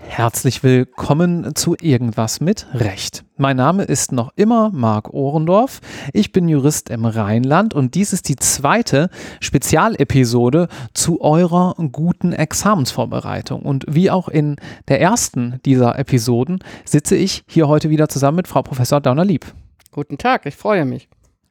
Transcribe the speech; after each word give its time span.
Herzlich 0.00 0.64
willkommen 0.64 1.54
zu 1.54 1.76
Irgendwas 1.80 2.40
mit 2.40 2.66
Recht. 2.74 3.24
Mein 3.36 3.56
Name 3.56 3.84
ist 3.84 4.10
noch 4.10 4.32
immer 4.34 4.70
Marc 4.70 5.14
Ohrendorf. 5.14 5.80
Ich 6.12 6.32
bin 6.32 6.48
Jurist 6.48 6.90
im 6.90 7.04
Rheinland 7.04 7.74
und 7.74 7.94
dies 7.94 8.12
ist 8.12 8.28
die 8.28 8.34
zweite 8.34 9.08
Spezialepisode 9.38 10.66
zu 10.94 11.20
eurer 11.20 11.76
guten 11.92 12.32
Examensvorbereitung. 12.32 13.62
Und 13.62 13.84
wie 13.88 14.10
auch 14.10 14.28
in 14.28 14.56
der 14.88 15.00
ersten 15.00 15.60
dieser 15.64 15.96
Episoden 15.96 16.58
sitze 16.84 17.14
ich 17.14 17.44
hier 17.46 17.68
heute 17.68 17.88
wieder 17.88 18.08
zusammen 18.08 18.38
mit 18.38 18.48
Frau 18.48 18.62
Professor 18.62 19.00
Dauner-Lieb. 19.00 19.46
Guten 19.92 20.18
Tag, 20.18 20.44
ich 20.46 20.56
freue 20.56 20.84
mich. 20.84 21.08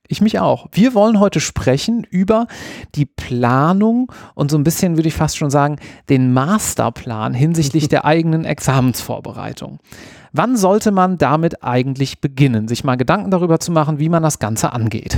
Ich 0.07 0.21
mich 0.21 0.39
auch. 0.39 0.67
Wir 0.71 0.93
wollen 0.93 1.19
heute 1.19 1.39
sprechen 1.39 2.05
über 2.09 2.47
die 2.95 3.05
Planung 3.05 4.11
und 4.35 4.49
so 4.49 4.57
ein 4.57 4.63
bisschen, 4.63 4.95
würde 4.95 5.09
ich 5.09 5.15
fast 5.15 5.37
schon 5.37 5.49
sagen, 5.49 5.77
den 6.09 6.33
Masterplan 6.33 7.33
hinsichtlich 7.33 7.87
der 7.89 8.05
eigenen 8.05 8.45
Examensvorbereitung. 8.45 9.79
Wann 10.31 10.55
sollte 10.55 10.91
man 10.91 11.17
damit 11.17 11.63
eigentlich 11.63 12.21
beginnen, 12.21 12.67
sich 12.67 12.83
mal 12.83 12.95
Gedanken 12.95 13.31
darüber 13.31 13.59
zu 13.59 13.71
machen, 13.71 13.99
wie 13.99 14.09
man 14.09 14.23
das 14.23 14.39
Ganze 14.39 14.71
angeht? 14.71 15.17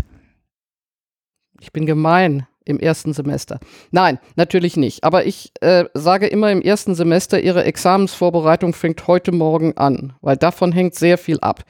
Ich 1.60 1.72
bin 1.72 1.86
gemein 1.86 2.48
im 2.66 2.80
ersten 2.80 3.14
Semester. 3.14 3.60
Nein, 3.92 4.20
natürlich 4.36 4.78
nicht. 4.78 5.04
Aber 5.04 5.26
ich 5.26 5.52
äh, 5.62 5.86
sage 5.94 6.28
immer 6.28 6.52
im 6.52 6.62
ersten 6.62 6.96
Semester, 6.96 7.40
Ihre 7.40 7.64
Examensvorbereitung 7.64 8.74
fängt 8.74 9.08
heute 9.08 9.32
Morgen 9.32 9.76
an, 9.78 10.14
weil 10.22 10.38
davon 10.38 10.72
hängt 10.72 10.96
sehr 10.96 11.18
viel 11.18 11.40
ab. 11.42 11.64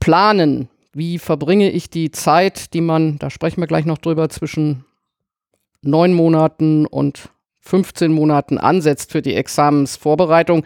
Planen 0.00 0.68
wie 0.98 1.18
verbringe 1.18 1.70
ich 1.70 1.88
die 1.88 2.10
Zeit, 2.10 2.74
die 2.74 2.80
man, 2.80 3.18
da 3.18 3.30
sprechen 3.30 3.60
wir 3.60 3.66
gleich 3.66 3.86
noch 3.86 3.98
drüber, 3.98 4.28
zwischen 4.28 4.84
neun 5.80 6.12
Monaten 6.12 6.86
und 6.86 7.30
15 7.60 8.12
Monaten 8.12 8.58
ansetzt 8.58 9.12
für 9.12 9.22
die 9.22 9.34
Examensvorbereitung. 9.34 10.64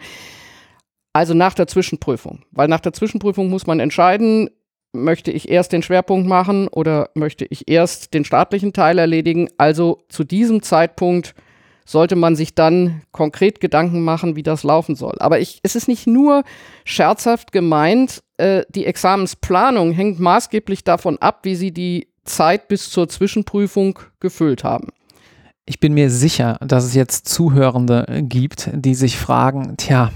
Also 1.13 1.33
nach 1.33 1.53
der 1.53 1.67
Zwischenprüfung. 1.67 2.43
Weil 2.51 2.67
nach 2.67 2.79
der 2.79 2.93
Zwischenprüfung 2.93 3.49
muss 3.49 3.67
man 3.67 3.79
entscheiden, 3.79 4.49
möchte 4.93 5.31
ich 5.31 5.49
erst 5.49 5.71
den 5.71 5.83
Schwerpunkt 5.83 6.27
machen 6.27 6.67
oder 6.67 7.09
möchte 7.13 7.45
ich 7.45 7.69
erst 7.69 8.13
den 8.13 8.25
staatlichen 8.25 8.73
Teil 8.73 8.97
erledigen. 8.97 9.49
Also 9.57 10.03
zu 10.09 10.23
diesem 10.23 10.63
Zeitpunkt 10.63 11.35
sollte 11.85 12.15
man 12.15 12.35
sich 12.35 12.55
dann 12.55 13.01
konkret 13.11 13.59
Gedanken 13.59 14.01
machen, 14.03 14.35
wie 14.35 14.43
das 14.43 14.63
laufen 14.63 14.95
soll. 14.95 15.15
Aber 15.19 15.39
ich, 15.39 15.59
es 15.63 15.75
ist 15.75 15.87
nicht 15.87 16.07
nur 16.07 16.43
scherzhaft 16.85 17.51
gemeint, 17.51 18.23
äh, 18.43 18.65
die 18.69 18.85
Examensplanung 18.85 19.91
hängt 19.91 20.19
maßgeblich 20.19 20.83
davon 20.83 21.17
ab, 21.19 21.39
wie 21.43 21.55
Sie 21.55 21.71
die 21.71 22.07
Zeit 22.25 22.67
bis 22.67 22.89
zur 22.89 23.07
Zwischenprüfung 23.07 23.99
gefüllt 24.19 24.63
haben. 24.63 24.89
Ich 25.65 25.79
bin 25.79 25.93
mir 25.93 26.09
sicher, 26.09 26.57
dass 26.61 26.83
es 26.83 26.93
jetzt 26.93 27.29
Zuhörende 27.29 28.05
gibt, 28.23 28.69
die 28.73 28.95
sich 28.95 29.17
fragen, 29.17 29.75
tja, 29.77 30.11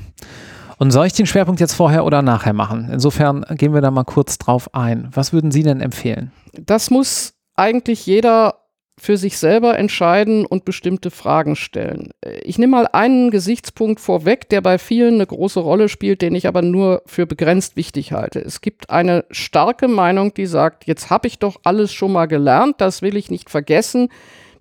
und 0.78 0.92
soll 0.92 1.08
ich 1.08 1.14
den 1.14 1.26
Schwerpunkt 1.26 1.60
jetzt 1.60 1.74
vorher 1.74 2.06
oder 2.06 2.22
nachher 2.22 2.54
machen? 2.54 2.90
Insofern 2.92 3.46
gehen 3.52 3.74
wir 3.74 3.82
da 3.82 3.90
mal 3.90 4.04
kurz 4.04 4.38
drauf 4.38 4.74
ein. 4.76 5.10
Was 5.12 5.34
würden 5.34 5.52
Sie 5.52 5.64
denn 5.64 5.82
empfehlen? 5.82 6.32
Das 6.54 6.92
muss 6.92 7.34
eigentlich 7.56 8.06
jeder 8.06 8.67
für 9.00 9.18
sich 9.18 9.38
selber 9.38 9.78
entscheiden 9.78 10.46
und 10.46 10.66
bestimmte 10.66 11.12
Fragen 11.12 11.56
stellen. 11.56 12.10
Ich 12.44 12.58
nehme 12.58 12.72
mal 12.72 12.88
einen 12.92 13.30
Gesichtspunkt 13.30 14.00
vorweg, 14.00 14.50
der 14.50 14.62
bei 14.62 14.80
vielen 14.80 15.16
eine 15.16 15.28
große 15.28 15.60
Rolle 15.60 15.88
spielt, 15.88 16.24
den 16.24 16.34
ich 16.34 16.48
aber 16.48 16.64
nur 16.64 17.04
für 17.06 17.28
begrenzt 17.28 17.76
wichtig 17.76 18.12
halte. 18.12 18.40
Es 18.40 18.60
gibt 18.60 18.90
eine 18.90 19.26
starke 19.30 19.88
Meinung, 19.88 20.34
die 20.34 20.48
sagt, 20.48 20.88
jetzt 20.88 21.12
habe 21.12 21.28
ich 21.28 21.38
doch 21.38 21.58
alles 21.64 21.94
schon 21.94 22.12
mal 22.12 22.26
gelernt, 22.26 22.76
das 22.80 23.04
will 23.04 23.16
ich 23.16 23.30
nicht 23.30 23.52
vergessen. 23.52 24.10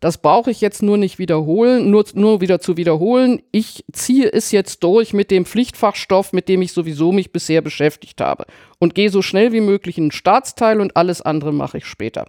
Das 0.00 0.18
brauche 0.18 0.50
ich 0.50 0.60
jetzt 0.60 0.82
nur 0.82 0.98
nicht 0.98 1.18
wiederholen, 1.18 1.90
nur, 1.90 2.04
nur 2.12 2.42
wieder 2.42 2.60
zu 2.60 2.76
wiederholen. 2.76 3.40
Ich 3.50 3.84
ziehe 3.92 4.30
es 4.30 4.52
jetzt 4.52 4.84
durch 4.84 5.14
mit 5.14 5.30
dem 5.30 5.46
Pflichtfachstoff, 5.46 6.34
mit 6.34 6.50
dem 6.50 6.60
ich 6.60 6.72
sowieso 6.72 7.12
mich 7.12 7.32
bisher 7.32 7.62
beschäftigt 7.62 8.20
habe 8.20 8.44
und 8.78 8.94
gehe 8.94 9.08
so 9.08 9.22
schnell 9.22 9.52
wie 9.52 9.62
möglich 9.62 9.96
in 9.96 10.04
den 10.04 10.12
Staatsteil 10.12 10.82
und 10.82 10.96
alles 10.96 11.22
andere 11.22 11.52
mache 11.52 11.78
ich 11.78 11.86
später. 11.86 12.26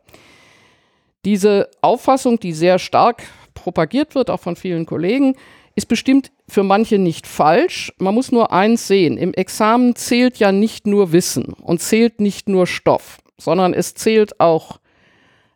Diese 1.25 1.69
Auffassung, 1.81 2.39
die 2.39 2.53
sehr 2.53 2.79
stark 2.79 3.23
propagiert 3.53 4.15
wird, 4.15 4.29
auch 4.29 4.39
von 4.39 4.55
vielen 4.55 4.85
Kollegen, 4.85 5.35
ist 5.75 5.87
bestimmt 5.87 6.31
für 6.47 6.63
manche 6.63 6.97
nicht 6.97 7.27
falsch. 7.27 7.93
Man 7.99 8.15
muss 8.15 8.31
nur 8.31 8.51
eins 8.51 8.87
sehen. 8.87 9.17
Im 9.17 9.33
Examen 9.33 9.95
zählt 9.95 10.37
ja 10.37 10.51
nicht 10.51 10.87
nur 10.87 11.11
Wissen 11.11 11.53
und 11.53 11.81
zählt 11.81 12.19
nicht 12.19 12.49
nur 12.49 12.65
Stoff, 12.65 13.19
sondern 13.37 13.73
es 13.73 13.93
zählt 13.93 14.39
auch 14.39 14.79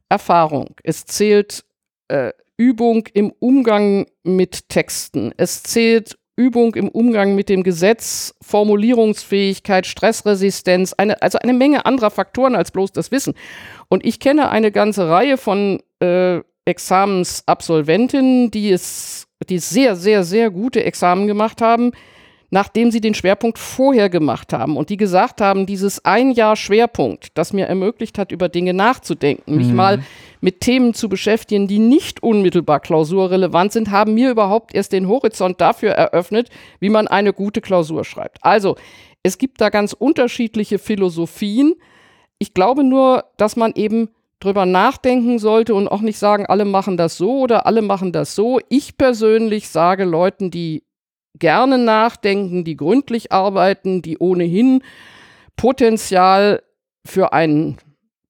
Erfahrung. 0.09 0.75
Es 0.83 1.05
zählt 1.05 1.63
äh, 2.09 2.33
Übung 2.57 3.07
im 3.13 3.33
Umgang 3.39 4.05
mit 4.23 4.69
Texten. 4.69 5.33
Es 5.37 5.63
zählt 5.63 6.19
Übung 6.35 6.75
im 6.75 6.87
Umgang 6.87 7.35
mit 7.35 7.49
dem 7.49 7.63
Gesetz, 7.63 8.35
Formulierungsfähigkeit, 8.41 9.85
Stressresistenz, 9.85 10.93
eine, 10.93 11.21
also 11.21 11.37
eine 11.39 11.53
Menge 11.53 11.85
anderer 11.85 12.09
Faktoren 12.09 12.55
als 12.55 12.71
bloß 12.71 12.91
das 12.91 13.11
Wissen. 13.11 13.33
Und 13.89 14.05
ich 14.05 14.19
kenne 14.19 14.49
eine 14.49 14.71
ganze 14.71 15.09
Reihe 15.09 15.37
von 15.37 15.81
äh, 15.99 16.39
Examensabsolventinnen, 16.65 18.51
die 18.51 18.71
es, 18.71 19.27
die 19.49 19.59
sehr, 19.59 19.95
sehr, 19.95 20.23
sehr 20.23 20.49
gute 20.49 20.83
Examen 20.83 21.27
gemacht 21.27 21.61
haben, 21.61 21.91
nachdem 22.51 22.91
sie 22.91 23.01
den 23.01 23.13
Schwerpunkt 23.13 23.57
vorher 23.57 24.09
gemacht 24.09 24.53
haben 24.53 24.77
und 24.77 24.89
die 24.89 24.97
gesagt 24.97 25.41
haben, 25.41 25.65
dieses 25.65 26.03
ein 26.05 26.31
Jahr 26.31 26.57
Schwerpunkt, 26.57 27.29
das 27.33 27.53
mir 27.53 27.65
ermöglicht 27.65 28.17
hat, 28.17 28.31
über 28.31 28.49
Dinge 28.49 28.73
nachzudenken, 28.73 29.55
mich 29.55 29.69
mhm. 29.69 29.75
mal 29.75 30.03
mit 30.41 30.59
Themen 30.59 30.93
zu 30.93 31.07
beschäftigen, 31.07 31.67
die 31.67 31.79
nicht 31.79 32.21
unmittelbar 32.21 32.81
klausurrelevant 32.81 33.71
sind, 33.71 33.89
haben 33.89 34.13
mir 34.13 34.29
überhaupt 34.29 34.75
erst 34.75 34.91
den 34.91 35.07
Horizont 35.07 35.61
dafür 35.61 35.91
eröffnet, 35.91 36.49
wie 36.79 36.89
man 36.89 37.07
eine 37.07 37.31
gute 37.31 37.61
Klausur 37.61 38.03
schreibt. 38.03 38.37
Also, 38.41 38.75
es 39.23 39.37
gibt 39.37 39.61
da 39.61 39.69
ganz 39.69 39.93
unterschiedliche 39.93 40.77
Philosophien. 40.77 41.75
Ich 42.37 42.53
glaube 42.53 42.83
nur, 42.83 43.25
dass 43.37 43.55
man 43.55 43.71
eben 43.75 44.09
drüber 44.39 44.65
nachdenken 44.65 45.39
sollte 45.39 45.73
und 45.75 45.87
auch 45.87 46.01
nicht 46.01 46.17
sagen, 46.17 46.47
alle 46.47 46.65
machen 46.65 46.97
das 46.97 47.15
so 47.15 47.39
oder 47.39 47.65
alle 47.65 47.83
machen 47.83 48.11
das 48.11 48.35
so. 48.35 48.59
Ich 48.67 48.97
persönlich 48.97 49.69
sage 49.69 50.03
Leuten, 50.03 50.49
die 50.49 50.83
gerne 51.39 51.77
nachdenken, 51.77 52.63
die 52.63 52.77
gründlich 52.77 53.31
arbeiten, 53.31 54.01
die 54.01 54.17
ohnehin 54.17 54.83
Potenzial 55.55 56.63
für 57.05 57.33
ein 57.33 57.77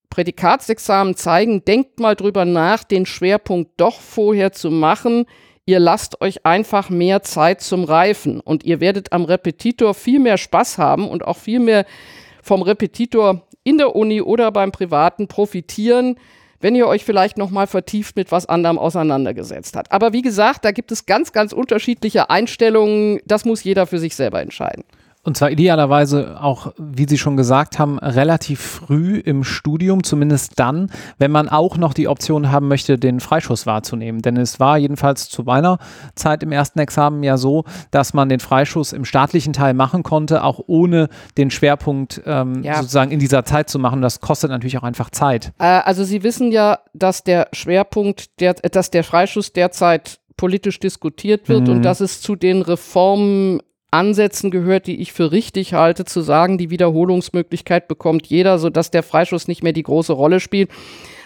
Prädikatsexamen 0.09 1.15
zeigen, 1.15 1.63
denkt 1.65 1.99
mal 1.99 2.15
drüber 2.15 2.45
nach, 2.45 2.83
den 2.83 3.05
Schwerpunkt 3.05 3.71
doch 3.77 3.99
vorher 3.99 4.51
zu 4.51 4.69
machen. 4.69 5.25
Ihr 5.65 5.79
lasst 5.79 6.21
euch 6.21 6.45
einfach 6.45 6.89
mehr 6.89 7.23
Zeit 7.23 7.61
zum 7.61 7.83
Reifen 7.85 8.39
und 8.39 8.63
ihr 8.63 8.79
werdet 8.79 9.13
am 9.13 9.23
Repetitor 9.23 9.93
viel 9.93 10.19
mehr 10.19 10.37
Spaß 10.37 10.77
haben 10.77 11.07
und 11.07 11.25
auch 11.25 11.37
viel 11.37 11.59
mehr 11.59 11.85
vom 12.43 12.61
Repetitor 12.61 13.47
in 13.63 13.77
der 13.77 13.95
Uni 13.95 14.21
oder 14.21 14.51
beim 14.51 14.71
Privaten 14.71 15.27
profitieren, 15.27 16.17
wenn 16.61 16.75
ihr 16.75 16.87
euch 16.87 17.03
vielleicht 17.03 17.37
noch 17.37 17.51
mal 17.51 17.67
vertieft 17.67 18.15
mit 18.15 18.31
was 18.31 18.45
anderem 18.45 18.79
auseinandergesetzt 18.79 19.75
habt. 19.75 19.91
Aber 19.91 20.13
wie 20.13 20.21
gesagt, 20.21 20.63
da 20.63 20.71
gibt 20.71 20.91
es 20.91 21.05
ganz, 21.05 21.33
ganz 21.33 21.53
unterschiedliche 21.53 22.29
Einstellungen. 22.29 23.19
Das 23.25 23.45
muss 23.45 23.63
jeder 23.63 23.87
für 23.87 23.99
sich 23.99 24.15
selber 24.15 24.41
entscheiden. 24.41 24.83
Und 25.23 25.37
zwar 25.37 25.51
idealerweise 25.51 26.41
auch, 26.41 26.73
wie 26.77 27.07
Sie 27.07 27.19
schon 27.19 27.37
gesagt 27.37 27.77
haben, 27.77 27.99
relativ 27.99 28.59
früh 28.59 29.17
im 29.17 29.43
Studium, 29.43 30.03
zumindest 30.03 30.59
dann, 30.59 30.89
wenn 31.19 31.29
man 31.29 31.47
auch 31.47 31.77
noch 31.77 31.93
die 31.93 32.07
Option 32.07 32.51
haben 32.51 32.67
möchte, 32.67 32.97
den 32.97 33.19
Freischuss 33.19 33.67
wahrzunehmen. 33.67 34.23
Denn 34.23 34.35
es 34.37 34.59
war 34.59 34.79
jedenfalls 34.79 35.29
zu 35.29 35.43
meiner 35.43 35.77
Zeit 36.15 36.41
im 36.41 36.51
ersten 36.51 36.79
Examen 36.79 37.21
ja 37.21 37.37
so, 37.37 37.65
dass 37.91 38.15
man 38.15 38.29
den 38.29 38.39
Freischuss 38.39 38.93
im 38.93 39.05
staatlichen 39.05 39.53
Teil 39.53 39.75
machen 39.75 40.01
konnte, 40.01 40.43
auch 40.43 40.59
ohne 40.65 41.07
den 41.37 41.51
Schwerpunkt 41.51 42.21
ähm, 42.25 42.63
ja. 42.63 42.77
sozusagen 42.77 43.11
in 43.11 43.19
dieser 43.19 43.45
Zeit 43.45 43.69
zu 43.69 43.77
machen. 43.77 44.01
Das 44.01 44.21
kostet 44.21 44.49
natürlich 44.49 44.79
auch 44.79 44.83
einfach 44.83 45.11
Zeit. 45.11 45.53
Äh, 45.59 45.65
also 45.65 46.03
Sie 46.03 46.23
wissen 46.23 46.51
ja, 46.51 46.79
dass 46.93 47.23
der 47.23 47.47
Schwerpunkt, 47.53 48.39
der, 48.39 48.55
dass 48.55 48.89
der 48.89 49.03
Freischuss 49.03 49.53
derzeit 49.53 50.19
politisch 50.35 50.79
diskutiert 50.79 51.47
wird 51.49 51.67
mhm. 51.67 51.75
und 51.75 51.81
dass 51.83 51.99
es 51.99 52.21
zu 52.21 52.35
den 52.35 52.63
Reformen 52.63 53.61
Ansätzen 53.91 54.51
gehört, 54.51 54.87
die 54.87 55.01
ich 55.01 55.11
für 55.11 55.31
richtig 55.31 55.73
halte, 55.73 56.05
zu 56.05 56.21
sagen, 56.21 56.57
die 56.57 56.69
Wiederholungsmöglichkeit 56.69 57.87
bekommt 57.87 58.27
jeder, 58.27 58.57
sodass 58.57 58.89
der 58.89 59.03
Freischuss 59.03 59.47
nicht 59.47 59.63
mehr 59.63 59.73
die 59.73 59.83
große 59.83 60.13
Rolle 60.13 60.39
spielt. 60.39 60.71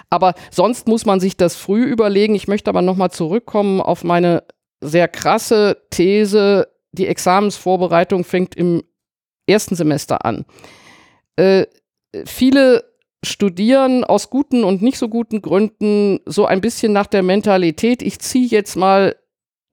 Aber 0.09 0.33
sonst 0.51 0.88
muss 0.88 1.06
man 1.06 1.19
sich 1.19 1.38
das 1.38 1.56
früh 1.56 1.83
überlegen. 1.83 2.35
Ich 2.35 2.47
möchte 2.47 2.69
aber 2.69 2.81
nochmal 2.81 3.12
zurückkommen 3.12 3.81
auf 3.81 4.03
meine 4.03 4.44
sehr 4.81 5.07
krasse 5.07 5.77
These, 5.89 6.67
die 6.91 7.07
Examensvorbereitung 7.07 8.23
fängt 8.23 8.56
im 8.56 8.83
ersten 9.47 9.75
Semester 9.75 10.25
an. 10.25 10.45
Äh, 11.35 11.65
viele 12.25 12.83
studieren 13.23 14.03
aus 14.03 14.29
guten 14.29 14.63
und 14.63 14.81
nicht 14.81 14.97
so 14.97 15.09
guten 15.09 15.41
Gründen 15.41 16.19
so 16.25 16.45
ein 16.45 16.61
bisschen 16.61 16.94
nach 16.94 17.07
der 17.07 17.23
Mentalität, 17.23 18.01
ich 18.01 18.19
ziehe 18.19 18.47
jetzt 18.47 18.75
mal 18.75 19.15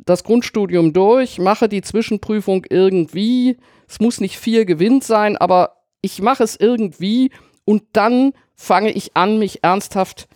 das 0.04 0.24
Grundstudium 0.24 0.92
durch, 0.92 1.38
mache 1.38 1.68
die 1.68 1.82
Zwischenprüfung 1.82 2.66
irgendwie. 2.68 3.56
Es 3.88 4.00
muss 4.00 4.20
nicht 4.20 4.38
viel 4.38 4.64
Gewinn 4.64 5.00
sein, 5.00 5.36
aber 5.36 5.76
ich 6.00 6.20
mache 6.20 6.42
es 6.42 6.56
irgendwie 6.56 7.30
und 7.64 7.84
dann 7.92 8.32
fange 8.54 8.90
ich 8.90 9.16
an, 9.16 9.38
mich 9.38 9.62
ernsthaft 9.62 10.28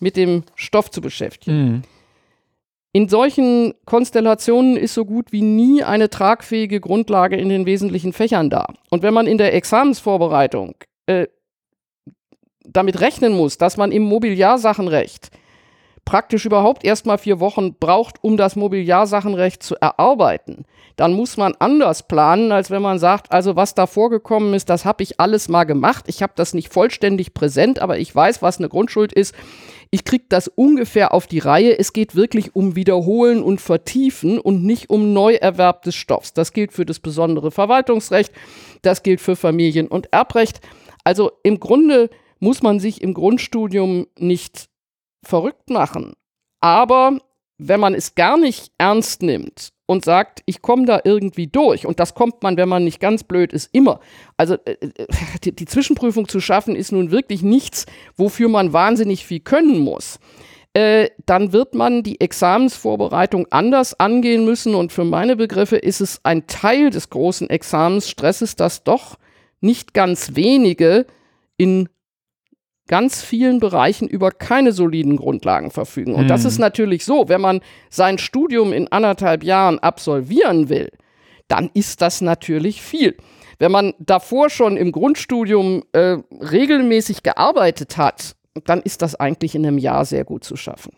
mit 0.00 0.16
dem 0.16 0.44
Stoff 0.56 0.90
zu 0.90 1.00
beschäftigen. 1.00 1.64
Mhm. 1.64 1.82
In 2.94 3.08
solchen 3.08 3.72
Konstellationen 3.86 4.76
ist 4.76 4.92
so 4.92 5.06
gut 5.06 5.32
wie 5.32 5.40
nie 5.40 5.82
eine 5.82 6.10
tragfähige 6.10 6.78
Grundlage 6.78 7.36
in 7.36 7.48
den 7.48 7.64
wesentlichen 7.64 8.12
Fächern 8.12 8.50
da. 8.50 8.66
Und 8.90 9.02
wenn 9.02 9.14
man 9.14 9.26
in 9.26 9.38
der 9.38 9.54
Examensvorbereitung 9.54 10.74
äh, 11.06 11.26
damit 12.64 13.00
rechnen 13.00 13.32
muss, 13.32 13.56
dass 13.56 13.78
man 13.78 13.92
im 13.92 14.02
Mobiliarsachenrecht 14.02 15.30
praktisch 16.04 16.44
überhaupt 16.44 16.84
erstmal 16.84 17.18
vier 17.18 17.40
Wochen 17.40 17.74
braucht, 17.74 18.22
um 18.22 18.36
das 18.36 18.56
Mobiliarsachenrecht 18.56 19.62
zu 19.62 19.76
erarbeiten, 19.80 20.64
dann 20.96 21.14
muss 21.14 21.36
man 21.36 21.54
anders 21.58 22.06
planen, 22.06 22.52
als 22.52 22.70
wenn 22.70 22.82
man 22.82 22.98
sagt, 22.98 23.32
also 23.32 23.56
was 23.56 23.74
da 23.74 23.86
vorgekommen 23.86 24.54
ist, 24.54 24.68
das 24.68 24.84
habe 24.84 25.02
ich 25.02 25.20
alles 25.20 25.48
mal 25.48 25.64
gemacht. 25.64 26.04
Ich 26.08 26.22
habe 26.22 26.32
das 26.36 26.54
nicht 26.54 26.72
vollständig 26.72 27.34
präsent, 27.34 27.80
aber 27.80 27.98
ich 27.98 28.14
weiß, 28.14 28.42
was 28.42 28.58
eine 28.58 28.68
Grundschuld 28.68 29.12
ist. 29.12 29.34
Ich 29.90 30.04
kriege 30.04 30.24
das 30.28 30.48
ungefähr 30.48 31.12
auf 31.12 31.26
die 31.26 31.38
Reihe. 31.38 31.78
Es 31.78 31.92
geht 31.92 32.14
wirklich 32.14 32.56
um 32.56 32.76
Wiederholen 32.76 33.42
und 33.42 33.60
Vertiefen 33.60 34.38
und 34.38 34.64
nicht 34.64 34.90
um 34.90 35.12
Neuerwerb 35.12 35.82
des 35.82 35.94
Stoffs. 35.94 36.32
Das 36.32 36.52
gilt 36.52 36.72
für 36.72 36.86
das 36.86 36.98
besondere 36.98 37.50
Verwaltungsrecht, 37.50 38.32
das 38.82 39.02
gilt 39.02 39.20
für 39.20 39.36
Familien- 39.36 39.88
und 39.88 40.12
Erbrecht. 40.12 40.60
Also 41.04 41.32
im 41.42 41.60
Grunde 41.60 42.10
muss 42.38 42.62
man 42.62 42.80
sich 42.80 43.02
im 43.02 43.14
Grundstudium 43.14 44.06
nicht 44.18 44.71
verrückt 45.24 45.70
machen. 45.70 46.14
Aber 46.60 47.18
wenn 47.58 47.80
man 47.80 47.94
es 47.94 48.14
gar 48.14 48.36
nicht 48.36 48.72
ernst 48.78 49.22
nimmt 49.22 49.72
und 49.86 50.04
sagt, 50.04 50.42
ich 50.46 50.62
komme 50.62 50.86
da 50.86 51.00
irgendwie 51.04 51.46
durch, 51.46 51.86
und 51.86 52.00
das 52.00 52.14
kommt 52.14 52.42
man, 52.42 52.56
wenn 52.56 52.68
man 52.68 52.84
nicht 52.84 53.00
ganz 53.00 53.24
blöd 53.24 53.52
ist, 53.52 53.68
immer. 53.72 54.00
Also 54.36 54.54
äh, 54.64 54.72
äh, 54.80 55.06
die, 55.44 55.54
die, 55.54 55.66
Zwischenprüfung 55.66 56.28
zu 56.28 56.40
schaffen, 56.40 56.76
ist 56.76 56.92
nun 56.92 57.10
wirklich 57.10 57.42
nichts, 57.42 57.86
wofür 58.16 58.48
man 58.48 58.72
wahnsinnig 58.72 59.26
viel 59.26 59.40
können 59.40 59.78
muss. 59.78 60.18
Äh, 60.74 61.10
dann 61.26 61.52
wird 61.52 61.74
man 61.74 62.02
die 62.02 62.20
Examensvorbereitung 62.20 63.46
anders 63.50 63.98
angehen 64.00 64.44
müssen. 64.44 64.74
Und 64.74 64.92
für 64.92 65.04
meine 65.04 65.36
Begriffe 65.36 65.76
ist 65.76 66.00
es 66.00 66.20
ein 66.24 66.46
Teil 66.46 66.90
des 66.90 67.10
großen 67.10 67.50
Examensstresses, 67.50 68.56
dass 68.56 68.82
doch 68.82 69.18
nicht 69.60 69.92
ganz 69.92 70.34
wenige 70.34 71.06
in 71.58 71.88
ganz 72.92 73.22
vielen 73.22 73.58
Bereichen 73.58 74.06
über 74.06 74.30
keine 74.30 74.72
soliden 74.72 75.16
Grundlagen 75.16 75.70
verfügen. 75.70 76.14
Und 76.14 76.24
mhm. 76.24 76.28
das 76.28 76.44
ist 76.44 76.58
natürlich 76.58 77.06
so, 77.06 77.26
wenn 77.26 77.40
man 77.40 77.62
sein 77.88 78.18
Studium 78.18 78.74
in 78.74 78.86
anderthalb 78.92 79.42
Jahren 79.42 79.78
absolvieren 79.78 80.68
will, 80.68 80.90
dann 81.48 81.70
ist 81.72 82.02
das 82.02 82.20
natürlich 82.20 82.82
viel. 82.82 83.16
Wenn 83.58 83.72
man 83.72 83.94
davor 83.98 84.50
schon 84.50 84.76
im 84.76 84.92
Grundstudium 84.92 85.84
äh, 85.92 86.18
regelmäßig 86.30 87.22
gearbeitet 87.22 87.96
hat, 87.96 88.36
dann 88.66 88.82
ist 88.82 89.00
das 89.00 89.14
eigentlich 89.14 89.54
in 89.54 89.64
einem 89.66 89.78
Jahr 89.78 90.04
sehr 90.04 90.26
gut 90.26 90.44
zu 90.44 90.56
schaffen. 90.56 90.92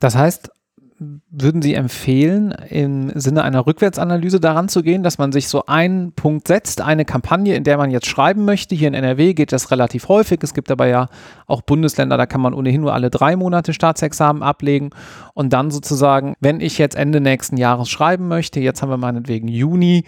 Das 0.00 0.16
heißt, 0.16 0.50
würden 0.98 1.62
Sie 1.62 1.74
empfehlen, 1.74 2.50
im 2.68 3.12
Sinne 3.14 3.44
einer 3.44 3.66
Rückwärtsanalyse 3.66 4.40
daran 4.40 4.68
zu 4.68 4.82
gehen, 4.82 5.02
dass 5.02 5.18
man 5.18 5.30
sich 5.30 5.48
so 5.48 5.66
einen 5.66 6.12
Punkt 6.12 6.48
setzt, 6.48 6.80
eine 6.80 7.04
Kampagne, 7.04 7.54
in 7.54 7.64
der 7.64 7.76
man 7.76 7.90
jetzt 7.90 8.06
schreiben 8.06 8.44
möchte? 8.44 8.74
Hier 8.74 8.88
in 8.88 8.94
NRW 8.94 9.34
geht 9.34 9.52
das 9.52 9.70
relativ 9.70 10.08
häufig. 10.08 10.40
Es 10.42 10.54
gibt 10.54 10.70
aber 10.70 10.86
ja 10.86 11.08
auch 11.46 11.62
Bundesländer, 11.62 12.16
da 12.16 12.26
kann 12.26 12.40
man 12.40 12.52
ohnehin 12.52 12.80
nur 12.80 12.94
alle 12.94 13.10
drei 13.10 13.36
Monate 13.36 13.72
Staatsexamen 13.72 14.42
ablegen. 14.42 14.90
Und 15.34 15.52
dann 15.52 15.70
sozusagen, 15.70 16.34
wenn 16.40 16.60
ich 16.60 16.78
jetzt 16.78 16.96
Ende 16.96 17.20
nächsten 17.20 17.56
Jahres 17.56 17.88
schreiben 17.88 18.26
möchte, 18.26 18.58
jetzt 18.58 18.82
haben 18.82 18.90
wir 18.90 18.96
meinetwegen 18.96 19.46
Juni, 19.46 20.04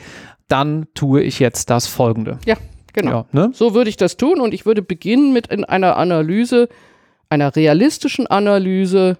dann 0.48 0.86
tue 0.94 1.22
ich 1.22 1.38
jetzt 1.38 1.70
das 1.70 1.86
Folgende. 1.86 2.38
Ja, 2.44 2.56
genau. 2.92 3.10
Ja, 3.10 3.26
ne? 3.32 3.50
So 3.54 3.74
würde 3.74 3.90
ich 3.90 3.96
das 3.96 4.16
tun 4.16 4.40
und 4.40 4.52
ich 4.52 4.66
würde 4.66 4.82
beginnen 4.82 5.32
mit 5.32 5.46
in 5.46 5.64
einer 5.64 5.96
Analyse, 5.96 6.68
einer 7.28 7.54
realistischen 7.54 8.26
Analyse 8.26 9.18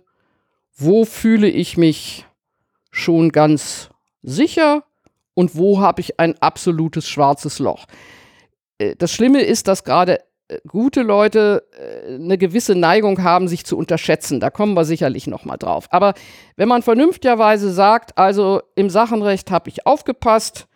wo 0.81 1.05
fühle 1.05 1.49
ich 1.49 1.77
mich 1.77 2.27
schon 2.91 3.31
ganz 3.31 3.91
sicher 4.23 4.83
und 5.35 5.57
wo 5.57 5.81
habe 5.81 6.01
ich 6.01 6.19
ein 6.19 6.37
absolutes 6.41 7.09
schwarzes 7.09 7.59
Loch. 7.59 7.87
Äh, 8.79 8.97
das 8.97 9.13
Schlimme 9.13 9.43
ist, 9.43 9.69
dass 9.69 9.85
gerade 9.85 10.21
äh, 10.49 10.59
gute 10.67 11.03
Leute 11.03 11.65
äh, 11.79 12.15
eine 12.15 12.39
gewisse 12.39 12.75
Neigung 12.75 13.23
haben, 13.23 13.47
sich 13.47 13.65
zu 13.65 13.77
unterschätzen. 13.77 14.41
Da 14.41 14.51
kommen 14.51 14.75
wir 14.75 14.85
sicherlich 14.85 15.27
noch 15.27 15.45
mal 15.45 15.57
drauf. 15.57 15.87
Aber 15.91 16.15
wenn 16.57 16.69
man 16.69 16.83
vernünftigerweise 16.83 17.73
sagt, 17.73 18.19
also 18.19 18.63
im 18.75 18.91
Sachenrecht 18.91 19.51
habe 19.51 19.69
ich 19.69 19.87
aufgepasst, 19.87 20.67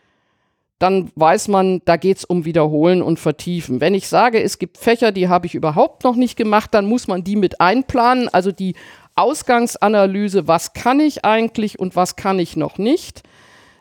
dann 0.78 1.10
weiß 1.14 1.48
man, 1.48 1.80
da 1.84 1.96
geht 1.96 2.18
es 2.18 2.24
um 2.24 2.44
Wiederholen 2.44 3.00
und 3.00 3.18
Vertiefen. 3.18 3.80
Wenn 3.80 3.94
ich 3.94 4.08
sage, 4.08 4.42
es 4.42 4.58
gibt 4.58 4.76
Fächer, 4.76 5.12
die 5.12 5.28
habe 5.28 5.46
ich 5.46 5.54
überhaupt 5.54 6.04
noch 6.04 6.16
nicht 6.16 6.36
gemacht, 6.36 6.74
dann 6.74 6.86
muss 6.86 7.06
man 7.06 7.24
die 7.24 7.36
mit 7.36 7.60
einplanen, 7.60 8.28
also 8.28 8.52
die 8.52 8.74
Ausgangsanalyse, 9.16 10.48
was 10.48 10.72
kann 10.72 11.00
ich 11.00 11.24
eigentlich 11.24 11.78
und 11.78 11.96
was 11.96 12.16
kann 12.16 12.38
ich 12.38 12.56
noch 12.56 12.78
nicht. 12.78 13.22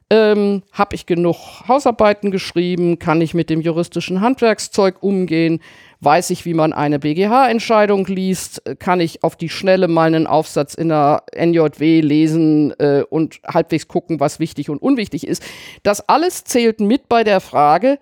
Ähm, 0.10 0.64
Habe 0.72 0.96
ich 0.96 1.06
genug 1.06 1.38
Hausarbeiten 1.68 2.30
geschrieben? 2.30 3.00
Kann 3.00 3.22
ich 3.22 3.34
mit 3.34 3.50
dem 3.50 3.62
juristischen 3.62 4.22
Handwerkszeug 4.22 5.02
umgehen? 5.02 5.60
Weiß 6.02 6.30
ich, 6.30 6.46
wie 6.46 6.54
man 6.54 6.74
eine 6.74 7.00
BGH-Entscheidung 7.00 8.06
liest? 8.06 8.62
Kann 8.78 9.00
ich 9.00 9.24
auf 9.24 9.36
die 9.36 9.50
Schnelle 9.50 9.88
mal 9.88 10.08
einen 10.08 10.28
Aufsatz 10.28 10.76
in 10.76 10.90
der 10.90 11.24
NJW 11.34 12.02
lesen 12.02 12.78
äh, 12.80 13.04
und 13.10 13.40
halbwegs 13.48 13.88
gucken, 13.88 14.20
was 14.20 14.40
wichtig 14.40 14.70
und 14.70 14.82
unwichtig 14.82 15.26
ist? 15.26 15.44
Das 15.82 16.08
alles 16.08 16.44
zählt 16.44 16.80
mit 16.80 17.10
bei 17.10 17.24
der 17.24 17.40
Frage, 17.40 17.98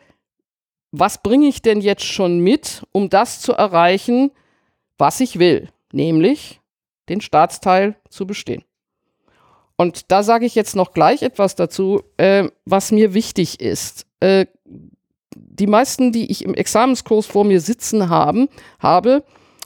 was 0.91 1.21
bringe 1.21 1.47
ich 1.47 1.61
denn 1.61 1.79
jetzt 1.79 2.03
schon 2.03 2.39
mit, 2.39 2.83
um 2.91 3.09
das 3.09 3.39
zu 3.39 3.53
erreichen, 3.53 4.31
was 4.97 5.19
ich 5.21 5.39
will? 5.39 5.69
Nämlich 5.93 6.60
den 7.09 7.21
Staatsteil 7.21 7.95
zu 8.09 8.25
bestehen. 8.25 8.63
Und 9.77 10.11
da 10.11 10.21
sage 10.21 10.45
ich 10.45 10.53
jetzt 10.53 10.75
noch 10.75 10.91
gleich 10.91 11.23
etwas 11.23 11.55
dazu, 11.55 12.03
äh, 12.17 12.49
was 12.65 12.91
mir 12.91 13.13
wichtig 13.13 13.59
ist. 13.59 14.05
Äh, 14.19 14.45
die 15.35 15.67
meisten, 15.67 16.11
die 16.11 16.29
ich 16.31 16.45
im 16.45 16.53
Examenskurs 16.53 17.25
vor 17.25 17.45
mir 17.45 17.61
sitzen 17.61 18.09
haben, 18.09 18.47
habe, 18.79 19.23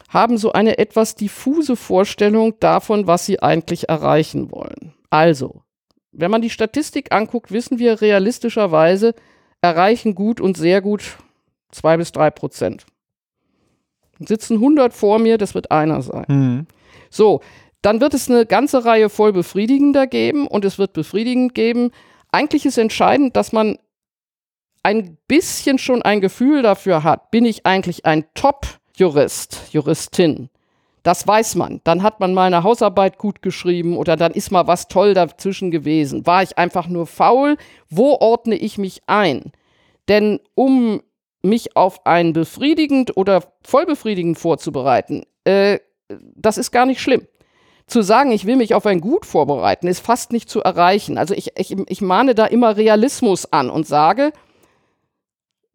haben 0.10 0.38
so 0.38 0.54
eine 0.54 0.78
etwas 0.78 1.16
diffuse 1.16 1.76
Vorstellung 1.76 2.58
davon, 2.60 3.08
was 3.08 3.26
sie 3.26 3.42
eigentlich 3.42 3.90
erreichen 3.90 4.52
wollen. 4.52 4.94
Also, 5.10 5.64
wenn 6.12 6.32
man 6.32 6.42
die 6.42 6.50
Statistik 6.50 7.14
anguckt, 7.14 7.52
wissen 7.52 7.80
wir 7.80 8.00
realistischerweise, 8.02 9.16
erreichen 9.62 10.16
gut 10.16 10.40
und 10.40 10.56
sehr 10.56 10.82
gut 10.82 11.18
zwei 11.72 11.98
bis 11.98 12.12
drei 12.12 12.30
Prozent. 12.30 12.86
Sitzen 14.20 14.56
100 14.56 14.94
vor 14.94 15.20
mir, 15.20 15.38
das 15.38 15.56
wird 15.56 15.72
einer 15.72 16.02
sein. 16.02 16.26
Mhm. 16.28 16.68
So, 17.10 17.42
dann 17.82 18.02
wird 18.02 18.14
es 18.14 18.30
eine 18.30 18.46
ganze 18.46 18.84
Reihe 18.86 19.10
voll 19.10 19.32
befriedigender 19.32 20.08
geben 20.08 20.48
und 20.48 20.66
es 20.66 20.80
wird 20.80 20.94
befriedigend 20.94 21.54
geben. 21.54 21.92
Eigentlich 22.32 22.66
ist 22.66 22.78
entscheidend, 22.78 23.36
dass 23.36 23.52
man 23.52 23.78
ein 24.84 25.18
bisschen 25.28 25.78
schon 25.78 26.02
ein 26.02 26.22
Gefühl 26.22 26.62
dafür 26.62 27.04
hat, 27.04 27.32
bin 27.32 27.46
ich 27.46 27.66
eigentlich 27.66 28.06
ein 28.06 28.26
Top-Jurist, 28.34 29.64
Juristin. 29.72 30.50
Das 31.06 31.28
weiß 31.28 31.54
man. 31.56 31.82
Dann 31.84 32.02
hat 32.02 32.20
man 32.20 32.34
mal 32.34 32.48
eine 32.48 32.64
Hausarbeit 32.64 33.20
gut 33.20 33.44
geschrieben 33.44 33.96
oder 33.96 34.16
dann 34.16 34.32
ist 34.32 34.52
mal 34.52 34.66
was 34.66 34.88
toll 34.88 35.14
dazwischen 35.14 35.70
gewesen. 35.70 36.26
War 36.26 36.42
ich 36.42 36.58
einfach 36.58 36.88
nur 36.88 37.06
faul? 37.06 37.58
Wo 37.90 38.16
ordne 38.20 38.56
ich 38.56 38.80
mich 38.80 39.02
ein? 39.06 39.52
Denn 40.08 40.40
um 40.56 41.02
mich 41.44 41.76
auf 41.76 42.06
ein 42.08 42.34
befriedigend 42.34 43.16
oder 43.18 43.44
vollbefriedigend 43.64 44.40
vorzubereiten, 44.40 45.24
äh, 45.44 45.78
das 46.08 46.58
ist 46.58 46.72
gar 46.72 46.86
nicht 46.86 47.02
schlimm. 47.02 47.28
Zu 47.88 48.02
sagen, 48.02 48.32
ich 48.32 48.46
will 48.46 48.56
mich 48.56 48.74
auf 48.74 48.86
ein 48.86 49.00
Gut 49.00 49.26
vorbereiten, 49.26 49.88
ist 49.88 50.00
fast 50.00 50.32
nicht 50.32 50.50
zu 50.50 50.62
erreichen. 50.62 51.18
Also 51.18 51.36
ich, 51.36 51.52
ich, 51.58 51.76
ich 51.88 52.02
mahne 52.02 52.34
da 52.34 52.46
immer 52.46 52.78
Realismus 52.78 53.52
an 53.52 53.70
und 53.70 53.86
sage, 53.86 54.34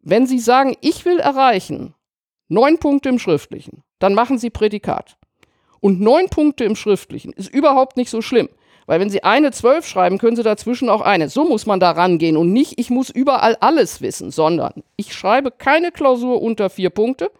wenn 0.03 0.27
Sie 0.27 0.39
sagen, 0.39 0.77
ich 0.81 1.05
will 1.05 1.21
erreichen 1.21 1.95
neun 2.49 2.79
Punkte 2.79 3.09
im 3.09 3.19
Schriftlichen, 3.19 3.85
dann 4.01 4.15
machen 4.15 4.39
Sie 4.39 4.51
Prädikat. 4.51 5.17
Und 5.81 6.01
neun 6.01 6.29
Punkte 6.29 6.65
im 6.65 6.77
Schriftlichen 6.77 7.33
ist 7.33 7.49
überhaupt 7.49 7.97
nicht 7.97 8.11
so 8.11 8.21
schlimm. 8.21 8.49
Weil 8.87 8.99
wenn 8.99 9.09
Sie 9.09 9.23
eine 9.23 9.53
zwölf 9.53 9.87
schreiben, 9.87 10.19
können 10.19 10.37
Sie 10.37 10.43
dazwischen 10.43 10.89
auch 10.89 11.01
eine. 11.01 11.29
So 11.29 11.45
muss 11.45 11.65
man 11.65 11.79
da 11.79 11.93
rangehen 11.93 12.37
und 12.37 12.53
nicht, 12.53 12.79
ich 12.79 12.91
muss 12.91 13.09
überall 13.09 13.57
alles 13.61 14.01
wissen, 14.01 14.31
sondern 14.33 14.83
ich 14.97 15.15
schreibe 15.15 15.53
keine 15.53 15.93
Klausur 15.93 16.43
unter 16.43 16.69
vier 16.71 16.91
Punkte. 16.91 17.31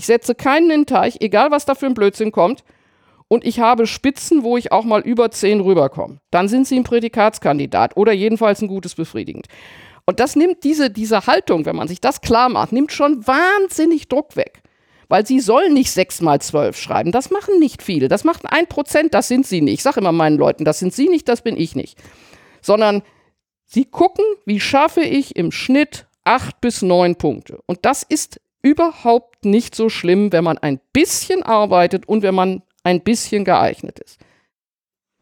Ich 0.00 0.06
setze 0.06 0.34
keinen 0.34 0.70
in 0.70 0.80
den 0.80 0.86
Teich, 0.86 1.18
egal 1.20 1.50
was 1.50 1.66
da 1.66 1.74
für 1.74 1.84
ein 1.84 1.92
Blödsinn 1.92 2.32
kommt. 2.32 2.64
Und 3.28 3.44
ich 3.44 3.60
habe 3.60 3.86
Spitzen, 3.86 4.42
wo 4.42 4.56
ich 4.56 4.72
auch 4.72 4.84
mal 4.84 5.02
über 5.02 5.30
10 5.30 5.60
rüberkomme. 5.60 6.20
Dann 6.30 6.48
sind 6.48 6.66
Sie 6.66 6.76
ein 6.76 6.84
Prädikatskandidat 6.84 7.98
oder 7.98 8.12
jedenfalls 8.12 8.62
ein 8.62 8.68
gutes 8.68 8.94
befriedigend. 8.94 9.46
Und 10.06 10.18
das 10.18 10.36
nimmt 10.36 10.64
diese, 10.64 10.88
diese 10.88 11.26
Haltung, 11.26 11.66
wenn 11.66 11.76
man 11.76 11.86
sich 11.86 12.00
das 12.00 12.22
klar 12.22 12.48
macht, 12.48 12.72
nimmt 12.72 12.92
schon 12.92 13.26
wahnsinnig 13.26 14.08
Druck 14.08 14.36
weg. 14.36 14.62
Weil 15.08 15.26
sie 15.26 15.38
sollen 15.38 15.74
nicht 15.74 15.90
6 15.90 16.22
mal 16.22 16.40
12 16.40 16.78
schreiben. 16.78 17.12
Das 17.12 17.28
machen 17.28 17.58
nicht 17.58 17.82
viele. 17.82 18.08
Das 18.08 18.24
macht 18.24 18.50
ein 18.50 18.68
Prozent, 18.68 19.12
das 19.12 19.28
sind 19.28 19.46
sie 19.46 19.60
nicht. 19.60 19.74
Ich 19.74 19.82
sage 19.82 20.00
immer 20.00 20.12
meinen 20.12 20.38
Leuten, 20.38 20.64
das 20.64 20.78
sind 20.78 20.94
sie 20.94 21.10
nicht, 21.10 21.28
das 21.28 21.42
bin 21.42 21.58
ich 21.58 21.76
nicht. 21.76 21.98
Sondern 22.62 23.02
sie 23.66 23.84
gucken, 23.84 24.24
wie 24.46 24.60
schaffe 24.60 25.02
ich 25.02 25.36
im 25.36 25.52
Schnitt 25.52 26.06
8 26.24 26.58
bis 26.62 26.80
9 26.80 27.16
Punkte. 27.16 27.60
Und 27.66 27.80
das 27.82 28.02
ist 28.02 28.40
überhaupt 28.62 29.44
nicht 29.44 29.74
so 29.74 29.88
schlimm, 29.88 30.32
wenn 30.32 30.44
man 30.44 30.58
ein 30.58 30.80
bisschen 30.92 31.42
arbeitet 31.42 32.08
und 32.08 32.22
wenn 32.22 32.34
man 32.34 32.62
ein 32.82 33.02
bisschen 33.02 33.44
geeignet 33.44 33.98
ist. 33.98 34.18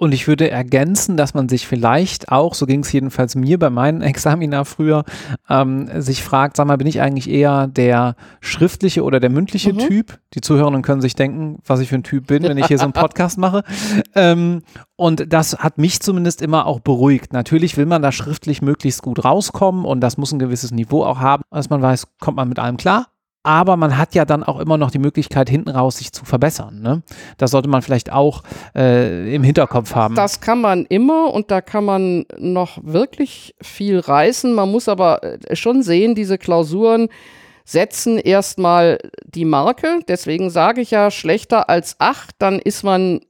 Und 0.00 0.12
ich 0.12 0.28
würde 0.28 0.49
ergänzen, 0.49 1.16
dass 1.16 1.35
man 1.35 1.49
sich 1.49 1.66
vielleicht 1.66 2.30
auch, 2.30 2.54
so 2.54 2.66
ging 2.66 2.85
es 2.85 2.92
jedenfalls 2.92 3.35
mir 3.35 3.59
bei 3.59 3.68
meinen 3.68 4.00
Examina 4.02 4.62
früher, 4.62 5.04
ähm, 5.49 5.88
sich 6.00 6.23
fragt, 6.23 6.57
sag 6.57 6.68
mal, 6.68 6.78
bin 6.78 6.87
ich 6.87 7.00
eigentlich 7.00 7.28
eher 7.28 7.66
der 7.66 8.14
schriftliche 8.40 9.02
oder 9.02 9.18
der 9.18 9.28
mündliche 9.28 9.73
mhm. 9.73 9.78
Typ? 9.78 10.21
Die 10.35 10.40
Zuhörenden 10.40 10.83
können 10.83 11.00
sich 11.00 11.16
denken, 11.16 11.59
was 11.66 11.80
ich 11.80 11.88
für 11.88 11.97
ein 11.97 12.04
Typ 12.04 12.28
bin, 12.28 12.45
wenn 12.45 12.59
ich 12.59 12.66
hier 12.66 12.78
so 12.78 12.85
einen 12.85 12.92
Podcast 12.95 13.38
mache. 13.38 13.64
Ähm, 14.14 14.62
und 14.95 15.33
das 15.33 15.59
hat 15.59 15.78
mich 15.78 15.99
zumindest 15.99 16.42
immer 16.42 16.66
auch 16.66 16.78
beruhigt. 16.78 17.33
Natürlich 17.33 17.76
will 17.76 17.87
man 17.87 18.00
da 18.00 18.12
schriftlich 18.12 18.62
möglichst 18.62 19.02
gut 19.02 19.25
rauskommen 19.25 19.85
und 19.85 20.00
das 20.00 20.16
muss 20.16 20.30
ein 20.30 20.38
gewisses 20.38 20.71
Niveau 20.71 21.02
auch 21.02 21.18
haben, 21.18 21.42
dass 21.50 21.71
man 21.71 21.83
weiß, 21.83 22.07
kommt 22.21 22.37
man 22.37 22.49
mit 22.49 22.61
allem 22.61 22.76
klar 22.76 23.09
aber 23.42 23.76
man 23.76 23.97
hat 23.97 24.14
ja 24.14 24.25
dann 24.25 24.42
auch 24.42 24.59
immer 24.59 24.76
noch 24.76 24.90
die 24.90 24.99
Möglichkeit, 24.99 25.49
hinten 25.49 25.71
raus 25.71 25.99
sich 25.99 26.12
zu 26.12 26.25
verbessern. 26.25 26.80
Ne? 26.80 27.02
Das 27.37 27.50
sollte 27.52 27.68
man 27.68 27.83
vielleicht 27.83 28.12
auch 28.12 28.42
äh, 28.75 29.35
im 29.35 29.42
Hinterkopf 29.42 29.95
haben. 29.95 30.14
Das 30.14 30.40
kann 30.40 30.61
man 30.61 30.85
immer 30.87 31.33
und 31.33 31.50
da 31.50 31.61
kann 31.61 31.85
man 31.85 32.26
noch 32.37 32.78
wirklich 32.83 33.54
viel 33.62 34.00
reißen. 34.00 34.52
Man 34.52 34.71
muss 34.71 34.88
aber 34.88 35.23
äh, 35.23 35.57
schon 35.57 35.83
sehen, 35.83 36.14
diese 36.14 36.37
Klausuren 36.38 37.09
setzen 37.64 38.18
erstmal 38.18 38.99
die 39.25 39.45
Marke. 39.45 40.00
Deswegen 40.09 40.50
sage 40.50 40.80
ich 40.80 40.90
ja, 40.90 41.11
schlechter 41.11 41.68
als 41.68 41.97
acht, 41.99 42.35
dann 42.38 42.59
ist 42.59 42.83
man 42.83 43.21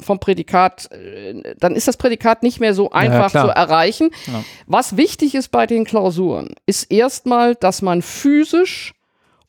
vom 0.00 0.20
Prädikat, 0.20 0.90
äh, 0.92 1.54
dann 1.58 1.74
ist 1.74 1.88
das 1.88 1.96
Prädikat 1.96 2.42
nicht 2.42 2.60
mehr 2.60 2.74
so 2.74 2.90
einfach 2.90 3.32
ja, 3.32 3.42
zu 3.42 3.48
erreichen. 3.48 4.10
Ja. 4.26 4.44
Was 4.66 4.96
wichtig 4.96 5.34
ist 5.34 5.50
bei 5.50 5.66
den 5.66 5.84
Klausuren, 5.84 6.54
ist 6.66 6.90
erstmal, 6.90 7.54
dass 7.54 7.82
man 7.82 8.02
physisch 8.02 8.94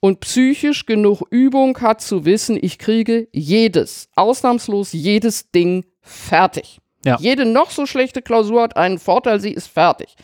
und 0.06 0.20
psychisch 0.20 0.86
genug 0.86 1.24
Übung 1.32 1.82
hat 1.82 2.00
zu 2.00 2.26
wissen, 2.26 2.60
ich 2.62 2.78
kriege 2.78 3.28
jedes, 3.32 4.08
ausnahmslos 4.16 4.94
jedes 4.94 5.50
Ding 5.50 5.84
fertig. 6.00 6.80
Ja. 7.04 7.18
Jede 7.20 7.44
noch 7.44 7.72
so 7.72 7.88
schlechte 7.88 8.22
Klausur 8.22 8.62
hat 8.62 8.78
einen 8.78 9.00
Vorteil, 9.00 9.40
sie 9.40 9.50
ist 9.50 9.66
fertig. 9.66 10.16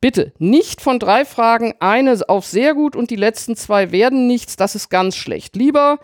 Bitte 0.00 0.32
nicht 0.38 0.80
von 0.80 0.98
drei 0.98 1.26
Fragen 1.26 1.74
eine 1.78 2.18
auf 2.26 2.46
sehr 2.46 2.72
gut 2.72 2.96
und 2.96 3.10
die 3.10 3.16
letzten 3.16 3.54
zwei 3.54 3.92
werden 3.92 4.26
nichts, 4.26 4.56
das 4.56 4.74
ist 4.74 4.88
ganz 4.88 5.14
schlecht. 5.14 5.56
Lieber 5.56 5.98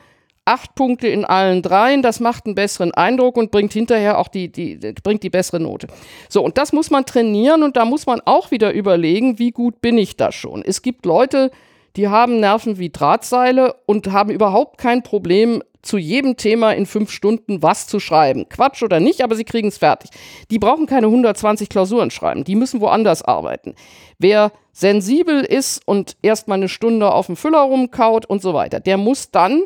acht 0.44 0.74
Punkte 0.74 1.08
in 1.08 1.24
allen 1.24 1.62
dreien, 1.62 2.02
das 2.02 2.20
macht 2.20 2.44
einen 2.44 2.54
besseren 2.56 2.92
Eindruck 2.92 3.38
und 3.38 3.50
bringt 3.50 3.72
hinterher 3.72 4.18
auch 4.18 4.28
die, 4.28 4.52
die, 4.52 4.76
bringt 5.02 5.22
die 5.22 5.30
bessere 5.30 5.60
Note. 5.60 5.86
So, 6.28 6.44
und 6.44 6.58
das 6.58 6.74
muss 6.74 6.90
man 6.90 7.06
trainieren 7.06 7.62
und 7.62 7.78
da 7.78 7.86
muss 7.86 8.04
man 8.04 8.20
auch 8.26 8.50
wieder 8.50 8.74
überlegen, 8.74 9.38
wie 9.38 9.50
gut 9.50 9.80
bin 9.80 9.96
ich 9.96 10.18
da 10.18 10.30
schon. 10.30 10.60
Es 10.62 10.82
gibt 10.82 11.06
Leute, 11.06 11.50
die 11.96 12.08
haben 12.08 12.40
Nerven 12.40 12.78
wie 12.78 12.90
Drahtseile 12.90 13.74
und 13.86 14.12
haben 14.12 14.30
überhaupt 14.30 14.78
kein 14.78 15.02
Problem, 15.02 15.62
zu 15.82 15.98
jedem 15.98 16.36
Thema 16.36 16.72
in 16.72 16.86
fünf 16.86 17.10
Stunden 17.10 17.62
was 17.62 17.86
zu 17.86 17.98
schreiben. 17.98 18.48
Quatsch 18.48 18.82
oder 18.82 19.00
nicht, 19.00 19.22
aber 19.22 19.34
sie 19.34 19.44
kriegen 19.44 19.68
es 19.68 19.78
fertig. 19.78 20.10
Die 20.50 20.58
brauchen 20.58 20.86
keine 20.86 21.06
120 21.06 21.68
Klausuren 21.68 22.10
schreiben, 22.10 22.44
die 22.44 22.54
müssen 22.54 22.80
woanders 22.80 23.22
arbeiten. 23.22 23.74
Wer 24.18 24.52
sensibel 24.72 25.40
ist 25.40 25.82
und 25.84 26.16
erstmal 26.22 26.58
eine 26.58 26.68
Stunde 26.68 27.12
auf 27.12 27.26
dem 27.26 27.36
Füller 27.36 27.62
rumkaut 27.62 28.26
und 28.26 28.40
so 28.40 28.54
weiter, 28.54 28.80
der 28.80 28.96
muss 28.96 29.30
dann 29.30 29.64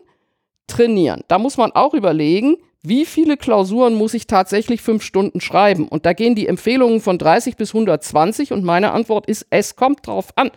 trainieren. 0.66 1.20
Da 1.28 1.38
muss 1.38 1.58
man 1.58 1.72
auch 1.72 1.94
überlegen, 1.94 2.56
wie 2.82 3.04
viele 3.04 3.36
Klausuren 3.36 3.94
muss 3.94 4.14
ich 4.14 4.26
tatsächlich 4.26 4.80
fünf 4.80 5.02
Stunden 5.02 5.40
schreiben? 5.40 5.88
Und 5.88 6.06
da 6.06 6.12
gehen 6.12 6.34
die 6.34 6.46
Empfehlungen 6.46 7.00
von 7.00 7.18
30 7.18 7.56
bis 7.56 7.74
120 7.74 8.52
und 8.52 8.64
meine 8.64 8.92
Antwort 8.92 9.26
ist, 9.26 9.46
es 9.50 9.76
kommt 9.76 10.06
drauf 10.06 10.28
an 10.36 10.50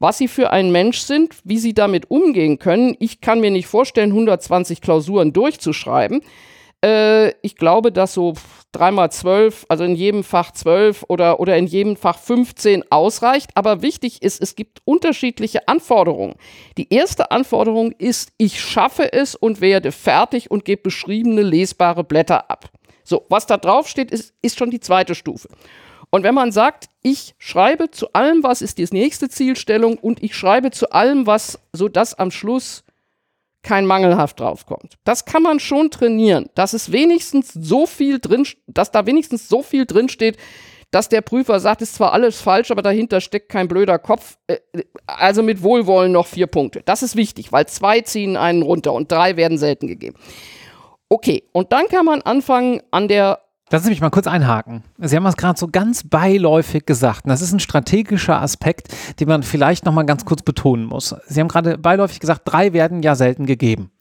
was 0.00 0.18
sie 0.18 0.26
für 0.26 0.50
ein 0.50 0.72
Mensch 0.72 0.98
sind, 0.98 1.36
wie 1.44 1.58
sie 1.58 1.74
damit 1.74 2.10
umgehen 2.10 2.58
können. 2.58 2.96
Ich 2.98 3.20
kann 3.20 3.40
mir 3.40 3.50
nicht 3.50 3.68
vorstellen, 3.68 4.10
120 4.10 4.80
Klausuren 4.80 5.32
durchzuschreiben. 5.32 6.22
Äh, 6.82 7.32
ich 7.42 7.56
glaube, 7.56 7.92
dass 7.92 8.14
so 8.14 8.34
dreimal 8.72 9.12
zwölf, 9.12 9.66
also 9.68 9.84
in 9.84 9.94
jedem 9.94 10.24
Fach 10.24 10.52
zwölf 10.52 11.04
oder, 11.08 11.38
oder 11.38 11.56
in 11.56 11.66
jedem 11.66 11.96
Fach 11.96 12.18
15 12.18 12.90
ausreicht. 12.90 13.50
Aber 13.54 13.82
wichtig 13.82 14.22
ist, 14.22 14.42
es 14.42 14.56
gibt 14.56 14.80
unterschiedliche 14.84 15.68
Anforderungen. 15.68 16.34
Die 16.78 16.92
erste 16.92 17.30
Anforderung 17.30 17.92
ist, 17.92 18.32
ich 18.38 18.60
schaffe 18.60 19.12
es 19.12 19.34
und 19.34 19.60
werde 19.60 19.92
fertig 19.92 20.50
und 20.50 20.64
gebe 20.64 20.82
beschriebene 20.82 21.42
lesbare 21.42 22.04
Blätter 22.04 22.50
ab. 22.50 22.70
So, 23.04 23.26
was 23.28 23.46
da 23.46 23.58
drauf 23.58 23.88
steht, 23.88 24.10
ist, 24.10 24.32
ist 24.40 24.58
schon 24.58 24.70
die 24.70 24.80
zweite 24.80 25.14
Stufe. 25.14 25.48
Und 26.10 26.24
wenn 26.24 26.34
man 26.34 26.52
sagt, 26.52 26.88
ich 27.02 27.34
schreibe 27.38 27.90
zu 27.90 28.12
allem, 28.12 28.42
was 28.42 28.62
ist 28.62 28.78
die 28.78 28.86
nächste 28.90 29.28
Zielstellung 29.28 29.96
und 29.96 30.22
ich 30.22 30.34
schreibe 30.34 30.70
zu 30.70 30.90
allem, 30.90 31.26
was, 31.26 31.60
sodass 31.72 32.14
am 32.14 32.30
Schluss 32.30 32.84
kein 33.62 33.86
mangelhaft 33.86 34.40
draufkommt. 34.40 34.94
Das 35.04 35.24
kann 35.24 35.42
man 35.42 35.60
schon 35.60 35.90
trainieren, 35.90 36.48
dass 36.54 36.72
es 36.72 36.92
wenigstens 36.92 37.52
so 37.52 37.86
viel 37.86 38.18
drin, 38.18 38.46
dass 38.66 38.90
da 38.90 39.06
wenigstens 39.06 39.48
so 39.48 39.62
viel 39.62 39.86
drin 39.86 40.08
steht, 40.08 40.38
dass 40.90 41.08
der 41.08 41.20
Prüfer 41.20 41.60
sagt, 41.60 41.82
ist 41.82 41.94
zwar 41.94 42.12
alles 42.12 42.40
falsch, 42.40 42.70
aber 42.70 42.82
dahinter 42.82 43.20
steckt 43.20 43.48
kein 43.48 43.68
blöder 43.68 43.98
Kopf. 43.98 44.38
Äh, 44.48 44.58
also 45.06 45.42
mit 45.42 45.62
Wohlwollen 45.62 46.10
noch 46.10 46.26
vier 46.26 46.46
Punkte. 46.48 46.82
Das 46.84 47.02
ist 47.02 47.16
wichtig, 47.16 47.52
weil 47.52 47.66
zwei 47.66 48.00
ziehen 48.00 48.36
einen 48.36 48.62
runter 48.62 48.92
und 48.92 49.12
drei 49.12 49.36
werden 49.36 49.58
selten 49.58 49.86
gegeben. 49.86 50.16
Okay, 51.08 51.44
und 51.52 51.72
dann 51.72 51.86
kann 51.88 52.06
man 52.06 52.22
anfangen, 52.22 52.82
an 52.90 53.08
der 53.08 53.40
Lassen 53.72 53.84
Sie 53.84 53.90
mich 53.90 54.00
mal 54.00 54.10
kurz 54.10 54.26
einhaken. 54.26 54.82
Sie 54.98 55.14
haben 55.14 55.24
es 55.26 55.36
gerade 55.36 55.58
so 55.58 55.68
ganz 55.68 56.02
beiläufig 56.02 56.86
gesagt. 56.86 57.24
Und 57.24 57.28
das 57.28 57.40
ist 57.40 57.52
ein 57.52 57.60
strategischer 57.60 58.42
Aspekt, 58.42 58.88
den 59.20 59.28
man 59.28 59.44
vielleicht 59.44 59.84
nochmal 59.84 60.06
ganz 60.06 60.24
kurz 60.24 60.42
betonen 60.42 60.86
muss. 60.86 61.14
Sie 61.28 61.40
haben 61.40 61.46
gerade 61.46 61.78
beiläufig 61.78 62.18
gesagt, 62.18 62.42
drei 62.44 62.72
werden 62.72 63.02
ja 63.02 63.14
selten 63.14 63.46
gegeben. 63.46 63.92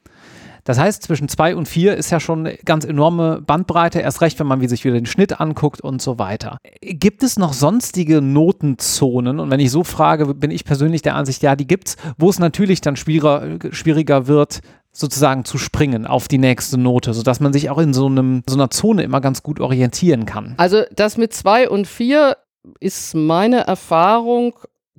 Das 0.64 0.80
heißt, 0.80 1.04
zwischen 1.04 1.30
zwei 1.30 1.56
und 1.56 1.68
vier 1.68 1.96
ist 1.96 2.10
ja 2.10 2.20
schon 2.20 2.46
eine 2.46 2.58
ganz 2.58 2.84
enorme 2.84 3.42
Bandbreite, 3.42 4.00
erst 4.00 4.22
recht, 4.22 4.40
wenn 4.40 4.48
man 4.48 4.68
sich 4.68 4.84
wieder 4.84 4.96
den 4.96 5.06
Schnitt 5.06 5.40
anguckt 5.40 5.82
und 5.82 6.02
so 6.02 6.20
weiter. 6.20 6.58
Gibt 6.82 7.24
es 7.24 7.38
noch 7.38 7.54
sonstige 7.54 8.22
Notenzonen? 8.22 9.40
Und 9.40 9.52
wenn 9.52 9.60
ich 9.60 9.72
so 9.72 9.84
frage, 9.84 10.34
bin 10.34 10.52
ich 10.52 10.66
persönlich 10.66 11.02
der 11.02 11.16
Ansicht, 11.16 11.44
ja, 11.44 11.56
die 11.56 11.68
gibt 11.68 11.90
es, 11.90 11.98
wo 12.18 12.30
es 12.30 12.40
natürlich 12.40 12.82
dann 12.82 12.96
schwieriger, 12.96 13.58
schwieriger 13.72 14.28
wird, 14.28 14.62
sozusagen 15.00 15.46
zu 15.46 15.58
springen 15.58 16.06
auf 16.06 16.28
die 16.28 16.38
nächste 16.38 16.78
Note, 16.78 17.14
sodass 17.14 17.40
man 17.40 17.54
sich 17.54 17.70
auch 17.70 17.78
in 17.78 17.94
so, 17.94 18.06
einem, 18.06 18.44
so 18.48 18.56
einer 18.56 18.70
Zone 18.70 19.04
immer 19.04 19.22
ganz 19.22 19.44
gut 19.44 19.60
orientieren 19.60 20.26
kann. 20.26 20.54
Also 20.58 20.84
das 20.94 21.18
mit 21.18 21.34
zwei 21.34 21.70
und 21.70 21.88
vier 21.88 22.38
ist 22.80 23.16
meine 23.16 23.62
Erfahrung, 23.62 24.54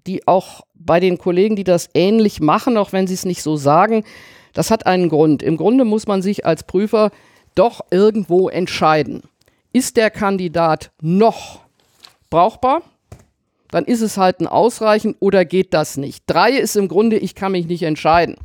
die 0.07 0.27
auch 0.27 0.63
bei 0.75 1.01
den 1.01 1.19
Kollegen, 1.19 1.57
die 1.57 1.65
das 1.65 1.91
ähnlich 1.95 2.41
machen, 2.41 2.77
auch 2.77 2.93
wenn 2.93 3.07
sie 3.07 3.15
es 3.15 3.25
nicht 3.25 3.43
so 3.43 3.57
sagen, 3.57 4.05
das 4.55 4.71
hat 4.71 4.87
einen 4.87 5.09
Grund. 5.09 5.43
Im 5.43 5.57
Grunde 5.57 5.85
muss 5.85 6.07
man 6.07 6.23
sich 6.23 6.47
als 6.47 6.65
Prüfer 6.65 7.11
doch 7.55 7.83
irgendwo 7.91 8.49
entscheiden. 8.49 9.23
Ist 9.73 9.97
der 9.97 10.11
Kandidat 10.11 10.91
noch 11.01 11.61
brauchbar? 12.31 12.83
Dann 13.71 13.85
ist 13.85 14.01
es 14.01 14.17
halt 14.17 14.41
ein 14.41 14.49
Ausreichen 14.49 15.15
oder 15.21 15.45
geht 15.45 15.75
das 15.75 15.97
nicht? 15.97 16.25
Drei 16.27 16.51
ist 16.51 16.77
im 16.77 16.89
Grunde, 16.89 17.19
ich 17.19 17.35
kann 17.35 17.53
mich 17.53 17.67
nicht 17.67 17.85
entscheiden. 17.85 18.37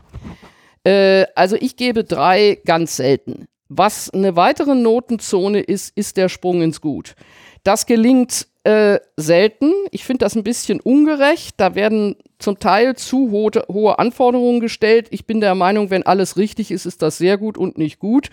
Äh, 0.85 1.25
also 1.35 1.57
ich 1.59 1.75
gebe 1.75 2.03
drei 2.03 2.59
ganz 2.65 2.95
selten. 2.95 3.47
Was 3.67 4.09
eine 4.09 4.35
weitere 4.35 4.75
Notenzone 4.75 5.59
ist, 5.59 5.97
ist 5.97 6.17
der 6.17 6.29
Sprung 6.29 6.61
ins 6.61 6.81
Gut. 6.81 7.15
Das 7.63 7.87
gelingt 7.87 8.47
äh, 8.63 8.99
selten. 9.17 9.71
Ich 9.91 10.05
finde 10.05 10.25
das 10.25 10.35
ein 10.35 10.43
bisschen 10.43 10.79
ungerecht. 10.79 11.55
Da 11.57 11.75
werden 11.75 12.15
zum 12.37 12.59
Teil 12.59 12.95
zu 12.95 13.31
ho 13.31 13.49
hohe 13.71 13.97
Anforderungen 13.97 14.59
gestellt. 14.59 15.07
Ich 15.11 15.25
bin 15.25 15.39
der 15.39 15.55
Meinung, 15.55 15.89
wenn 15.89 16.03
alles 16.03 16.37
richtig 16.37 16.71
ist, 16.71 16.85
ist 16.85 17.01
das 17.01 17.17
sehr 17.17 17.37
gut 17.37 17.57
und 17.57 17.77
nicht 17.77 17.99
gut. 17.99 18.29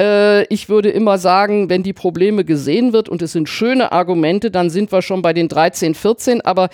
Äh, 0.00 0.44
ich 0.52 0.68
würde 0.68 0.90
immer 0.90 1.16
sagen, 1.18 1.70
wenn 1.70 1.82
die 1.82 1.94
Probleme 1.94 2.44
gesehen 2.44 2.92
wird 2.92 3.08
und 3.08 3.22
es 3.22 3.32
sind 3.32 3.48
schöne 3.48 3.92
Argumente, 3.92 4.50
dann 4.50 4.68
sind 4.68 4.92
wir 4.92 5.00
schon 5.00 5.22
bei 5.22 5.32
den 5.32 5.48
13, 5.48 5.94
14. 5.94 6.42
Aber 6.42 6.68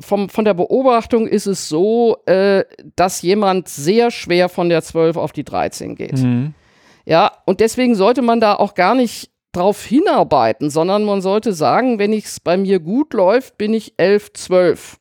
vom, 0.00 0.28
von 0.28 0.44
der 0.44 0.54
Beobachtung 0.54 1.26
ist 1.26 1.46
es 1.46 1.68
so, 1.68 2.18
äh, 2.26 2.64
dass 2.96 3.22
jemand 3.22 3.68
sehr 3.68 4.10
schwer 4.10 4.48
von 4.48 4.68
der 4.68 4.82
12 4.82 5.16
auf 5.16 5.32
die 5.32 5.44
13 5.44 5.94
geht. 5.94 6.18
Mhm. 6.18 6.54
Ja, 7.04 7.32
und 7.44 7.60
deswegen 7.60 7.94
sollte 7.94 8.22
man 8.22 8.40
da 8.40 8.54
auch 8.54 8.74
gar 8.74 8.94
nicht 8.94 9.30
drauf 9.52 9.84
hinarbeiten, 9.84 10.70
sondern 10.70 11.04
man 11.04 11.22
sollte 11.22 11.52
sagen, 11.52 11.98
wenn 11.98 12.12
es 12.12 12.40
bei 12.40 12.56
mir 12.56 12.80
gut 12.80 13.14
läuft, 13.14 13.56
bin 13.58 13.72
ich 13.74 13.94
11, 13.96 14.32
12. 14.34 14.96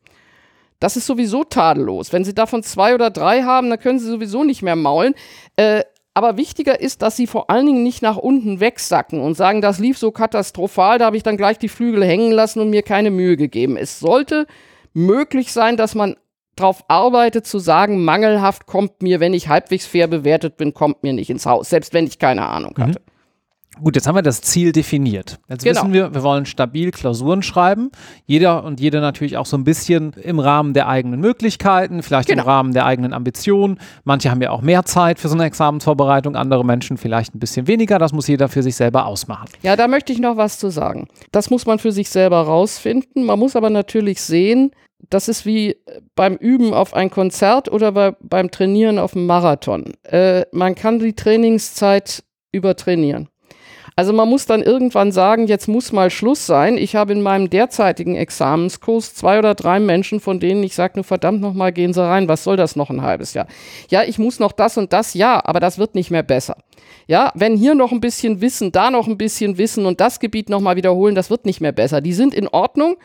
Das 0.79 0.97
ist 0.97 1.07
sowieso 1.07 1.43
tadellos. 1.43 2.13
Wenn 2.13 2.23
Sie 2.23 2.35
davon 2.35 2.61
zwei 2.61 2.93
oder 2.93 3.09
drei 3.09 3.43
haben, 3.43 3.69
dann 3.69 3.79
können 3.79 3.99
Sie 3.99 4.07
sowieso 4.07 4.43
nicht 4.43 4.61
mehr 4.61 4.75
maulen. 4.75 5.15
Äh, 5.55 5.83
aber 6.13 6.37
wichtiger 6.37 6.79
ist, 6.79 7.01
dass 7.01 7.17
sie 7.17 7.27
vor 7.27 7.49
allen 7.49 7.65
Dingen 7.65 7.83
nicht 7.83 8.01
nach 8.01 8.15
unten 8.15 8.61
wegsacken 8.61 9.19
und 9.19 9.35
sagen, 9.35 9.59
das 9.59 9.79
lief 9.79 9.97
so 9.97 10.11
katastrophal, 10.11 10.97
da 10.97 11.07
habe 11.07 11.17
ich 11.17 11.23
dann 11.23 11.35
gleich 11.35 11.59
die 11.59 11.67
Flügel 11.67 12.05
hängen 12.05 12.31
lassen 12.31 12.61
und 12.61 12.69
mir 12.69 12.83
keine 12.83 13.11
Mühe 13.11 13.35
gegeben. 13.35 13.75
Es 13.75 13.99
sollte 13.99 14.47
möglich 14.95 15.51
sein, 15.51 15.77
dass 15.77 15.93
man 15.93 16.15
darauf 16.55 16.85
arbeitet 16.87 17.45
zu 17.45 17.59
sagen, 17.59 18.03
mangelhaft 18.03 18.65
kommt 18.65 19.01
mir, 19.01 19.19
wenn 19.19 19.33
ich 19.33 19.49
halbwegs 19.49 19.85
fair 19.85 20.07
bewertet 20.07 20.57
bin, 20.57 20.73
kommt 20.73 21.03
mir 21.03 21.13
nicht 21.13 21.29
ins 21.29 21.45
Haus, 21.45 21.69
selbst 21.69 21.93
wenn 21.93 22.07
ich 22.07 22.17
keine 22.17 22.47
Ahnung 22.47 22.73
mhm. 22.77 22.81
hatte. 22.83 23.01
Gut, 23.83 23.95
jetzt 23.97 24.07
haben 24.07 24.15
wir 24.15 24.21
das 24.21 24.39
Ziel 24.39 24.71
definiert. 24.71 25.37
Jetzt 25.49 25.65
Genau. 25.65 25.81
wissen 25.81 25.93
wir, 25.93 26.13
wir 26.13 26.23
wollen 26.23 26.45
stabil 26.45 26.91
Klausuren 26.91 27.43
schreiben. 27.43 27.91
Jeder 28.25 28.63
und 28.63 28.79
jede 28.79 29.01
natürlich 29.01 29.35
auch 29.35 29.45
so 29.45 29.57
ein 29.57 29.65
bisschen 29.65 30.13
im 30.13 30.39
Rahmen 30.39 30.73
der 30.73 30.87
eigenen 30.87 31.19
Möglichkeiten, 31.19 32.01
vielleicht 32.01 32.29
Genau. 32.29 32.43
im 32.43 32.47
Rahmen 32.47 32.73
der 32.73 32.85
eigenen 32.85 33.11
Ambitionen. 33.11 33.79
Manche 34.05 34.31
haben 34.31 34.41
ja 34.41 34.51
auch 34.51 34.61
mehr 34.61 34.85
Zeit 34.85 35.19
für 35.19 35.27
so 35.27 35.35
eine 35.35 35.43
Examensvorbereitung, 35.43 36.37
andere 36.37 36.63
Menschen 36.63 36.95
vielleicht 36.95 37.35
ein 37.35 37.39
bisschen 37.39 37.67
weniger. 37.67 37.99
Das 37.99 38.13
muss 38.13 38.27
jeder 38.27 38.47
für 38.47 38.63
sich 38.63 38.77
selber 38.77 39.05
ausmachen. 39.07 39.49
Ja, 39.61 39.75
da 39.75 39.89
möchte 39.89 40.13
ich 40.13 40.19
noch 40.19 40.37
was 40.37 40.57
zu 40.57 40.69
sagen. 40.69 41.09
Das 41.33 41.49
muss 41.49 41.65
man 41.65 41.77
für 41.77 41.91
sich 41.91 42.09
selber 42.09 42.43
rausfinden. 42.43 43.25
Man 43.25 43.37
muss 43.37 43.57
aber 43.57 43.69
natürlich 43.69 44.21
sehen, 44.21 44.71
das 45.09 45.27
ist 45.27 45.45
wie 45.45 45.77
beim 46.15 46.35
Üben 46.35 46.73
auf 46.73 46.93
ein 46.93 47.09
Konzert 47.09 47.71
oder 47.71 47.91
bei, 47.91 48.15
beim 48.19 48.51
Trainieren 48.51 48.99
auf 48.99 49.15
einem 49.15 49.25
Marathon. 49.25 49.93
Äh, 50.03 50.45
man 50.51 50.75
kann 50.75 50.99
die 50.99 51.13
Trainingszeit 51.13 52.23
übertrainieren. 52.51 53.29
Also 53.97 54.11
man 54.11 54.27
muss 54.27 54.45
dann 54.45 54.61
irgendwann 54.61 55.13
sagen, 55.13 55.47
jetzt 55.47 55.69
muss 55.69 55.93
mal 55.93 56.09
Schluss 56.09 56.45
sein. 56.45 56.77
Ich 56.77 56.97
habe 56.97 57.13
in 57.13 57.21
meinem 57.21 57.49
derzeitigen 57.49 58.15
Examenskurs 58.15 59.15
zwei 59.15 59.39
oder 59.39 59.55
drei 59.55 59.79
Menschen, 59.79 60.19
von 60.19 60.41
denen 60.41 60.63
ich 60.63 60.75
sage, 60.75 60.93
nur 60.95 61.05
verdammt 61.05 61.39
nochmal, 61.39 61.71
gehen 61.71 61.93
Sie 61.93 62.05
rein, 62.05 62.27
was 62.27 62.43
soll 62.43 62.57
das 62.57 62.75
noch 62.75 62.89
ein 62.89 63.01
halbes 63.01 63.33
Jahr? 63.33 63.47
Ja, 63.89 64.03
ich 64.03 64.19
muss 64.19 64.39
noch 64.39 64.51
das 64.51 64.77
und 64.77 64.91
das, 64.91 65.13
ja, 65.13 65.41
aber 65.45 65.61
das 65.61 65.77
wird 65.77 65.95
nicht 65.95 66.11
mehr 66.11 66.23
besser. 66.23 66.57
Ja, 67.07 67.31
wenn 67.35 67.55
hier 67.55 67.73
noch 67.73 67.93
ein 67.93 68.01
bisschen 68.01 68.41
Wissen, 68.41 68.73
da 68.73 68.91
noch 68.91 69.07
ein 69.07 69.17
bisschen 69.17 69.57
Wissen 69.57 69.85
und 69.85 70.01
das 70.01 70.19
Gebiet 70.19 70.49
nochmal 70.49 70.75
wiederholen, 70.75 71.15
das 71.15 71.29
wird 71.29 71.45
nicht 71.45 71.61
mehr 71.61 71.71
besser. 71.71 72.01
Die 72.01 72.13
sind 72.13 72.33
in 72.33 72.49
Ordnung 72.49 72.97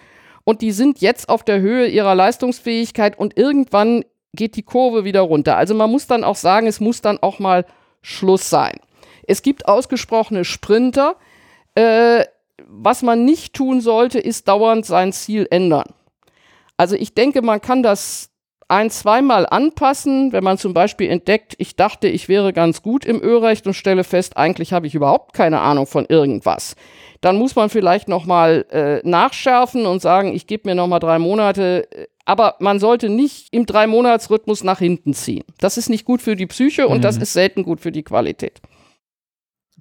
und 0.44 0.62
die 0.62 0.72
sind 0.72 1.00
jetzt 1.00 1.28
auf 1.28 1.42
der 1.44 1.60
Höhe 1.60 1.86
ihrer 1.86 2.14
Leistungsfähigkeit 2.14 3.18
und 3.18 3.36
irgendwann 3.36 4.04
geht 4.32 4.56
die 4.56 4.62
Kurve 4.62 5.04
wieder 5.04 5.20
runter. 5.20 5.56
Also 5.56 5.74
man 5.74 5.90
muss 5.90 6.06
dann 6.06 6.24
auch 6.24 6.36
sagen, 6.36 6.66
es 6.66 6.80
muss 6.80 7.00
dann 7.00 7.18
auch 7.18 7.38
mal 7.38 7.66
Schluss 8.02 8.48
sein. 8.48 8.78
Es 9.26 9.42
gibt 9.42 9.68
ausgesprochene 9.68 10.44
Sprinter. 10.44 11.16
Äh, 11.74 12.24
was 12.66 13.02
man 13.02 13.24
nicht 13.24 13.54
tun 13.54 13.80
sollte, 13.80 14.18
ist 14.18 14.48
dauernd 14.48 14.86
sein 14.86 15.12
Ziel 15.12 15.46
ändern. 15.50 15.94
Also 16.76 16.96
ich 16.96 17.14
denke, 17.14 17.42
man 17.42 17.60
kann 17.60 17.82
das 17.82 18.29
ein, 18.70 18.90
zweimal 18.90 19.46
anpassen, 19.46 20.32
wenn 20.32 20.44
man 20.44 20.56
zum 20.56 20.74
Beispiel 20.74 21.10
entdeckt, 21.10 21.54
ich 21.58 21.76
dachte, 21.76 22.08
ich 22.08 22.28
wäre 22.28 22.52
ganz 22.52 22.82
gut 22.82 23.04
im 23.04 23.22
Örecht 23.22 23.66
und 23.66 23.74
stelle 23.74 24.04
fest, 24.04 24.36
eigentlich 24.36 24.72
habe 24.72 24.86
ich 24.86 24.94
überhaupt 24.94 25.32
keine 25.32 25.60
Ahnung 25.60 25.86
von 25.86 26.06
irgendwas. 26.08 26.76
Dann 27.20 27.36
muss 27.36 27.56
man 27.56 27.68
vielleicht 27.68 28.08
nochmal 28.08 28.64
äh, 28.70 29.06
nachschärfen 29.08 29.86
und 29.86 30.00
sagen, 30.00 30.34
ich 30.34 30.46
gebe 30.46 30.68
mir 30.68 30.74
nochmal 30.74 31.00
drei 31.00 31.18
Monate. 31.18 31.88
äh, 31.92 32.06
Aber 32.24 32.54
man 32.60 32.78
sollte 32.78 33.08
nicht 33.08 33.48
im 33.50 33.66
Drei-Monats-Rhythmus 33.66 34.64
nach 34.64 34.78
hinten 34.78 35.12
ziehen. 35.14 35.44
Das 35.58 35.76
ist 35.76 35.90
nicht 35.90 36.04
gut 36.04 36.22
für 36.22 36.36
die 36.36 36.46
Psyche 36.46 36.86
und 36.88 37.02
das 37.04 37.16
ist 37.16 37.32
selten 37.32 37.62
gut 37.64 37.80
für 37.80 37.92
die 37.92 38.04
Qualität. 38.04 38.60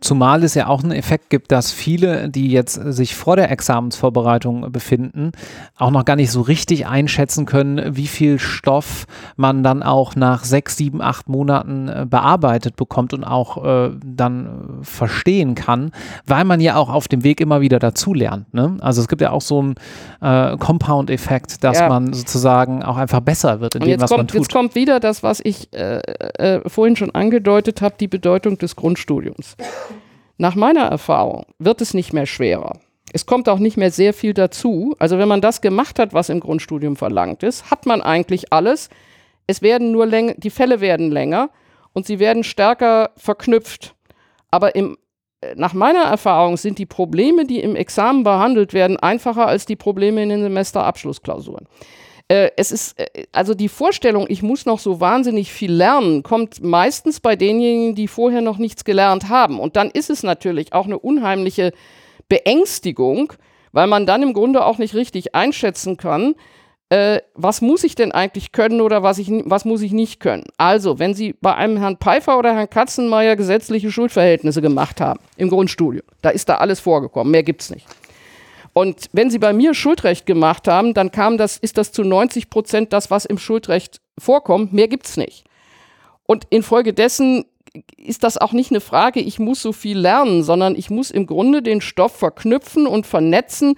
Zumal 0.02 0.44
es 0.44 0.56
ja 0.56 0.68
auch 0.68 0.82
einen 0.84 0.92
Effekt 0.92 1.30
gibt, 1.30 1.52
dass 1.52 1.72
viele, 1.72 2.30
die 2.30 2.50
jetzt 2.50 2.74
sich 2.76 3.16
vor 3.16 3.36
der 3.36 3.52
Examensvorbereitung 3.52 4.72
befinden, 4.72 5.32
auch 5.78 5.92
noch 5.92 6.06
gar 6.06 6.16
nicht 6.16 6.32
so 6.32 6.42
richtig 6.42 6.88
einschätzen 6.88 7.46
können, 7.46 7.96
wie 7.96 8.08
viel 8.08 8.40
Stoff 8.40 9.06
man 9.36 9.64
dann 9.64 9.84
auch 9.84 10.16
nach 10.16 10.44
sechs, 10.44 10.78
sieben, 10.78 11.02
acht 11.02 11.28
Monaten 11.30 11.88
äh, 11.88 12.06
bearbeitet 12.10 12.76
bekommt 12.76 13.14
und 13.14 13.24
auch 13.24 13.64
äh, 13.66 13.92
dann 14.06 14.80
verstehen 14.82 15.56
kann, 15.56 15.92
weil 16.26 16.44
man 16.46 16.62
ja 16.62 16.76
auch 16.76 16.90
auf 16.90 17.08
dem 17.08 17.24
Weg 17.24 17.42
immer 17.42 17.62
wieder 17.62 17.80
dazulernt. 17.80 18.54
Ne? 18.54 18.78
Also 18.82 19.02
es 19.02 19.08
gibt 19.08 19.22
ja 19.22 19.32
auch 19.32 19.42
so 19.42 19.60
einen 19.60 19.76
äh, 20.22 20.58
Compound-Effekt, 20.58 21.64
dass 21.64 21.80
Ja. 21.80 21.90
man 21.90 22.14
sozusagen 22.14 22.84
auch 22.84 22.98
einfach 22.98 23.20
besser 23.20 23.60
wird 23.62 23.76
in 23.76 23.82
Und 23.82 23.88
dem, 23.88 23.92
jetzt 23.92 24.02
was 24.02 24.10
man 24.12 24.20
kommt, 24.20 24.32
tut. 24.32 24.42
jetzt 24.42 24.52
kommt 24.54 24.76
wieder 24.76 25.00
das, 25.00 25.24
was 25.24 25.40
ich 25.44 25.72
äh, 25.74 26.00
äh, 26.00 26.62
vorhin 26.70 26.96
schon 26.96 27.12
angedeutet 27.14 27.82
habe, 27.82 27.96
die 28.00 28.08
Bedeutung 28.08 28.58
des 28.58 28.76
Grundstudiums. 28.76 29.56
Nach 30.42 30.56
meiner 30.56 30.86
Erfahrung 30.86 31.46
wird 31.60 31.82
es 31.82 31.94
nicht 31.94 32.14
mehr 32.14 32.26
schwerer. 32.26 32.80
Es 33.12 33.26
kommt 33.26 33.50
auch 33.50 33.60
nicht 33.60 33.76
mehr 33.76 33.92
sehr 33.92 34.14
viel 34.14 34.34
dazu. 34.34 34.96
Also 34.98 35.18
wenn 35.18 35.28
man 35.28 35.42
das 35.42 35.60
gemacht 35.60 36.00
hat, 36.00 36.14
was 36.14 36.30
im 36.30 36.40
Grundstudium 36.40 36.96
verlangt 36.96 37.44
ist, 37.44 37.70
hat 37.70 37.86
man 37.86 38.02
eigentlich 38.02 38.54
alles. 38.54 38.88
Es 39.48 39.62
werden 39.62 39.92
nur 39.92 40.06
länger, 40.06 40.36
die 40.38 40.50
Fälle 40.50 40.80
werden 40.80 41.12
länger 41.12 41.50
und 41.92 42.06
sie 42.06 42.20
werden 42.20 42.46
stärker 42.46 43.12
verknüpft. 43.18 43.96
Aber 44.50 44.76
im, 44.76 44.98
äh, 45.42 45.56
nach 45.56 45.74
meiner 45.74 46.04
Erfahrung 46.04 46.56
sind 46.56 46.78
die 46.78 46.86
Probleme, 46.86 47.46
die 47.46 47.60
im 47.60 47.76
Examen 47.76 48.24
behandelt 48.24 48.74
werden, 48.74 48.96
einfacher 48.96 49.46
als 49.46 49.66
die 49.66 49.76
Probleme 49.76 50.24
in 50.24 50.30
den 50.30 50.42
Semesterabschlussklausuren 50.42 51.68
äh, 52.30 52.52
es 52.56 52.72
ist, 52.72 52.98
äh, 53.00 53.26
also 53.34 53.54
die 53.54 53.68
Vorstellung, 53.68 54.26
ich 54.30 54.42
muss 54.42 54.66
noch 54.66 54.80
so 54.80 55.02
wahnsinnig 55.02 55.52
viel 55.52 55.74
lernen, 55.74 56.24
kommt 56.24 56.64
meistens 56.64 57.20
bei 57.20 57.36
denjenigen, 57.36 57.96
die 57.96 58.08
vorher 58.08 58.42
noch 58.42 58.58
nichts 58.58 58.86
gelernt 58.86 59.28
haben. 59.28 59.60
Und 59.60 59.76
dann 59.76 59.90
ist 59.90 60.10
es 60.10 60.24
natürlich 60.24 60.72
auch 60.72 60.86
eine 60.86 61.00
unheimliche 61.00 61.74
Beängstigung, 62.30 63.34
weil 63.72 63.88
man 63.88 64.06
dann 64.06 64.24
im 64.24 64.34
Grunde 64.34 64.64
auch 64.64 64.78
nicht 64.78 64.96
richtig 64.96 65.36
einschätzen 65.36 65.98
kann, 65.98 66.36
äh, 66.90 67.20
was 67.36 67.62
muss 67.62 67.84
ich 67.84 67.96
denn 67.96 68.12
eigentlich 68.12 68.52
können 68.52 68.82
oder 68.82 69.04
was, 69.04 69.18
ich, 69.20 69.30
was 69.46 69.66
muss 69.66 69.82
ich 69.82 69.92
nicht 69.92 70.20
können. 70.20 70.46
Also, 70.58 70.98
wenn 70.98 71.14
Sie 71.14 71.34
bei 71.40 71.54
einem 71.56 71.78
Herrn 71.78 71.98
Pfeiffer 71.98 72.38
oder 72.38 72.56
Herrn 72.56 72.70
Katzenmeier 72.70 73.36
gesetzliche 73.36 73.92
Schuldverhältnisse 73.92 74.62
gemacht 74.62 75.02
haben 75.02 75.20
im 75.38 75.50
Grundstudium, 75.50 76.06
da 76.22 76.30
ist 76.30 76.50
da 76.50 76.56
alles 76.56 76.80
vorgekommen, 76.80 77.32
mehr 77.32 77.44
gibt's 77.44 77.70
nicht. 77.70 77.86
Und 78.80 79.10
wenn 79.12 79.30
Sie 79.30 79.40
bei 79.40 79.52
mir 79.52 79.74
Schuldrecht 79.74 80.26
gemacht 80.26 80.70
haben, 80.70 80.94
dann 80.94 81.12
kam 81.12 81.38
das, 81.38 81.58
ist 81.58 81.78
das 81.78 81.92
zu 81.92 82.06
90 82.06 82.50
Prozent 82.50 82.94
das, 82.94 83.12
was 83.12 83.26
im 83.26 83.38
Schuldrecht 83.38 84.00
vorkommt. 84.18 84.72
Mehr 84.72 84.88
gibt's 84.88 85.18
nicht. 85.18 85.44
Und 86.24 86.46
infolgedessen 86.50 87.44
ist 87.98 88.24
das 88.24 88.38
auch 88.38 88.54
nicht 88.54 88.72
eine 88.72 88.80
Frage, 88.80 89.20
ich 89.20 89.38
muss 89.38 89.62
so 89.62 89.74
viel 89.74 90.00
lernen, 90.00 90.44
sondern 90.44 90.76
ich 90.76 90.90
muss 90.90 91.12
im 91.12 91.26
Grunde 91.26 91.62
den 91.62 91.82
Stoff 91.82 92.16
verknüpfen 92.16 92.88
und 92.88 93.06
vernetzen 93.06 93.76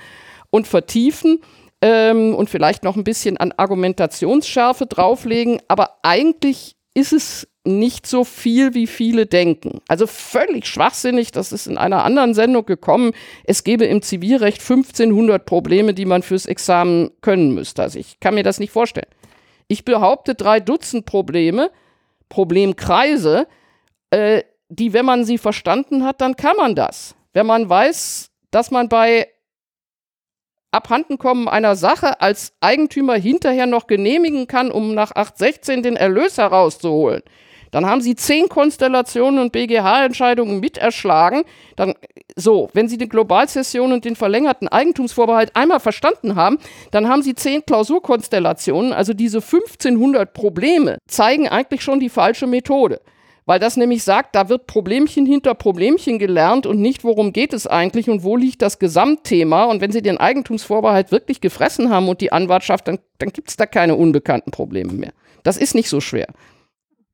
und 0.51 0.67
vertiefen 0.67 1.39
ähm, 1.81 2.35
und 2.35 2.51
vielleicht 2.51 2.83
noch 2.83 2.95
ein 2.95 3.03
bisschen 3.03 3.37
an 3.37 3.53
Argumentationsschärfe 3.57 4.85
drauflegen. 4.85 5.61
Aber 5.67 5.97
eigentlich 6.03 6.75
ist 6.93 7.13
es 7.13 7.47
nicht 7.63 8.07
so 8.07 8.23
viel, 8.23 8.73
wie 8.73 8.87
viele 8.87 9.25
denken. 9.25 9.81
Also 9.87 10.07
völlig 10.07 10.65
schwachsinnig, 10.65 11.31
das 11.31 11.51
ist 11.51 11.67
in 11.67 11.77
einer 11.77 12.03
anderen 12.03 12.33
Sendung 12.33 12.65
gekommen. 12.65 13.11
Es 13.43 13.63
gäbe 13.63 13.85
im 13.85 14.01
Zivilrecht 14.01 14.61
1500 14.61 15.45
Probleme, 15.45 15.93
die 15.93 16.05
man 16.05 16.23
fürs 16.23 16.47
Examen 16.47 17.11
können 17.21 17.53
müsste. 17.53 17.83
Also 17.83 17.99
ich 17.99 18.19
kann 18.19 18.33
mir 18.33 18.43
das 18.43 18.59
nicht 18.59 18.71
vorstellen. 18.71 19.07
Ich 19.67 19.85
behaupte 19.85 20.35
drei 20.35 20.59
Dutzend 20.59 21.05
Probleme, 21.05 21.71
Problemkreise, 22.29 23.47
äh, 24.09 24.43
die, 24.69 24.93
wenn 24.93 25.05
man 25.05 25.23
sie 25.23 25.37
verstanden 25.37 26.03
hat, 26.03 26.21
dann 26.21 26.35
kann 26.35 26.57
man 26.57 26.75
das. 26.75 27.15
Wenn 27.33 27.45
man 27.45 27.69
weiß, 27.69 28.31
dass 28.49 28.71
man 28.71 28.89
bei 28.89 29.27
Abhandenkommen 30.71 31.47
einer 31.47 31.75
Sache 31.75 32.21
als 32.21 32.53
Eigentümer 32.61 33.15
hinterher 33.15 33.65
noch 33.65 33.87
genehmigen 33.87 34.47
kann, 34.47 34.71
um 34.71 34.93
nach 34.93 35.11
816 35.11 35.83
den 35.83 35.95
Erlös 35.95 36.37
herauszuholen, 36.37 37.21
dann 37.71 37.85
haben 37.85 38.01
Sie 38.01 38.15
zehn 38.15 38.49
Konstellationen 38.49 39.39
und 39.39 39.53
BGH-Entscheidungen 39.53 40.59
miterschlagen. 40.59 41.43
Dann, 41.77 41.95
so, 42.35 42.69
wenn 42.73 42.89
Sie 42.89 42.97
die 42.97 43.07
Globalzession 43.07 43.93
und 43.93 44.03
den 44.03 44.17
verlängerten 44.17 44.67
Eigentumsvorbehalt 44.67 45.55
einmal 45.55 45.79
verstanden 45.79 46.35
haben, 46.35 46.59
dann 46.91 47.07
haben 47.07 47.23
Sie 47.23 47.33
zehn 47.33 47.65
Klausurkonstellationen. 47.65 48.91
Also 48.91 49.13
diese 49.13 49.37
1500 49.37 50.33
Probleme 50.33 50.97
zeigen 51.07 51.47
eigentlich 51.47 51.81
schon 51.81 52.01
die 52.01 52.09
falsche 52.09 52.45
Methode. 52.45 52.99
Weil 53.45 53.59
das 53.59 53.75
nämlich 53.75 54.03
sagt, 54.03 54.35
da 54.35 54.49
wird 54.49 54.67
Problemchen 54.67 55.25
hinter 55.25 55.55
Problemchen 55.55 56.19
gelernt 56.19 56.65
und 56.65 56.79
nicht, 56.79 57.03
worum 57.03 57.33
geht 57.33 57.53
es 57.53 57.65
eigentlich 57.65 58.09
und 58.09 58.23
wo 58.23 58.37
liegt 58.37 58.61
das 58.61 58.77
Gesamtthema. 58.77 59.63
Und 59.65 59.81
wenn 59.81 59.91
Sie 59.91 60.01
den 60.01 60.17
Eigentumsvorbehalt 60.17 61.11
wirklich 61.11 61.41
gefressen 61.41 61.89
haben 61.89 62.07
und 62.07 62.21
die 62.21 62.31
Anwartschaft, 62.31 62.87
dann, 62.87 62.99
dann 63.17 63.29
gibt 63.29 63.49
es 63.49 63.57
da 63.57 63.65
keine 63.65 63.95
unbekannten 63.95 64.51
Probleme 64.51 64.93
mehr. 64.93 65.11
Das 65.43 65.57
ist 65.57 65.73
nicht 65.73 65.89
so 65.89 66.01
schwer. 66.01 66.27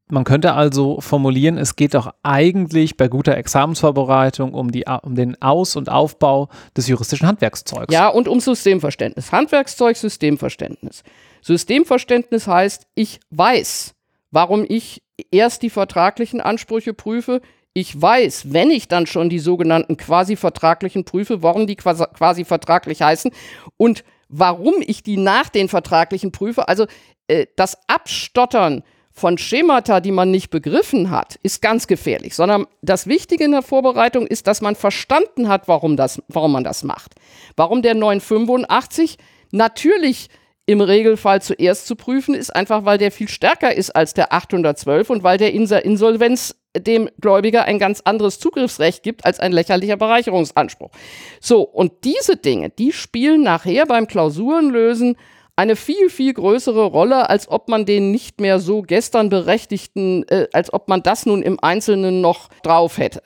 Man 0.09 0.23
könnte 0.23 0.53
also 0.53 1.01
formulieren, 1.01 1.57
es 1.57 1.75
geht 1.75 1.93
doch 1.93 2.13
eigentlich 2.23 2.95
bei 2.95 3.09
guter 3.09 3.35
Examensvorbereitung 3.35 4.53
um, 4.53 4.71
die, 4.71 4.85
um 5.01 5.15
den 5.15 5.41
Aus- 5.41 5.75
und 5.75 5.89
Aufbau 5.89 6.47
des 6.77 6.87
juristischen 6.87 7.27
Handwerkszeugs. 7.27 7.93
Ja, 7.93 8.07
und 8.07 8.29
um 8.29 8.39
Systemverständnis. 8.39 9.33
Handwerkszeug, 9.33 9.97
Systemverständnis. 9.97 11.03
Systemverständnis 11.41 12.47
heißt, 12.47 12.87
ich 12.95 13.19
weiß, 13.31 13.95
warum 14.31 14.65
ich 14.67 15.01
erst 15.31 15.61
die 15.61 15.69
vertraglichen 15.69 16.41
Ansprüche 16.41 16.93
prüfe. 16.93 17.41
Ich 17.73 17.99
weiß, 17.99 18.53
wenn 18.53 18.71
ich 18.71 18.87
dann 18.87 19.07
schon 19.07 19.29
die 19.29 19.39
sogenannten 19.39 19.97
quasi 19.97 20.35
vertraglichen 20.35 21.05
prüfe, 21.05 21.43
warum 21.43 21.67
die 21.67 21.75
quasi, 21.75 22.45
vertraglich 22.45 23.01
heißen 23.01 23.31
und 23.77 24.03
warum 24.29 24.75
ich 24.85 25.03
die 25.03 25.17
nach 25.17 25.49
den 25.49 25.69
vertraglichen 25.69 26.31
prüfe. 26.31 26.67
Also 26.67 26.87
äh, 27.27 27.45
das 27.55 27.77
Abstottern 27.87 28.83
von 29.11 29.37
Schemata, 29.39 29.99
die 29.99 30.11
man 30.11 30.29
nicht 30.29 30.51
begriffen 30.51 31.09
hat, 31.09 31.39
ist 31.41 31.61
ganz 31.61 31.87
gefährlich, 31.87 32.35
sondern 32.35 32.67
das 32.83 33.07
Wichtige 33.07 33.45
in 33.45 33.51
der 33.51 33.63
Vorbereitung 33.63 34.27
ist, 34.27 34.45
dass 34.45 34.61
man 34.61 34.75
verstanden 34.75 35.47
hat, 35.47 35.67
warum, 35.67 35.97
das, 35.97 36.21
warum 36.27 36.51
man 36.51 36.63
das 36.63 36.83
macht. 36.83 37.15
Warum 37.55 37.81
der 37.81 37.95
985 37.95 39.17
natürlich 39.51 40.29
im 40.67 40.81
Regelfall 40.81 41.41
zuerst 41.41 41.87
zu 41.87 41.95
prüfen 41.95 42.35
ist, 42.35 42.53
einfach 42.53 42.83
weil 42.83 42.97
der 42.97 43.11
viel 43.11 43.29
stärker 43.29 43.73
ist 43.73 43.95
als 43.95 44.13
der 44.13 44.33
812 44.33 45.09
und 45.09 45.23
weil 45.23 45.37
der 45.37 45.53
in 45.53 45.65
der 45.65 45.85
Insolvenz 45.85 46.55
dem 46.77 47.09
Gläubiger 47.19 47.63
ein 47.63 47.79
ganz 47.79 48.01
anderes 48.03 48.37
Zugriffsrecht 48.37 49.01
gibt 49.01 49.25
als 49.25 49.39
ein 49.39 49.53
lächerlicher 49.53 49.95
Bereicherungsanspruch. 49.95 50.91
So, 51.39 51.61
und 51.61 52.03
diese 52.03 52.35
Dinge, 52.35 52.69
die 52.69 52.91
spielen 52.91 53.43
nachher 53.43 53.85
beim 53.85 54.07
Klausurenlösen 54.07 55.15
eine 55.55 55.77
viel, 55.77 56.09
viel 56.09 56.33
größere 56.33 56.83
Rolle, 56.83 57.29
als 57.29 57.49
ob 57.49 57.69
man 57.69 57.85
den 57.85 58.11
nicht 58.11 58.41
mehr 58.41 58.59
so 58.59 58.81
gestern 58.81 59.29
Berechtigten, 59.29 60.27
äh, 60.27 60.47
als 60.51 60.71
ob 60.71 60.89
man 60.89 61.01
das 61.01 61.25
nun 61.25 61.41
im 61.41 61.59
Einzelnen 61.61 62.19
noch 62.19 62.49
drauf 62.61 62.97
hätte. 62.97 63.23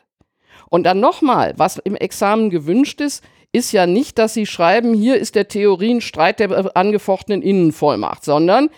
Und 0.69 0.83
dann 0.83 1.01
nochmal, 1.01 1.53
was 1.57 1.77
im 1.77 1.95
Examen 1.95 2.51
gewünscht 2.51 3.01
ist, 3.01 3.23
ist 3.51 3.71
ja 3.71 3.85
nicht, 3.85 4.17
dass 4.17 4.33
Sie 4.33 4.45
schreiben, 4.45 4.93
hier 4.93 5.17
ist 5.17 5.35
der 5.35 5.47
Theorienstreit 5.47 6.39
der 6.39 6.75
angefochtenen 6.75 7.41
Innenvollmacht, 7.41 8.23
sondern 8.23 8.69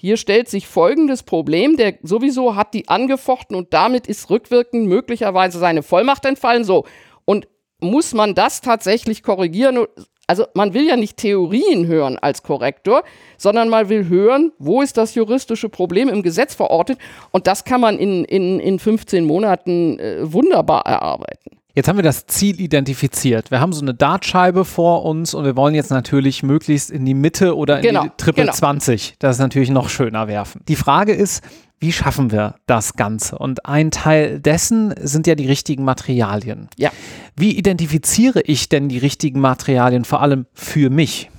hier 0.00 0.16
stellt 0.16 0.48
sich 0.48 0.66
folgendes 0.66 1.22
Problem, 1.22 1.76
der 1.76 1.98
sowieso 2.02 2.56
hat 2.56 2.72
die 2.72 2.88
angefochten 2.88 3.54
und 3.54 3.74
damit 3.74 4.06
ist 4.06 4.30
rückwirkend 4.30 4.86
möglicherweise 4.86 5.58
seine 5.58 5.82
Vollmacht 5.82 6.24
entfallen. 6.24 6.64
So. 6.64 6.86
Und 7.26 7.48
muss 7.80 8.14
man 8.14 8.34
das 8.34 8.62
tatsächlich 8.62 9.22
korrigieren? 9.22 9.84
Also 10.26 10.46
man 10.54 10.72
will 10.72 10.86
ja 10.86 10.96
nicht 10.96 11.18
Theorien 11.18 11.86
hören 11.86 12.16
als 12.18 12.42
Korrektor, 12.42 13.02
sondern 13.36 13.68
man 13.68 13.90
will 13.90 14.08
hören, 14.08 14.52
wo 14.58 14.80
ist 14.80 14.96
das 14.96 15.14
juristische 15.14 15.68
Problem 15.68 16.08
im 16.08 16.22
Gesetz 16.22 16.54
verortet. 16.54 16.98
Und 17.30 17.46
das 17.46 17.64
kann 17.64 17.82
man 17.82 17.98
in, 17.98 18.24
in, 18.24 18.58
in 18.58 18.78
15 18.78 19.24
Monaten 19.24 19.98
äh, 19.98 20.32
wunderbar 20.32 20.86
erarbeiten. 20.86 21.59
Jetzt 21.74 21.88
haben 21.88 21.96
wir 21.96 22.02
das 22.02 22.26
Ziel 22.26 22.60
identifiziert. 22.60 23.50
Wir 23.50 23.60
haben 23.60 23.72
so 23.72 23.82
eine 23.82 23.94
Dartscheibe 23.94 24.64
vor 24.64 25.04
uns 25.04 25.34
und 25.34 25.44
wir 25.44 25.56
wollen 25.56 25.74
jetzt 25.74 25.90
natürlich 25.90 26.42
möglichst 26.42 26.90
in 26.90 27.04
die 27.04 27.14
Mitte 27.14 27.56
oder 27.56 27.78
in 27.78 27.82
genau, 27.82 28.02
die 28.04 28.10
Triple 28.16 28.44
genau. 28.44 28.54
20. 28.54 29.14
Das 29.18 29.36
ist 29.36 29.40
natürlich 29.40 29.70
noch 29.70 29.88
schöner 29.88 30.26
werfen. 30.26 30.62
Die 30.68 30.76
Frage 30.76 31.12
ist, 31.12 31.44
wie 31.78 31.92
schaffen 31.92 32.30
wir 32.30 32.56
das 32.66 32.94
Ganze? 32.94 33.38
Und 33.38 33.66
ein 33.66 33.90
Teil 33.90 34.40
dessen 34.40 34.94
sind 35.00 35.26
ja 35.26 35.34
die 35.34 35.46
richtigen 35.46 35.84
Materialien. 35.84 36.68
Ja. 36.76 36.90
Wie 37.36 37.56
identifiziere 37.56 38.42
ich 38.42 38.68
denn 38.68 38.88
die 38.88 38.98
richtigen 38.98 39.40
Materialien 39.40 40.04
vor 40.04 40.20
allem 40.20 40.46
für 40.52 40.90
mich? 40.90 41.30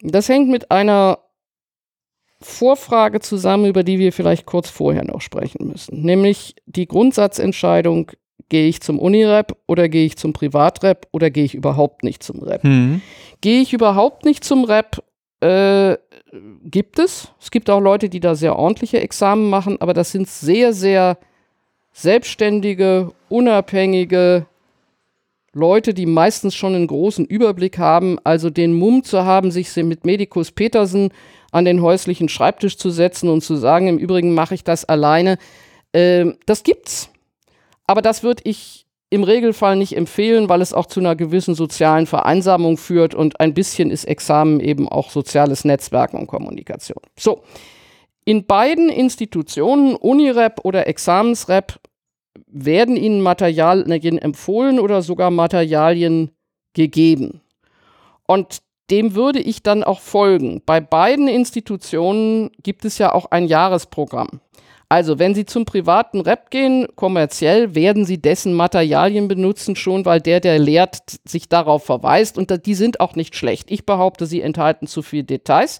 Das 0.00 0.28
hängt 0.28 0.48
mit 0.48 0.70
einer 0.70 1.18
Vorfrage 2.42 3.20
zusammen, 3.20 3.66
über 3.66 3.82
die 3.82 3.98
wir 3.98 4.12
vielleicht 4.12 4.46
kurz 4.46 4.68
vorher 4.68 5.04
noch 5.04 5.20
sprechen 5.20 5.68
müssen. 5.68 6.02
Nämlich 6.02 6.54
die 6.66 6.86
Grundsatzentscheidung, 6.86 8.12
gehe 8.48 8.68
ich 8.68 8.82
zum 8.82 8.98
Unirep 8.98 9.56
oder 9.66 9.88
gehe 9.88 10.04
ich 10.04 10.18
zum 10.18 10.34
Privatrep 10.34 11.08
oder 11.10 11.30
gehe 11.30 11.44
ich 11.44 11.54
überhaupt 11.54 12.02
nicht 12.04 12.22
zum 12.22 12.42
Rep? 12.42 12.62
Mhm. 12.64 13.00
Gehe 13.40 13.62
ich 13.62 13.72
überhaupt 13.72 14.26
nicht 14.26 14.44
zum 14.44 14.64
Rep, 14.64 15.02
äh, 15.40 15.96
gibt 16.62 16.98
es. 16.98 17.28
Es 17.40 17.50
gibt 17.50 17.70
auch 17.70 17.80
Leute, 17.80 18.10
die 18.10 18.20
da 18.20 18.34
sehr 18.34 18.58
ordentliche 18.58 19.00
Examen 19.00 19.48
machen, 19.48 19.80
aber 19.80 19.94
das 19.94 20.12
sind 20.12 20.28
sehr, 20.28 20.74
sehr 20.74 21.16
selbstständige, 21.92 23.12
unabhängige 23.30 24.46
Leute, 25.54 25.94
die 25.94 26.06
meistens 26.06 26.54
schon 26.54 26.74
einen 26.74 26.86
großen 26.86 27.24
Überblick 27.24 27.78
haben. 27.78 28.18
Also 28.24 28.50
den 28.50 28.74
Mumm 28.74 29.02
zu 29.02 29.24
haben, 29.24 29.50
sich 29.50 29.74
mit 29.76 30.04
Medikus 30.04 30.50
Petersen 30.50 31.10
an 31.52 31.64
den 31.64 31.82
häuslichen 31.82 32.28
Schreibtisch 32.28 32.76
zu 32.76 32.90
setzen 32.90 33.28
und 33.28 33.42
zu 33.42 33.54
sagen, 33.54 33.86
im 33.86 33.98
Übrigen 33.98 34.34
mache 34.34 34.54
ich 34.54 34.64
das 34.64 34.84
alleine. 34.84 35.38
Äh, 35.92 36.32
das 36.46 36.64
gibt's. 36.64 37.10
Aber 37.86 38.02
das 38.02 38.22
würde 38.22 38.42
ich 38.44 38.86
im 39.10 39.24
Regelfall 39.24 39.76
nicht 39.76 39.94
empfehlen, 39.94 40.48
weil 40.48 40.62
es 40.62 40.72
auch 40.72 40.86
zu 40.86 40.98
einer 40.98 41.14
gewissen 41.14 41.54
sozialen 41.54 42.06
Vereinsamung 42.06 42.78
führt 42.78 43.14
und 43.14 43.38
ein 43.40 43.52
bisschen 43.52 43.90
ist 43.90 44.04
Examen 44.04 44.58
eben 44.58 44.88
auch 44.88 45.10
soziales 45.10 45.66
Netzwerken 45.66 46.16
und 46.16 46.26
Kommunikation. 46.26 47.02
So, 47.18 47.42
in 48.24 48.46
beiden 48.46 48.88
Institutionen, 48.88 49.96
Unirep 49.96 50.64
oder 50.64 50.86
Examensrep, 50.86 51.78
werden 52.46 52.96
Ihnen 52.96 53.20
Materialien 53.20 54.18
empfohlen 54.18 54.80
oder 54.80 55.02
sogar 55.02 55.30
Materialien 55.30 56.30
gegeben. 56.72 57.42
Und 58.26 58.62
dem 58.90 59.14
würde 59.14 59.40
ich 59.40 59.62
dann 59.62 59.84
auch 59.84 60.00
folgen. 60.00 60.62
Bei 60.66 60.80
beiden 60.80 61.28
Institutionen 61.28 62.50
gibt 62.62 62.84
es 62.84 62.98
ja 62.98 63.12
auch 63.12 63.30
ein 63.30 63.46
Jahresprogramm. 63.46 64.40
Also, 64.92 65.18
wenn 65.18 65.34
Sie 65.34 65.46
zum 65.46 65.64
privaten 65.64 66.20
Rep 66.20 66.50
gehen, 66.50 66.86
kommerziell, 66.96 67.74
werden 67.74 68.04
Sie 68.04 68.20
dessen 68.20 68.52
Materialien 68.52 69.26
benutzen, 69.26 69.74
schon 69.74 70.04
weil 70.04 70.20
der, 70.20 70.38
der 70.40 70.58
lehrt, 70.58 70.98
sich 71.24 71.48
darauf 71.48 71.86
verweist 71.86 72.36
und 72.36 72.66
die 72.66 72.74
sind 72.74 73.00
auch 73.00 73.14
nicht 73.14 73.34
schlecht. 73.34 73.70
Ich 73.70 73.86
behaupte, 73.86 74.26
sie 74.26 74.42
enthalten 74.42 74.86
zu 74.86 75.00
viele 75.00 75.24
Details, 75.24 75.78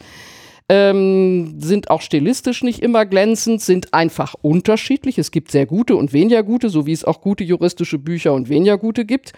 ähm, 0.71 1.61
sind 1.61 1.91
auch 1.91 2.01
stilistisch 2.01 2.62
nicht 2.62 2.79
immer 2.79 3.05
glänzend, 3.05 3.61
sind 3.61 3.93
einfach 3.93 4.35
unterschiedlich. 4.41 5.19
Es 5.19 5.31
gibt 5.31 5.51
sehr 5.51 5.67
gute 5.67 5.97
und 5.97 6.15
weniger 6.15 6.43
gute, 6.43 6.71
so 6.71 6.87
wie 6.87 6.93
es 6.93 7.05
auch 7.05 7.21
gute 7.21 7.45
juristische 7.45 7.99
Bücher 7.99 8.33
und 8.33 8.49
weniger 8.49 8.79
gute 8.79 9.05
gibt. 9.05 9.35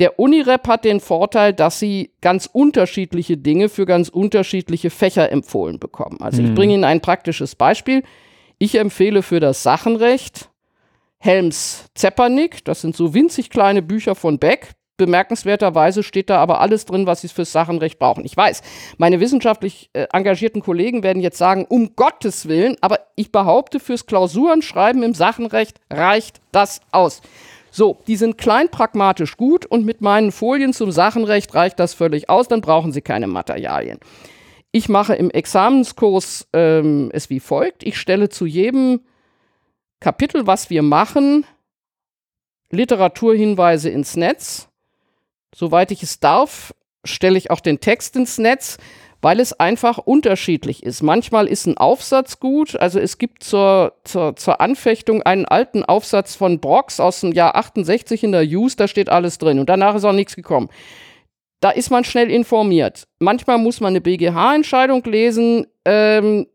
Der 0.00 0.18
Unirep 0.18 0.68
hat 0.68 0.84
den 0.84 1.00
Vorteil, 1.00 1.52
dass 1.52 1.80
sie 1.80 2.12
ganz 2.20 2.48
unterschiedliche 2.52 3.36
Dinge 3.36 3.68
für 3.68 3.84
ganz 3.84 4.08
unterschiedliche 4.08 4.90
Fächer 4.90 5.32
empfohlen 5.32 5.80
bekommen. 5.80 6.18
Also 6.20 6.40
mhm. 6.40 6.48
ich 6.48 6.54
bringe 6.54 6.74
Ihnen 6.74 6.84
ein 6.84 7.00
praktisches 7.00 7.56
Beispiel. 7.56 8.04
Ich 8.58 8.76
empfehle 8.76 9.22
für 9.22 9.40
das 9.40 9.62
Sachenrecht 9.62 10.50
Helms 11.18 11.86
Zepernick. 11.94 12.64
Das 12.64 12.80
sind 12.80 12.94
so 12.94 13.12
winzig 13.12 13.50
kleine 13.50 13.82
Bücher 13.82 14.14
von 14.14 14.38
Beck. 14.38 14.72
Bemerkenswerterweise 14.98 16.02
steht 16.02 16.28
da 16.28 16.38
aber 16.38 16.60
alles 16.60 16.84
drin, 16.84 17.06
was 17.06 17.20
Sie 17.20 17.28
fürs 17.28 17.52
Sachenrecht 17.52 18.00
brauchen. 18.00 18.24
Ich 18.24 18.36
weiß, 18.36 18.62
meine 18.98 19.20
wissenschaftlich 19.20 19.90
äh, 19.92 20.06
engagierten 20.12 20.60
Kollegen 20.60 21.04
werden 21.04 21.22
jetzt 21.22 21.38
sagen, 21.38 21.66
um 21.68 21.94
Gottes 21.94 22.48
Willen, 22.48 22.76
aber 22.80 22.98
ich 23.14 23.30
behaupte, 23.30 23.78
fürs 23.78 24.06
Klausurenschreiben 24.06 25.04
im 25.04 25.14
Sachenrecht 25.14 25.78
reicht 25.88 26.40
das 26.50 26.80
aus. 26.90 27.22
So, 27.70 27.98
die 28.06 28.16
sind 28.16 28.38
klein 28.38 28.70
pragmatisch 28.70 29.36
gut 29.36 29.66
und 29.66 29.84
mit 29.84 30.00
meinen 30.00 30.32
Folien 30.32 30.72
zum 30.72 30.90
Sachenrecht 30.90 31.54
reicht 31.54 31.78
das 31.78 31.94
völlig 31.94 32.28
aus, 32.28 32.48
dann 32.48 32.60
brauchen 32.60 32.92
Sie 32.92 33.02
keine 33.02 33.26
Materialien. 33.26 33.98
Ich 34.72 34.88
mache 34.88 35.14
im 35.14 35.30
Examenskurs 35.30 36.46
ähm, 36.52 37.10
es 37.12 37.30
wie 37.30 37.40
folgt. 37.40 37.82
Ich 37.82 37.98
stelle 37.98 38.28
zu 38.28 38.46
jedem 38.46 39.00
Kapitel, 40.00 40.46
was 40.46 40.70
wir 40.70 40.82
machen, 40.82 41.44
Literaturhinweise 42.70 43.88
ins 43.88 44.16
Netz. 44.16 44.68
Soweit 45.54 45.90
ich 45.90 46.02
es 46.02 46.20
darf, 46.20 46.74
stelle 47.04 47.38
ich 47.38 47.50
auch 47.50 47.60
den 47.60 47.80
Text 47.80 48.14
ins 48.16 48.38
Netz, 48.38 48.76
weil 49.20 49.40
es 49.40 49.58
einfach 49.58 49.98
unterschiedlich 49.98 50.82
ist. 50.82 51.02
Manchmal 51.02 51.46
ist 51.46 51.66
ein 51.66 51.76
Aufsatz 51.76 52.38
gut. 52.40 52.76
Also 52.76 53.00
es 53.00 53.18
gibt 53.18 53.42
zur, 53.42 53.94
zur, 54.04 54.36
zur 54.36 54.60
Anfechtung 54.60 55.22
einen 55.22 55.44
alten 55.44 55.84
Aufsatz 55.84 56.34
von 56.34 56.60
Brox 56.60 57.00
aus 57.00 57.20
dem 57.20 57.32
Jahr 57.32 57.56
68 57.56 58.24
in 58.24 58.32
der 58.32 58.44
Use, 58.44 58.76
da 58.76 58.88
steht 58.88 59.08
alles 59.08 59.38
drin 59.38 59.58
und 59.58 59.68
danach 59.68 59.94
ist 59.94 60.04
auch 60.04 60.12
nichts 60.12 60.36
gekommen 60.36 60.68
da 61.60 61.70
ist 61.70 61.90
man 61.90 62.04
schnell 62.04 62.30
informiert. 62.30 63.08
Manchmal 63.18 63.58
muss 63.58 63.80
man 63.80 63.88
eine 63.88 64.00
BGH-Entscheidung 64.00 65.02
lesen. 65.04 65.66
Ähm, 65.84 66.46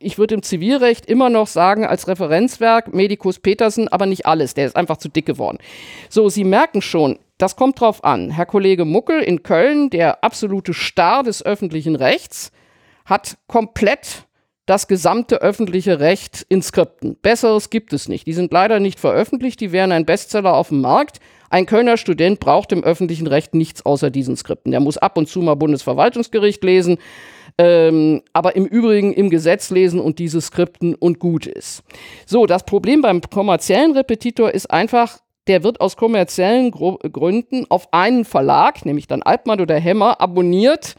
ich 0.00 0.18
würde 0.18 0.34
im 0.34 0.42
Zivilrecht 0.42 1.06
immer 1.06 1.30
noch 1.30 1.46
sagen, 1.46 1.84
als 1.84 2.08
Referenzwerk 2.08 2.94
Medikus 2.94 3.38
Petersen, 3.38 3.88
aber 3.88 4.06
nicht 4.06 4.26
alles. 4.26 4.54
Der 4.54 4.66
ist 4.66 4.76
einfach 4.76 4.96
zu 4.96 5.08
dick 5.08 5.26
geworden. 5.26 5.58
So, 6.08 6.28
Sie 6.28 6.44
merken 6.44 6.82
schon, 6.82 7.18
das 7.38 7.56
kommt 7.56 7.80
drauf 7.80 8.04
an. 8.04 8.30
Herr 8.30 8.46
Kollege 8.46 8.84
Muckel 8.84 9.20
in 9.20 9.42
Köln, 9.42 9.90
der 9.90 10.24
absolute 10.24 10.74
Star 10.74 11.22
des 11.22 11.44
öffentlichen 11.44 11.96
Rechts, 11.96 12.52
hat 13.04 13.38
komplett 13.46 14.24
das 14.66 14.86
gesamte 14.86 15.40
öffentliche 15.40 15.98
Recht 15.98 16.44
in 16.48 16.60
Skripten. 16.60 17.16
Besseres 17.22 17.70
gibt 17.70 17.94
es 17.94 18.06
nicht. 18.06 18.26
Die 18.26 18.34
sind 18.34 18.52
leider 18.52 18.80
nicht 18.80 19.00
veröffentlicht, 19.00 19.60
die 19.60 19.72
wären 19.72 19.92
ein 19.92 20.04
Bestseller 20.04 20.54
auf 20.54 20.68
dem 20.68 20.82
Markt. 20.82 21.20
Ein 21.48 21.64
Kölner 21.64 21.96
Student 21.96 22.38
braucht 22.38 22.72
im 22.72 22.84
öffentlichen 22.84 23.26
Recht 23.26 23.54
nichts 23.54 23.86
außer 23.86 24.10
diesen 24.10 24.36
Skripten. 24.36 24.72
Der 24.72 24.80
muss 24.80 24.98
ab 24.98 25.16
und 25.16 25.26
zu 25.26 25.40
mal 25.40 25.54
Bundesverwaltungsgericht 25.54 26.62
lesen, 26.62 26.98
ähm, 27.58 28.22
aber 28.32 28.54
im 28.54 28.66
Übrigen 28.66 29.12
im 29.12 29.30
Gesetz 29.30 29.70
lesen 29.70 30.00
und 30.00 30.20
diese 30.20 30.40
Skripten 30.40 30.94
und 30.94 31.18
gut 31.18 31.46
ist. 31.46 31.82
So, 32.24 32.46
das 32.46 32.64
Problem 32.64 33.02
beim 33.02 33.20
kommerziellen 33.20 33.92
Repetitor 33.92 34.52
ist 34.52 34.70
einfach, 34.70 35.18
der 35.48 35.64
wird 35.64 35.80
aus 35.80 35.96
kommerziellen 35.96 36.70
Gro 36.70 36.98
Gründen 37.12 37.66
auf 37.68 37.92
einen 37.92 38.24
Verlag, 38.24 38.84
nämlich 38.84 39.08
dann 39.08 39.22
Altmann 39.22 39.60
oder 39.60 39.76
Hemmer, 39.76 40.20
abonniert, 40.20 40.94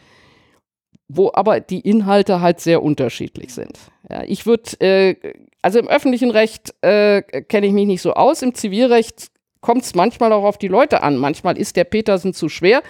wo 1.07 1.31
aber 1.33 1.59
die 1.59 1.79
Inhalte 1.79 2.41
halt 2.41 2.59
sehr 2.59 2.83
unterschiedlich 2.83 3.53
sind. 3.53 3.77
Ja, 4.09 4.23
ich 4.23 4.45
würde, 4.45 4.79
äh, 4.81 5.15
also 5.61 5.79
im 5.79 5.87
öffentlichen 5.87 6.31
Recht 6.31 6.73
äh, 6.81 7.21
kenne 7.21 7.67
ich 7.67 7.73
mich 7.73 7.87
nicht 7.87 8.01
so 8.01 8.13
aus, 8.13 8.41
im 8.41 8.53
Zivilrecht 8.53 9.31
kommt 9.61 9.83
es 9.83 9.95
manchmal 9.95 10.31
auch 10.33 10.43
auf 10.43 10.57
die 10.57 10.67
Leute 10.67 11.03
an. 11.03 11.17
Manchmal 11.17 11.57
ist 11.57 11.75
der 11.75 11.83
Petersen 11.83 12.33
zu 12.33 12.49
schwer, 12.49 12.81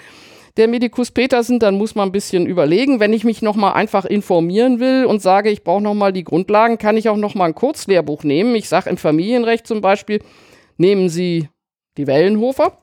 der 0.57 0.67
Medikus 0.67 1.11
Petersen, 1.11 1.59
dann 1.59 1.77
muss 1.77 1.95
man 1.95 2.09
ein 2.09 2.11
bisschen 2.11 2.45
überlegen. 2.45 2.99
Wenn 2.99 3.13
ich 3.13 3.23
mich 3.23 3.41
nochmal 3.41 3.73
einfach 3.73 4.05
informieren 4.05 4.79
will 4.79 5.05
und 5.05 5.21
sage, 5.21 5.49
ich 5.49 5.63
brauche 5.63 5.81
nochmal 5.81 6.13
die 6.13 6.23
Grundlagen, 6.23 6.77
kann 6.77 6.97
ich 6.97 7.09
auch 7.09 7.17
nochmal 7.17 7.49
ein 7.49 7.55
Kurzlehrbuch 7.55 8.23
nehmen. 8.23 8.55
Ich 8.55 8.69
sage 8.69 8.89
im 8.89 8.97
Familienrecht 8.97 9.67
zum 9.67 9.81
Beispiel, 9.81 10.21
nehmen 10.77 11.09
Sie 11.09 11.49
die 11.97 12.07
Wellenhofer. 12.07 12.77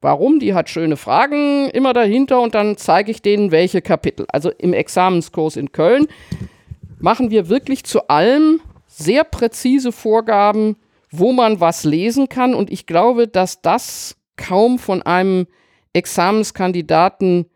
Warum? 0.00 0.38
Die 0.38 0.54
hat 0.54 0.68
schöne 0.68 0.96
Fragen 0.96 1.70
immer 1.70 1.92
dahinter 1.92 2.40
und 2.40 2.54
dann 2.54 2.76
zeige 2.76 3.10
ich 3.10 3.20
denen, 3.20 3.50
welche 3.50 3.82
Kapitel. 3.82 4.26
Also 4.32 4.50
im 4.50 4.72
Examenskurs 4.72 5.56
in 5.56 5.72
Köln 5.72 6.06
machen 7.00 7.30
wir 7.30 7.48
wirklich 7.48 7.84
zu 7.84 8.06
allem 8.08 8.60
sehr 8.86 9.24
präzise 9.24 9.90
Vorgaben, 9.90 10.76
wo 11.10 11.32
man 11.32 11.60
was 11.60 11.84
lesen 11.84 12.28
kann. 12.28 12.54
Und 12.54 12.70
ich 12.70 12.86
glaube, 12.86 13.26
dass 13.26 13.60
das 13.60 14.16
kaum 14.36 14.78
von 14.78 15.02
einem 15.02 15.46
Examenskandidaten 15.98 17.46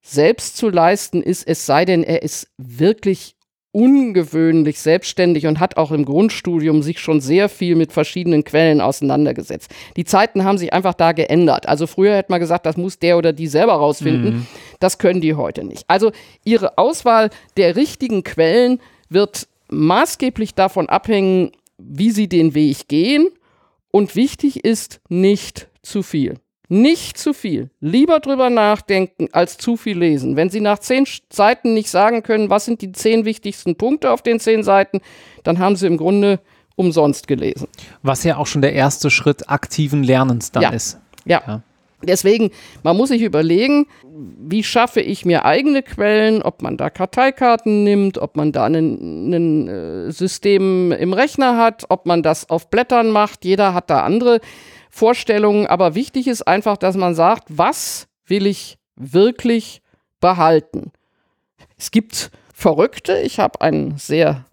selbst 0.00 0.56
zu 0.56 0.68
leisten 0.68 1.22
ist, 1.22 1.46
es 1.46 1.66
sei 1.66 1.84
denn, 1.84 2.02
er 2.02 2.22
ist 2.22 2.48
wirklich 2.56 3.36
ungewöhnlich 3.72 4.80
selbstständig 4.80 5.46
und 5.46 5.58
hat 5.58 5.78
auch 5.78 5.92
im 5.92 6.04
Grundstudium 6.04 6.82
sich 6.82 7.00
schon 7.00 7.22
sehr 7.22 7.48
viel 7.48 7.74
mit 7.74 7.90
verschiedenen 7.90 8.44
Quellen 8.44 8.82
auseinandergesetzt. 8.82 9.70
Die 9.96 10.04
Zeiten 10.04 10.44
haben 10.44 10.58
sich 10.58 10.74
einfach 10.74 10.92
da 10.92 11.12
geändert. 11.12 11.66
Also 11.66 11.86
früher 11.86 12.14
hätte 12.14 12.30
man 12.30 12.40
gesagt, 12.40 12.66
das 12.66 12.76
muss 12.76 12.98
der 12.98 13.16
oder 13.16 13.32
die 13.32 13.46
selber 13.46 13.72
rausfinden. 13.74 14.34
Mhm. 14.34 14.46
Das 14.78 14.98
können 14.98 15.22
die 15.22 15.34
heute 15.34 15.64
nicht. 15.64 15.84
Also 15.88 16.12
ihre 16.44 16.76
Auswahl 16.76 17.30
der 17.56 17.76
richtigen 17.76 18.24
Quellen 18.24 18.78
wird 19.08 19.48
maßgeblich 19.70 20.54
davon 20.54 20.90
abhängen, 20.90 21.52
wie 21.78 22.10
sie 22.10 22.28
den 22.28 22.54
Weg 22.54 22.88
gehen. 22.88 23.28
Und 23.90 24.16
wichtig 24.16 24.64
ist 24.64 25.00
nicht 25.08 25.68
zu 25.82 26.02
viel. 26.02 26.38
Nicht 26.72 27.18
zu 27.18 27.34
viel. 27.34 27.68
Lieber 27.80 28.18
drüber 28.18 28.48
nachdenken, 28.48 29.28
als 29.32 29.58
zu 29.58 29.76
viel 29.76 29.98
lesen. 29.98 30.36
Wenn 30.36 30.48
Sie 30.48 30.62
nach 30.62 30.78
zehn 30.78 31.04
Seiten 31.30 31.74
nicht 31.74 31.90
sagen 31.90 32.22
können, 32.22 32.48
was 32.48 32.64
sind 32.64 32.80
die 32.80 32.92
zehn 32.92 33.26
wichtigsten 33.26 33.76
Punkte 33.76 34.10
auf 34.10 34.22
den 34.22 34.40
zehn 34.40 34.62
Seiten, 34.62 35.02
dann 35.44 35.58
haben 35.58 35.76
Sie 35.76 35.86
im 35.86 35.98
Grunde 35.98 36.40
umsonst 36.74 37.28
gelesen. 37.28 37.68
Was 38.02 38.24
ja 38.24 38.38
auch 38.38 38.46
schon 38.46 38.62
der 38.62 38.72
erste 38.72 39.10
Schritt 39.10 39.50
aktiven 39.50 40.02
Lernens 40.02 40.50
dann 40.50 40.62
ja. 40.62 40.70
ist. 40.70 40.98
Ja. 41.26 41.42
ja. 41.46 41.62
Deswegen, 42.04 42.50
man 42.82 42.96
muss 42.96 43.10
sich 43.10 43.20
überlegen, 43.20 43.86
wie 44.38 44.64
schaffe 44.64 45.02
ich 45.02 45.26
mir 45.26 45.44
eigene 45.44 45.82
Quellen, 45.82 46.40
ob 46.40 46.62
man 46.62 46.78
da 46.78 46.88
Karteikarten 46.88 47.84
nimmt, 47.84 48.16
ob 48.16 48.34
man 48.34 48.50
da 48.50 48.64
ein 48.64 49.68
äh, 49.68 50.10
System 50.10 50.90
im 50.90 51.12
Rechner 51.12 51.58
hat, 51.58 51.84
ob 51.90 52.06
man 52.06 52.22
das 52.22 52.48
auf 52.48 52.70
Blättern 52.70 53.10
macht. 53.10 53.44
Jeder 53.44 53.74
hat 53.74 53.90
da 53.90 54.04
andere 54.04 54.40
Vorstellungen, 54.94 55.66
aber 55.66 55.94
wichtig 55.94 56.28
ist 56.28 56.42
einfach, 56.42 56.76
dass 56.76 56.96
man 56.96 57.14
sagt, 57.14 57.44
was 57.48 58.08
will 58.26 58.46
ich 58.46 58.76
wirklich 58.94 59.80
behalten? 60.20 60.92
Es 61.78 61.90
gibt 61.90 62.30
Verrückte. 62.52 63.18
Ich 63.18 63.40
habe 63.40 63.62
einen 63.62 63.96
sehr 63.96 64.44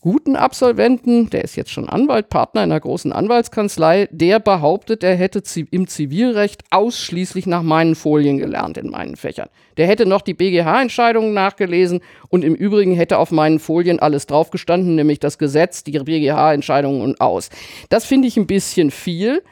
guten 0.00 0.36
Absolventen, 0.36 1.28
der 1.28 1.44
ist 1.44 1.56
jetzt 1.56 1.72
schon 1.72 1.88
Anwalt, 1.88 2.30
Partner 2.30 2.62
in 2.62 2.70
einer 2.70 2.80
großen 2.80 3.12
Anwaltskanzlei, 3.12 4.08
der 4.10 4.38
behauptet, 4.38 5.04
er 5.04 5.14
hätte 5.14 5.42
im 5.70 5.88
Zivilrecht 5.88 6.62
ausschließlich 6.70 7.46
nach 7.46 7.62
meinen 7.62 7.96
Folien 7.96 8.38
gelernt 8.38 8.78
in 8.78 8.90
meinen 8.90 9.16
Fächern. 9.16 9.50
Der 9.76 9.88
hätte 9.88 10.06
noch 10.06 10.22
die 10.22 10.34
BGH-Entscheidungen 10.34 11.34
nachgelesen 11.34 12.00
und 12.28 12.44
im 12.44 12.54
Übrigen 12.54 12.94
hätte 12.94 13.18
auf 13.18 13.30
meinen 13.30 13.58
Folien 13.58 13.98
alles 13.98 14.26
draufgestanden, 14.26 14.94
nämlich 14.94 15.18
das 15.18 15.36
Gesetz, 15.36 15.84
die 15.84 15.98
BGH-Entscheidungen 15.98 17.02
und 17.02 17.20
aus. 17.20 17.50
Das 17.90 18.06
finde 18.06 18.28
ich 18.28 18.36
ein 18.38 18.46
bisschen 18.46 18.90
viel 18.90 19.42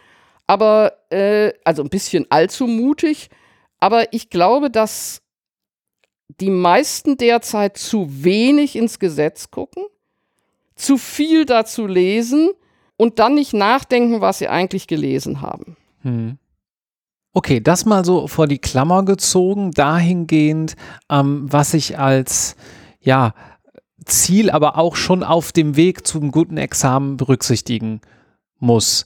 aber 0.49 0.95
äh, 1.11 1.53
also 1.63 1.83
ein 1.85 1.91
bisschen 1.91 2.27
allzu 2.31 2.67
mutig. 2.67 3.29
Aber 3.79 4.13
ich 4.13 4.31
glaube, 4.31 4.71
dass 4.71 5.23
die 6.41 6.51
meisten 6.51 7.17
derzeit 7.17 7.77
zu 7.77 8.25
wenig 8.25 8.75
ins 8.75 8.99
Gesetz 8.99 9.53
gucken, 9.53 9.85
zu 10.75 10.97
viel 10.97 11.45
dazu 11.45 11.87
lesen 11.87 12.51
und 12.97 13.19
dann 13.19 13.35
nicht 13.35 13.53
nachdenken, 13.53 14.21
was 14.21 14.39
sie 14.39 14.49
eigentlich 14.49 14.89
gelesen 14.89 15.41
haben. 15.41 15.77
Hm. 16.03 16.39
Okay, 17.33 17.61
das 17.61 17.85
mal 17.85 18.05
so 18.05 18.27
vor 18.27 18.47
die 18.47 18.59
Klammer 18.59 19.05
gezogen, 19.05 19.71
dahingehend, 19.71 20.75
ähm, 21.11 21.47
was 21.53 21.75
ich 21.75 21.99
als 21.99 22.57
ja, 23.01 23.35
Ziel, 24.05 24.51
aber 24.51 24.79
auch 24.79 24.97
schon 24.97 25.23
auf 25.23 25.53
dem 25.53 25.77
Weg 25.77 26.07
zum 26.07 26.31
guten 26.33 26.57
Examen 26.57 27.17
berücksichtigen 27.17 28.01
muss. 28.59 29.05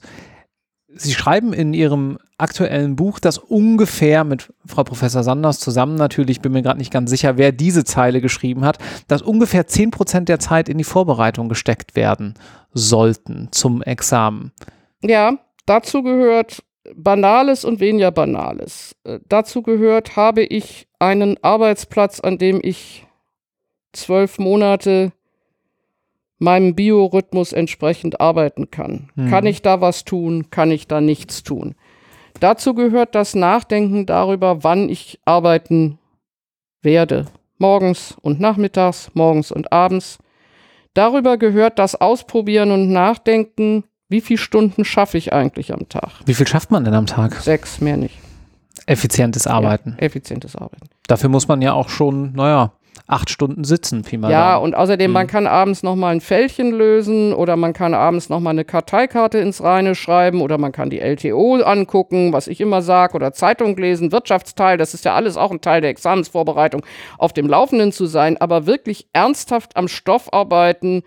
Sie 0.95 1.13
schreiben 1.13 1.53
in 1.53 1.73
Ihrem 1.73 2.17
aktuellen 2.37 2.95
Buch, 2.95 3.19
dass 3.19 3.37
ungefähr 3.37 4.23
mit 4.23 4.53
Frau 4.65 4.83
Professor 4.83 5.23
Sanders 5.23 5.59
zusammen 5.59 5.95
natürlich, 5.95 6.41
bin 6.41 6.51
mir 6.51 6.61
gerade 6.61 6.77
nicht 6.77 6.91
ganz 6.91 7.09
sicher, 7.09 7.37
wer 7.37 7.51
diese 7.51 7.83
Zeile 7.83 8.21
geschrieben 8.21 8.65
hat, 8.65 8.77
dass 9.07 9.21
ungefähr 9.21 9.65
10 9.67 9.91
Prozent 9.91 10.29
der 10.29 10.39
Zeit 10.39 10.69
in 10.69 10.77
die 10.77 10.83
Vorbereitung 10.83 11.49
gesteckt 11.49 11.95
werden 11.95 12.35
sollten 12.73 13.49
zum 13.51 13.81
Examen. 13.81 14.51
Ja, 15.01 15.37
dazu 15.65 16.03
gehört 16.03 16.63
Banales 16.95 17.65
und 17.65 17.79
weniger 17.79 18.11
Banales. 18.11 18.95
Äh, 19.03 19.19
dazu 19.27 19.61
gehört, 19.61 20.15
habe 20.15 20.43
ich 20.43 20.87
einen 20.99 21.41
Arbeitsplatz, 21.43 22.19
an 22.19 22.37
dem 22.37 22.59
ich 22.61 23.05
zwölf 23.93 24.37
Monate 24.37 25.13
meinem 26.43 26.75
Biorhythmus 26.75 27.53
entsprechend 27.53 28.21
arbeiten 28.21 28.69
kann. 28.69 29.09
Mhm. 29.15 29.29
Kann 29.29 29.45
ich 29.45 29.61
da 29.61 29.81
was 29.81 30.03
tun? 30.03 30.49
Kann 30.51 30.69
ich 30.69 30.87
da 30.87 31.01
nichts 31.01 31.43
tun? 31.43 31.75
Dazu 32.39 32.73
gehört 32.73 33.15
das 33.15 33.35
Nachdenken 33.35 34.05
darüber, 34.05 34.63
wann 34.63 34.89
ich 34.89 35.19
arbeiten 35.25 35.97
werde. 36.81 37.25
Morgens 37.57 38.15
und 38.21 38.39
nachmittags, 38.39 39.09
morgens 39.13 39.51
und 39.51 39.71
abends. 39.71 40.19
Darüber 40.93 41.37
gehört 41.37 41.79
das 41.79 41.95
Ausprobieren 41.95 42.71
und 42.71 42.91
Nachdenken, 42.91 43.85
wie 44.09 44.21
viele 44.21 44.37
Stunden 44.37 44.85
schaffe 44.85 45.17
ich 45.17 45.31
eigentlich 45.33 45.73
am 45.73 45.87
Tag. 45.89 46.11
Wie 46.25 46.33
viel 46.33 46.47
schafft 46.47 46.69
man 46.71 46.83
denn 46.83 46.93
am 46.93 47.05
Tag? 47.05 47.35
Sechs, 47.35 47.79
mehr 47.79 47.97
nicht. 47.97 48.19
Effizientes 48.85 49.47
Arbeiten. 49.47 49.95
Ja, 49.97 50.05
effizientes 50.05 50.55
Arbeiten. 50.55 50.89
Dafür 51.07 51.29
muss 51.29 51.47
man 51.47 51.61
ja 51.61 51.73
auch 51.73 51.89
schon, 51.89 52.33
naja, 52.33 52.73
acht 53.07 53.29
Stunden 53.29 53.63
sitzen, 53.63 54.03
Pi 54.03 54.17
mal 54.17 54.31
Ja, 54.31 54.57
und 54.57 54.75
außerdem, 54.75 55.11
mhm. 55.11 55.13
man 55.13 55.27
kann 55.27 55.47
abends 55.47 55.83
nochmal 55.83 56.13
ein 56.13 56.21
Fältchen 56.21 56.71
lösen 56.71 57.33
oder 57.33 57.55
man 57.55 57.73
kann 57.73 57.93
abends 57.93 58.29
nochmal 58.29 58.51
eine 58.51 58.65
Karteikarte 58.65 59.39
ins 59.39 59.61
Reine 59.61 59.95
schreiben 59.95 60.41
oder 60.41 60.57
man 60.57 60.71
kann 60.71 60.89
die 60.89 60.99
LTO 60.99 61.61
angucken, 61.61 62.33
was 62.33 62.47
ich 62.47 62.61
immer 62.61 62.81
sage, 62.81 63.15
oder 63.15 63.33
Zeitung 63.33 63.75
lesen, 63.77 64.11
Wirtschaftsteil, 64.11 64.77
das 64.77 64.93
ist 64.93 65.05
ja 65.05 65.15
alles 65.15 65.37
auch 65.37 65.51
ein 65.51 65.61
Teil 65.61 65.81
der 65.81 65.89
Examensvorbereitung, 65.89 66.85
auf 67.17 67.33
dem 67.33 67.47
Laufenden 67.47 67.91
zu 67.91 68.05
sein, 68.05 68.37
aber 68.37 68.65
wirklich 68.65 69.07
ernsthaft 69.13 69.75
am 69.75 69.87
Stoff 69.87 70.31
arbeiten 70.31 71.03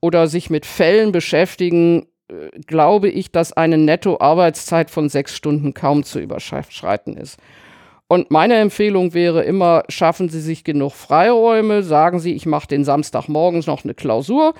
oder 0.00 0.28
sich 0.28 0.50
mit 0.50 0.66
Fällen 0.66 1.12
beschäftigen, 1.12 2.06
äh, 2.28 2.60
glaube 2.66 3.08
ich, 3.08 3.32
dass 3.32 3.52
eine 3.52 3.78
Netto-Arbeitszeit 3.78 4.90
von 4.90 5.08
sechs 5.08 5.36
Stunden 5.36 5.74
kaum 5.74 6.04
zu 6.04 6.20
überschreiten 6.20 7.16
ist. 7.16 7.38
Und 8.08 8.30
meine 8.30 8.56
Empfehlung 8.56 9.14
wäre 9.14 9.44
immer, 9.44 9.82
schaffen 9.88 10.28
Sie 10.28 10.40
sich 10.40 10.62
genug 10.62 10.92
Freiräume, 10.92 11.82
sagen 11.82 12.20
Sie, 12.20 12.34
ich 12.34 12.46
mache 12.46 12.68
den 12.68 12.84
Samstagmorgens 12.84 13.66
noch 13.66 13.84
eine 13.84 13.94
Klausur 13.94 14.54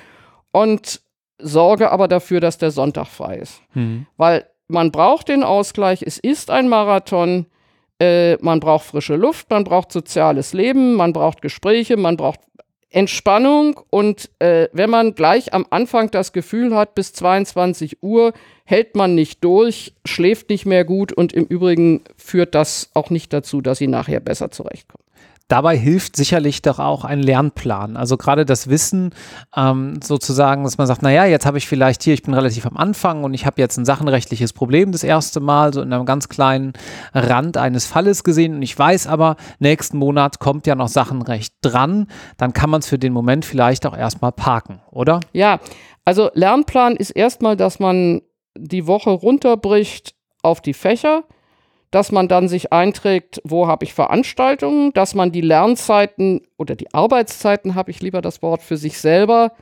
und 0.50 1.02
sorge 1.38 1.90
aber 1.90 2.08
dafür, 2.08 2.40
dass 2.40 2.58
der 2.58 2.70
Sonntag 2.70 3.06
frei 3.06 3.36
ist. 3.36 3.60
Mhm. 3.74 4.06
Weil 4.16 4.46
man 4.68 4.90
braucht 4.90 5.28
den 5.28 5.42
Ausgleich, 5.42 6.02
es 6.02 6.18
ist 6.18 6.50
ein 6.50 6.68
Marathon, 6.68 7.46
äh, 8.00 8.36
man 8.42 8.60
braucht 8.60 8.86
frische 8.86 9.16
Luft, 9.16 9.50
man 9.50 9.64
braucht 9.64 9.92
soziales 9.92 10.52
Leben, 10.52 10.94
man 10.94 11.12
braucht 11.12 11.42
Gespräche, 11.42 11.96
man 11.96 12.16
braucht 12.16 12.40
Entspannung 12.94 13.80
und 13.90 14.30
äh, 14.38 14.68
wenn 14.72 14.88
man 14.88 15.16
gleich 15.16 15.52
am 15.52 15.66
Anfang 15.70 16.12
das 16.12 16.32
Gefühl 16.32 16.76
hat, 16.76 16.94
bis 16.94 17.12
22 17.12 18.02
Uhr 18.02 18.32
hält 18.64 18.94
man 18.94 19.16
nicht 19.16 19.42
durch, 19.42 19.94
schläft 20.04 20.48
nicht 20.48 20.64
mehr 20.64 20.84
gut 20.84 21.12
und 21.12 21.32
im 21.32 21.44
Übrigen 21.44 22.02
führt 22.16 22.54
das 22.54 22.90
auch 22.94 23.10
nicht 23.10 23.32
dazu, 23.32 23.60
dass 23.60 23.78
sie 23.78 23.88
nachher 23.88 24.20
besser 24.20 24.52
zurechtkommen. 24.52 25.04
Dabei 25.48 25.76
hilft 25.76 26.16
sicherlich 26.16 26.62
doch 26.62 26.78
auch 26.78 27.04
ein 27.04 27.22
Lernplan. 27.22 27.98
Also 27.98 28.16
gerade 28.16 28.46
das 28.46 28.70
Wissen 28.70 29.14
ähm, 29.54 30.00
sozusagen, 30.02 30.64
dass 30.64 30.78
man 30.78 30.86
sagt, 30.86 31.02
naja, 31.02 31.26
jetzt 31.26 31.44
habe 31.44 31.58
ich 31.58 31.68
vielleicht 31.68 32.02
hier, 32.02 32.14
ich 32.14 32.22
bin 32.22 32.32
relativ 32.32 32.64
am 32.64 32.78
Anfang 32.78 33.24
und 33.24 33.34
ich 33.34 33.44
habe 33.44 33.60
jetzt 33.60 33.76
ein 33.76 33.84
sachenrechtliches 33.84 34.54
Problem 34.54 34.90
das 34.90 35.04
erste 35.04 35.40
Mal, 35.40 35.74
so 35.74 35.82
in 35.82 35.92
einem 35.92 36.06
ganz 36.06 36.30
kleinen 36.30 36.72
Rand 37.12 37.58
eines 37.58 37.84
Falles 37.84 38.24
gesehen 38.24 38.54
und 38.54 38.62
ich 38.62 38.78
weiß 38.78 39.06
aber, 39.06 39.36
nächsten 39.58 39.98
Monat 39.98 40.38
kommt 40.38 40.66
ja 40.66 40.74
noch 40.74 40.88
Sachenrecht 40.88 41.54
dran, 41.60 42.06
dann 42.38 42.54
kann 42.54 42.70
man 42.70 42.80
es 42.80 42.88
für 42.88 42.98
den 42.98 43.12
Moment 43.12 43.44
vielleicht 43.44 43.84
auch 43.84 43.96
erstmal 43.96 44.32
parken, 44.32 44.80
oder? 44.90 45.20
Ja, 45.32 45.60
also 46.06 46.30
Lernplan 46.32 46.96
ist 46.96 47.10
erstmal, 47.10 47.56
dass 47.56 47.78
man 47.78 48.22
die 48.56 48.86
Woche 48.86 49.10
runterbricht 49.10 50.14
auf 50.42 50.62
die 50.62 50.74
Fächer 50.74 51.24
dass 51.94 52.10
man 52.10 52.26
dann 52.26 52.48
sich 52.48 52.72
einträgt, 52.72 53.40
wo 53.44 53.68
habe 53.68 53.84
ich 53.84 53.94
Veranstaltungen, 53.94 54.92
dass 54.94 55.14
man 55.14 55.30
die 55.30 55.40
Lernzeiten 55.40 56.40
oder 56.56 56.74
die 56.74 56.92
Arbeitszeiten, 56.92 57.76
habe 57.76 57.92
ich 57.92 58.00
lieber 58.02 58.20
das 58.20 58.42
Wort 58.42 58.62
für 58.62 58.76
sich 58.76 58.98
selber, 58.98 59.52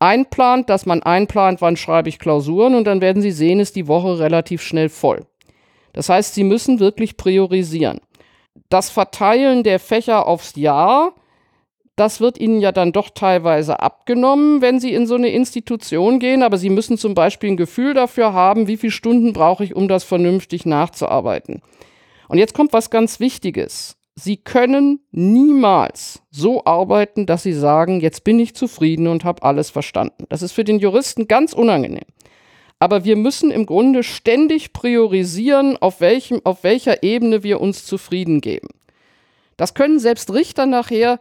einplant, 0.00 0.68
dass 0.68 0.84
man 0.84 1.00
einplant, 1.04 1.60
wann 1.60 1.76
schreibe 1.76 2.08
ich 2.08 2.18
Klausuren 2.18 2.74
und 2.74 2.84
dann 2.84 3.00
werden 3.00 3.22
Sie 3.22 3.30
sehen, 3.30 3.60
ist 3.60 3.76
die 3.76 3.86
Woche 3.86 4.18
relativ 4.18 4.62
schnell 4.62 4.88
voll. 4.88 5.26
Das 5.92 6.08
heißt, 6.08 6.34
Sie 6.34 6.42
müssen 6.42 6.80
wirklich 6.80 7.16
priorisieren. 7.16 8.00
Das 8.68 8.90
Verteilen 8.90 9.62
der 9.62 9.78
Fächer 9.78 10.26
aufs 10.26 10.56
Jahr 10.56 11.14
das 12.00 12.20
wird 12.20 12.40
ihnen 12.40 12.60
ja 12.60 12.72
dann 12.72 12.92
doch 12.92 13.10
teilweise 13.10 13.80
abgenommen, 13.80 14.62
wenn 14.62 14.80
sie 14.80 14.94
in 14.94 15.06
so 15.06 15.16
eine 15.16 15.28
Institution 15.28 16.18
gehen, 16.18 16.42
aber 16.42 16.56
sie 16.56 16.70
müssen 16.70 16.96
zum 16.96 17.14
Beispiel 17.14 17.50
ein 17.50 17.56
Gefühl 17.58 17.92
dafür 17.92 18.32
haben, 18.32 18.66
wie 18.68 18.78
viele 18.78 18.90
Stunden 18.90 19.34
brauche 19.34 19.64
ich, 19.64 19.76
um 19.76 19.86
das 19.86 20.02
vernünftig 20.04 20.64
nachzuarbeiten. 20.64 21.60
Und 22.28 22.38
jetzt 22.38 22.54
kommt 22.54 22.72
was 22.72 22.88
ganz 22.88 23.20
Wichtiges. 23.20 23.98
Sie 24.14 24.38
können 24.38 25.00
niemals 25.10 26.22
so 26.30 26.64
arbeiten, 26.64 27.26
dass 27.26 27.42
Sie 27.42 27.52
sagen, 27.52 28.00
jetzt 28.00 28.24
bin 28.24 28.38
ich 28.38 28.54
zufrieden 28.54 29.06
und 29.06 29.24
habe 29.24 29.42
alles 29.42 29.68
verstanden. 29.68 30.24
Das 30.30 30.40
ist 30.40 30.52
für 30.52 30.64
den 30.64 30.78
Juristen 30.78 31.28
ganz 31.28 31.52
unangenehm. 31.52 32.06
Aber 32.78 33.04
wir 33.04 33.16
müssen 33.16 33.50
im 33.50 33.66
Grunde 33.66 34.02
ständig 34.02 34.72
priorisieren, 34.72 35.76
auf, 35.76 36.00
welchem, 36.00 36.40
auf 36.44 36.64
welcher 36.64 37.02
Ebene 37.02 37.42
wir 37.42 37.60
uns 37.60 37.84
zufrieden 37.84 38.40
geben. 38.40 38.68
Das 39.58 39.74
können 39.74 39.98
selbst 39.98 40.32
Richter 40.32 40.64
nachher 40.64 41.20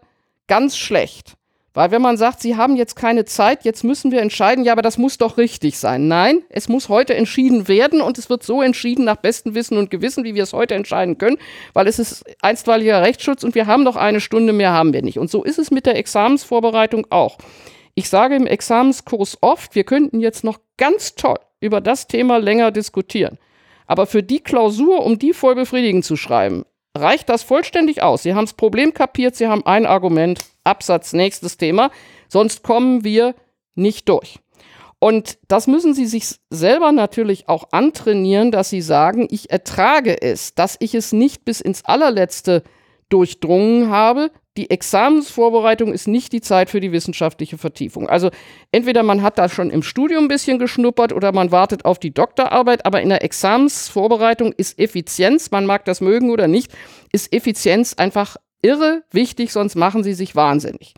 ganz 0.49 0.77
schlecht. 0.77 1.37
Weil 1.73 1.91
wenn 1.91 2.01
man 2.01 2.17
sagt, 2.17 2.41
sie 2.41 2.57
haben 2.57 2.75
jetzt 2.75 2.95
keine 2.95 3.25
Zeit, 3.25 3.63
jetzt 3.63 3.83
müssen 3.83 4.11
wir 4.11 4.21
entscheiden, 4.21 4.65
ja, 4.65 4.73
aber 4.73 4.81
das 4.81 4.97
muss 4.97 5.17
doch 5.17 5.37
richtig 5.37 5.77
sein. 5.77 6.07
Nein, 6.07 6.41
es 6.49 6.67
muss 6.67 6.89
heute 6.89 7.13
entschieden 7.13 7.67
werden 7.69 8.01
und 8.01 8.17
es 8.17 8.29
wird 8.29 8.43
so 8.43 8.61
entschieden 8.61 9.05
nach 9.05 9.17
bestem 9.17 9.53
Wissen 9.55 9.77
und 9.77 9.91
Gewissen, 9.91 10.23
wie 10.23 10.35
wir 10.35 10.43
es 10.43 10.51
heute 10.51 10.75
entscheiden 10.75 11.17
können, 11.17 11.37
weil 11.73 11.87
es 11.87 11.99
ist 11.99 12.25
einstweiliger 12.41 13.01
Rechtsschutz 13.01 13.43
und 13.43 13.55
wir 13.55 13.67
haben 13.67 13.85
doch 13.85 13.95
eine 13.95 14.19
Stunde 14.19 14.51
mehr, 14.51 14.73
haben 14.73 14.93
wir 14.93 15.03
nicht. 15.03 15.19
Und 15.19 15.29
so 15.29 15.43
ist 15.43 15.59
es 15.59 15.69
mit 15.71 15.85
der 15.85 15.95
Examensvorbereitung 15.95 17.07
auch. 17.11 17.37
Ich 17.93 18.09
sage 18.09 18.35
im 18.35 18.47
Examenskurs 18.47 19.37
oft, 19.41 19.75
wir 19.75 19.83
könnten 19.83 20.19
jetzt 20.19 20.43
noch 20.43 20.59
ganz 20.77 21.15
toll 21.15 21.39
über 21.61 21.81
das 21.81 22.07
Thema 22.07 22.39
länger 22.39 22.71
diskutieren. 22.71 23.37
Aber 23.85 24.05
für 24.05 24.23
die 24.23 24.39
Klausur, 24.39 25.05
um 25.05 25.19
die 25.19 25.33
voll 25.33 25.55
befriedigend 25.55 26.03
zu 26.03 26.15
schreiben, 26.15 26.65
reicht 26.99 27.29
das 27.29 27.43
vollständig 27.43 28.03
aus. 28.03 28.23
Sie 28.23 28.33
haben 28.33 28.45
das 28.45 28.53
Problem 28.53 28.93
kapiert, 28.93 29.35
Sie 29.35 29.47
haben 29.47 29.65
ein 29.65 29.85
Argument, 29.85 30.39
Absatz, 30.63 31.13
nächstes 31.13 31.57
Thema. 31.57 31.91
Sonst 32.27 32.63
kommen 32.63 33.03
wir 33.03 33.35
nicht 33.75 34.09
durch. 34.09 34.39
Und 34.99 35.37
das 35.47 35.67
müssen 35.67 35.93
Sie 35.93 36.05
sich 36.05 36.35
selber 36.49 36.91
natürlich 36.91 37.47
auch 37.47 37.69
antrainieren, 37.71 38.51
dass 38.51 38.69
Sie 38.69 38.81
sagen, 38.81 39.27
ich 39.31 39.49
ertrage 39.49 40.21
es, 40.21 40.53
dass 40.55 40.75
ich 40.79 40.93
es 40.93 41.13
nicht 41.13 41.45
bis 41.45 41.61
ins 41.61 41.85
allerletzte 41.85 42.63
durchdrungen 43.07 43.89
habe, 43.89 44.31
die 44.59 44.69
Examensvorbereitung 44.69 45.93
ist 45.93 46.05
nicht 46.05 46.33
die 46.33 46.41
Zeit 46.41 46.69
für 46.69 46.81
die 46.81 46.91
wissenschaftliche 46.91 47.57
Vertiefung. 47.57 48.09
Also 48.09 48.29
entweder 48.73 49.03
man 49.03 49.23
hat 49.23 49.37
da 49.37 49.47
schon 49.47 49.69
im 49.69 49.83
Studium 49.83 50.25
ein 50.25 50.27
bisschen 50.27 50.59
geschnuppert 50.59 51.13
oder 51.13 51.31
man 51.31 51.53
wartet 51.53 51.85
auf 51.85 51.97
die 51.97 52.13
Doktorarbeit, 52.13 52.85
aber 52.85 53.01
in 53.01 53.07
der 53.07 53.23
Examensvorbereitung 53.23 54.51
ist 54.51 54.77
Effizienz, 54.77 55.49
man 55.51 55.65
mag 55.65 55.85
das 55.85 56.01
mögen 56.01 56.29
oder 56.29 56.49
nicht, 56.49 56.73
ist 57.13 57.31
Effizienz 57.31 57.93
einfach 57.93 58.35
irre 58.61 59.03
wichtig, 59.11 59.53
sonst 59.53 59.75
machen 59.75 60.03
sie 60.03 60.13
sich 60.13 60.35
wahnsinnig. 60.35 60.93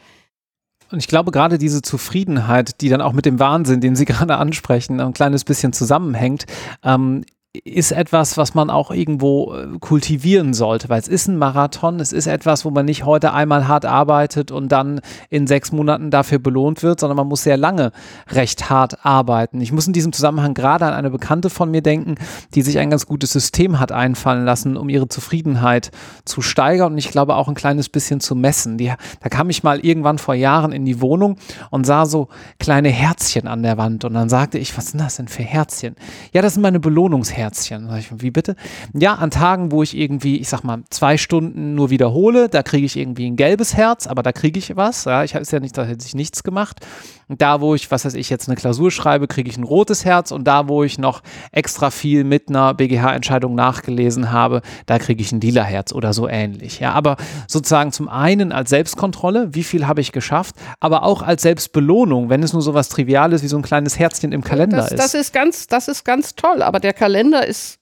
Und 0.91 0.97
ich 0.97 1.07
glaube, 1.07 1.29
gerade 1.29 1.59
diese 1.59 1.83
Zufriedenheit, 1.83 2.81
die 2.81 2.89
dann 2.89 3.01
auch 3.01 3.13
mit 3.13 3.27
dem 3.27 3.37
Wahnsinn, 3.37 3.79
den 3.79 3.95
Sie 3.95 4.05
gerade 4.05 4.37
ansprechen, 4.37 4.99
ein 4.99 5.13
kleines 5.13 5.43
bisschen 5.43 5.71
zusammenhängt, 5.71 6.47
ähm, 6.83 7.25
ist 7.53 7.91
etwas, 7.91 8.37
was 8.37 8.53
man 8.53 8.69
auch 8.69 8.91
irgendwo 8.91 9.53
äh, 9.53 9.77
kultivieren 9.79 10.53
sollte, 10.53 10.87
weil 10.87 11.01
es 11.01 11.09
ist 11.09 11.27
ein 11.27 11.35
Marathon, 11.35 11.99
es 11.99 12.13
ist 12.13 12.27
etwas, 12.27 12.63
wo 12.63 12.71
man 12.71 12.85
nicht 12.85 13.03
heute 13.05 13.33
einmal 13.33 13.67
hart 13.67 13.83
arbeitet 13.83 14.51
und 14.51 14.71
dann 14.71 15.01
in 15.29 15.47
sechs 15.47 15.73
Monaten 15.73 16.11
dafür 16.11 16.39
belohnt 16.39 16.81
wird, 16.81 17.01
sondern 17.01 17.17
man 17.17 17.27
muss 17.27 17.43
sehr 17.43 17.57
lange 17.57 17.91
recht 18.29 18.69
hart 18.69 19.05
arbeiten. 19.05 19.59
Ich 19.59 19.73
muss 19.73 19.85
in 19.85 19.91
diesem 19.91 20.13
Zusammenhang 20.13 20.53
gerade 20.53 20.85
an 20.85 20.93
eine 20.93 21.09
Bekannte 21.09 21.49
von 21.49 21.69
mir 21.69 21.81
denken, 21.81 22.15
die 22.55 22.61
sich 22.61 22.79
ein 22.79 22.89
ganz 22.89 23.05
gutes 23.05 23.33
System 23.33 23.81
hat 23.81 23.91
einfallen 23.91 24.45
lassen, 24.45 24.77
um 24.77 24.87
ihre 24.87 25.09
Zufriedenheit 25.09 25.91
zu 26.23 26.41
steigern 26.41 26.93
und 26.93 26.97
ich 26.97 27.11
glaube 27.11 27.35
auch 27.35 27.49
ein 27.49 27.55
kleines 27.55 27.89
bisschen 27.89 28.21
zu 28.21 28.33
messen. 28.33 28.77
Die, 28.77 28.93
da 29.19 29.29
kam 29.29 29.49
ich 29.49 29.61
mal 29.61 29.81
irgendwann 29.81 30.19
vor 30.19 30.35
Jahren 30.35 30.71
in 30.71 30.85
die 30.85 31.01
Wohnung 31.01 31.35
und 31.69 31.85
sah 31.85 32.05
so 32.05 32.29
kleine 32.59 32.89
Herzchen 32.89 33.49
an 33.49 33.61
der 33.61 33.77
Wand 33.77 34.05
und 34.05 34.13
dann 34.13 34.29
sagte 34.29 34.57
ich, 34.57 34.77
was 34.77 34.91
sind 34.91 35.01
das 35.01 35.17
denn 35.17 35.27
für 35.27 35.43
Herzchen? 35.43 35.95
Ja, 36.31 36.41
das 36.41 36.53
sind 36.53 36.61
meine 36.61 36.79
Belohnungsherzchen. 36.79 37.40
Herzchen. 37.41 37.89
wie 38.17 38.31
bitte? 38.31 38.55
Ja, 38.93 39.15
an 39.15 39.31
Tagen, 39.31 39.71
wo 39.71 39.83
ich 39.83 39.97
irgendwie, 39.97 40.37
ich 40.37 40.49
sag 40.49 40.63
mal, 40.63 40.83
zwei 40.89 41.17
Stunden 41.17 41.75
nur 41.75 41.89
wiederhole, 41.89 42.49
da 42.49 42.63
kriege 42.63 42.85
ich 42.85 42.97
irgendwie 42.97 43.27
ein 43.27 43.35
gelbes 43.35 43.75
Herz, 43.75 44.07
aber 44.07 44.23
da 44.23 44.31
kriege 44.31 44.59
ich 44.59 44.75
was. 44.75 45.05
Ja, 45.05 45.23
ich 45.23 45.35
habe 45.35 45.45
ja 45.49 45.59
nicht, 45.59 45.77
da 45.77 45.83
hätte 45.83 46.05
ich 46.05 46.15
nichts 46.15 46.43
gemacht. 46.43 46.85
Und 47.31 47.41
da, 47.41 47.61
wo 47.61 47.75
ich, 47.75 47.89
was 47.89 48.03
weiß 48.03 48.15
ich, 48.15 48.29
jetzt 48.29 48.49
eine 48.49 48.57
Klausur 48.57 48.91
schreibe, 48.91 49.25
kriege 49.25 49.49
ich 49.49 49.55
ein 49.55 49.63
rotes 49.63 50.03
Herz 50.03 50.31
und 50.31 50.43
da, 50.43 50.67
wo 50.67 50.83
ich 50.83 50.97
noch 50.97 51.21
extra 51.53 51.89
viel 51.89 52.25
mit 52.25 52.49
einer 52.49 52.73
BGH-Entscheidung 52.73 53.55
nachgelesen 53.55 54.33
habe, 54.33 54.61
da 54.85 54.99
kriege 54.99 55.21
ich 55.21 55.31
ein 55.31 55.39
lila 55.39 55.63
Herz 55.63 55.93
oder 55.93 56.11
so 56.11 56.27
ähnlich. 56.27 56.81
Ja, 56.81 56.91
aber 56.91 57.15
sozusagen 57.47 57.93
zum 57.93 58.09
einen 58.09 58.51
als 58.51 58.69
Selbstkontrolle, 58.69 59.55
wie 59.55 59.63
viel 59.63 59.87
habe 59.87 60.01
ich 60.01 60.11
geschafft, 60.11 60.55
aber 60.81 61.03
auch 61.03 61.21
als 61.21 61.41
Selbstbelohnung, 61.43 62.29
wenn 62.29 62.43
es 62.43 62.51
nur 62.51 62.61
so 62.61 62.73
was 62.73 62.89
Triviales 62.89 63.43
wie 63.43 63.47
so 63.47 63.55
ein 63.55 63.63
kleines 63.63 63.97
Herzchen 63.97 64.33
im 64.33 64.43
Kalender 64.43 64.75
das, 64.75 64.91
ist. 64.91 64.99
Das 64.99 65.13
ist 65.13 65.31
ganz, 65.31 65.67
das 65.67 65.87
ist 65.87 66.03
ganz 66.03 66.35
toll, 66.35 66.61
aber 66.61 66.81
der 66.81 66.91
Kalender 66.91 67.30
ist 67.39 67.79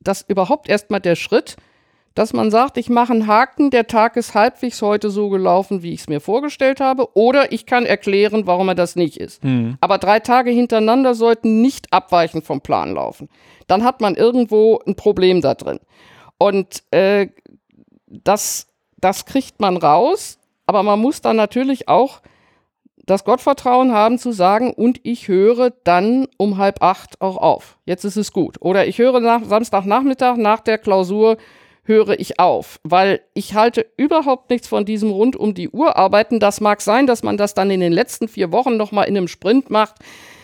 das 0.00 0.22
überhaupt 0.22 0.68
erstmal 0.68 1.00
der 1.00 1.16
Schritt, 1.16 1.56
dass 2.14 2.32
man 2.32 2.50
sagt, 2.50 2.76
ich 2.76 2.90
mache 2.90 3.12
einen 3.12 3.26
Haken, 3.26 3.70
der 3.70 3.86
Tag 3.86 4.16
ist 4.16 4.34
halbwegs 4.34 4.82
heute 4.82 5.10
so 5.10 5.30
gelaufen, 5.30 5.82
wie 5.82 5.92
ich 5.92 6.00
es 6.00 6.08
mir 6.08 6.20
vorgestellt 6.20 6.80
habe, 6.80 7.16
oder 7.16 7.52
ich 7.52 7.64
kann 7.64 7.86
erklären, 7.86 8.46
warum 8.46 8.68
er 8.68 8.74
das 8.74 8.96
nicht 8.96 9.16
ist. 9.16 9.42
Mhm. 9.42 9.78
Aber 9.80 9.98
drei 9.98 10.20
Tage 10.20 10.50
hintereinander 10.50 11.14
sollten 11.14 11.62
nicht 11.62 11.92
abweichend 11.92 12.44
vom 12.44 12.60
Plan 12.60 12.92
laufen. 12.92 13.28
Dann 13.66 13.84
hat 13.84 14.00
man 14.00 14.14
irgendwo 14.14 14.80
ein 14.86 14.94
Problem 14.94 15.40
da 15.40 15.54
drin. 15.54 15.80
Und 16.38 16.82
äh, 16.90 17.28
das, 18.06 18.66
das 18.98 19.24
kriegt 19.24 19.60
man 19.60 19.76
raus, 19.78 20.38
aber 20.66 20.82
man 20.82 21.00
muss 21.00 21.22
dann 21.22 21.36
natürlich 21.36 21.88
auch 21.88 22.20
das 23.04 23.24
Gottvertrauen 23.24 23.92
haben 23.92 24.18
zu 24.18 24.32
sagen, 24.32 24.72
und 24.72 25.00
ich 25.02 25.28
höre 25.28 25.70
dann 25.84 26.28
um 26.36 26.58
halb 26.58 26.82
acht 26.82 27.20
auch 27.20 27.36
auf. 27.36 27.78
Jetzt 27.84 28.04
ist 28.04 28.16
es 28.16 28.32
gut. 28.32 28.56
Oder 28.60 28.86
ich 28.86 28.98
höre 28.98 29.20
nach 29.20 29.44
Samstagnachmittag 29.44 30.36
nach 30.36 30.60
der 30.60 30.78
Klausur 30.78 31.36
höre 31.84 32.18
ich 32.20 32.38
auf, 32.38 32.78
weil 32.84 33.20
ich 33.34 33.54
halte 33.54 33.86
überhaupt 33.96 34.50
nichts 34.50 34.68
von 34.68 34.84
diesem 34.84 35.10
rund 35.10 35.34
um 35.34 35.52
die 35.52 35.68
Uhr 35.68 35.96
arbeiten. 35.96 36.38
Das 36.38 36.60
mag 36.60 36.80
sein, 36.80 37.08
dass 37.08 37.24
man 37.24 37.36
das 37.36 37.54
dann 37.54 37.70
in 37.70 37.80
den 37.80 37.92
letzten 37.92 38.28
vier 38.28 38.52
Wochen 38.52 38.76
nochmal 38.76 39.08
in 39.08 39.16
einem 39.16 39.26
Sprint 39.26 39.68
macht, 39.68 39.96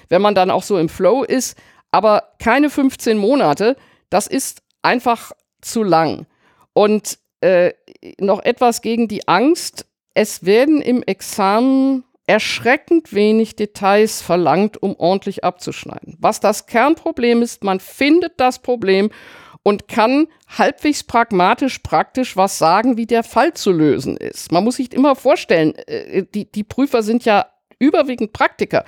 wenn 0.09 0.21
man 0.21 0.35
dann 0.35 0.51
auch 0.51 0.65
so 0.65 0.79
im 0.79 0.89
Flow 0.89 1.23
ist, 1.23 1.57
aber 1.93 2.25
keine 2.41 2.71
15 2.71 3.17
Monate, 3.19 3.77
das 4.11 4.27
ist 4.27 4.63
einfach 4.83 5.33
zu 5.61 5.85
lang. 5.85 6.27
Und 6.73 7.19
äh, 7.41 7.73
noch 8.19 8.43
etwas 8.43 8.83
gegen 8.83 9.09
die 9.09 9.29
Angst. 9.29 9.87
Es 10.15 10.45
werden 10.45 10.83
im 10.83 11.03
Examen 11.05 12.05
erschreckend 12.29 13.15
wenig 13.15 13.57
Details 13.57 14.21
verlangt, 14.21 14.81
um 14.83 14.95
ordentlich 14.97 15.45
abzuschneiden. 15.45 16.17
Was 16.21 16.41
das 16.41 16.67
Kernproblem 16.67 17.41
ist, 17.41 17.65
man 17.65 17.81
findet 17.81 18.39
das 18.39 18.59
Problem 18.59 19.11
und 19.63 19.89
kann 19.89 20.29
halbwegs 20.47 21.05
pragmatisch 21.05 21.79
praktisch 21.79 22.37
was 22.37 22.59
sagen, 22.59 22.99
wie 22.99 23.07
der 23.07 23.25
Fall 23.25 23.55
zu 23.55 23.73
lösen 23.73 24.17
ist. 24.19 24.53
Man 24.53 24.63
muss 24.63 24.77
sich 24.77 24.93
immer 24.93 25.17
vorstellen, 25.17 25.75
äh, 25.87 26.27
die, 26.35 26.51
die 26.53 26.65
Prüfer 26.65 27.03
sind 27.03 27.25
ja 27.25 27.47
überwiegend 27.79 28.35
Praktiker. 28.35 28.85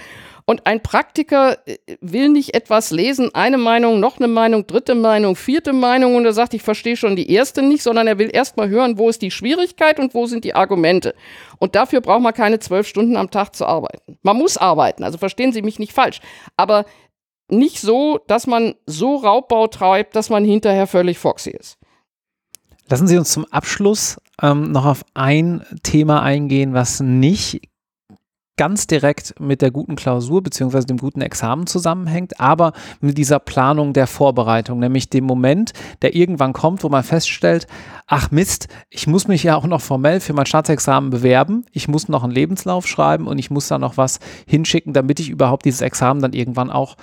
Und 0.46 0.66
ein 0.66 0.82
Praktiker 0.82 1.58
äh, 1.66 1.78
will 2.00 2.28
nicht 2.28 2.54
etwas 2.54 2.90
lesen, 2.90 3.34
eine 3.34 3.58
Meinung, 3.58 4.00
noch 4.00 4.18
eine 4.18 4.28
Meinung, 4.28 4.66
dritte 4.66 4.94
Meinung, 4.94 5.36
vierte 5.36 5.72
Meinung 5.72 6.16
und 6.16 6.24
er 6.24 6.32
sagt, 6.32 6.54
ich 6.54 6.62
verstehe 6.62 6.96
schon 6.96 7.16
die 7.16 7.30
erste 7.30 7.62
nicht, 7.62 7.82
sondern 7.82 8.06
er 8.06 8.18
will 8.18 8.30
erstmal 8.32 8.68
hören, 8.68 8.98
wo 8.98 9.08
ist 9.08 9.22
die 9.22 9.30
Schwierigkeit 9.30 9.98
und 9.98 10.14
wo 10.14 10.26
sind 10.26 10.44
die 10.44 10.54
Argumente. 10.54 11.14
Und 11.58 11.74
dafür 11.74 12.00
braucht 12.00 12.22
man 12.22 12.34
keine 12.34 12.58
zwölf 12.58 12.86
Stunden 12.86 13.16
am 13.16 13.30
Tag 13.30 13.54
zu 13.54 13.66
arbeiten. 13.66 14.18
Man 14.22 14.36
muss 14.36 14.56
arbeiten, 14.56 15.04
also 15.04 15.18
verstehen 15.18 15.52
Sie 15.52 15.62
mich 15.62 15.78
nicht 15.78 15.92
falsch. 15.92 16.20
Aber 16.56 16.84
nicht 17.48 17.80
so, 17.80 18.20
dass 18.26 18.46
man 18.46 18.74
so 18.86 19.16
Raubbau 19.16 19.66
treibt, 19.66 20.16
dass 20.16 20.30
man 20.30 20.44
hinterher 20.44 20.86
völlig 20.86 21.18
foxy 21.18 21.50
ist. 21.50 21.78
Lassen 22.88 23.06
Sie 23.06 23.18
uns 23.18 23.30
zum 23.30 23.44
Abschluss 23.46 24.18
ähm, 24.42 24.72
noch 24.72 24.84
auf 24.84 25.04
ein 25.14 25.64
Thema 25.82 26.22
eingehen, 26.22 26.74
was 26.74 27.00
nicht 27.00 27.69
ganz 28.60 28.86
direkt 28.86 29.40
mit 29.40 29.62
der 29.62 29.70
guten 29.70 29.96
Klausur 29.96 30.42
bzw. 30.42 30.80
dem 30.80 30.98
guten 30.98 31.22
Examen 31.22 31.66
zusammenhängt, 31.66 32.38
aber 32.38 32.74
mit 33.00 33.16
dieser 33.16 33.38
Planung 33.38 33.94
der 33.94 34.06
Vorbereitung, 34.06 34.80
nämlich 34.80 35.08
dem 35.08 35.24
Moment, 35.24 35.72
der 36.02 36.14
irgendwann 36.14 36.52
kommt, 36.52 36.84
wo 36.84 36.90
man 36.90 37.02
feststellt, 37.02 37.66
ach 38.06 38.30
Mist, 38.30 38.68
ich 38.90 39.06
muss 39.06 39.28
mich 39.28 39.44
ja 39.44 39.56
auch 39.56 39.64
noch 39.64 39.80
formell 39.80 40.20
für 40.20 40.34
mein 40.34 40.44
Staatsexamen 40.44 41.08
bewerben, 41.08 41.64
ich 41.72 41.88
muss 41.88 42.10
noch 42.10 42.22
einen 42.22 42.34
Lebenslauf 42.34 42.86
schreiben 42.86 43.28
und 43.28 43.38
ich 43.38 43.50
muss 43.50 43.66
da 43.66 43.78
noch 43.78 43.96
was 43.96 44.20
hinschicken, 44.46 44.92
damit 44.92 45.20
ich 45.20 45.30
überhaupt 45.30 45.64
dieses 45.64 45.80
Examen 45.80 46.20
dann 46.20 46.34
irgendwann 46.34 46.68
auch 46.68 46.96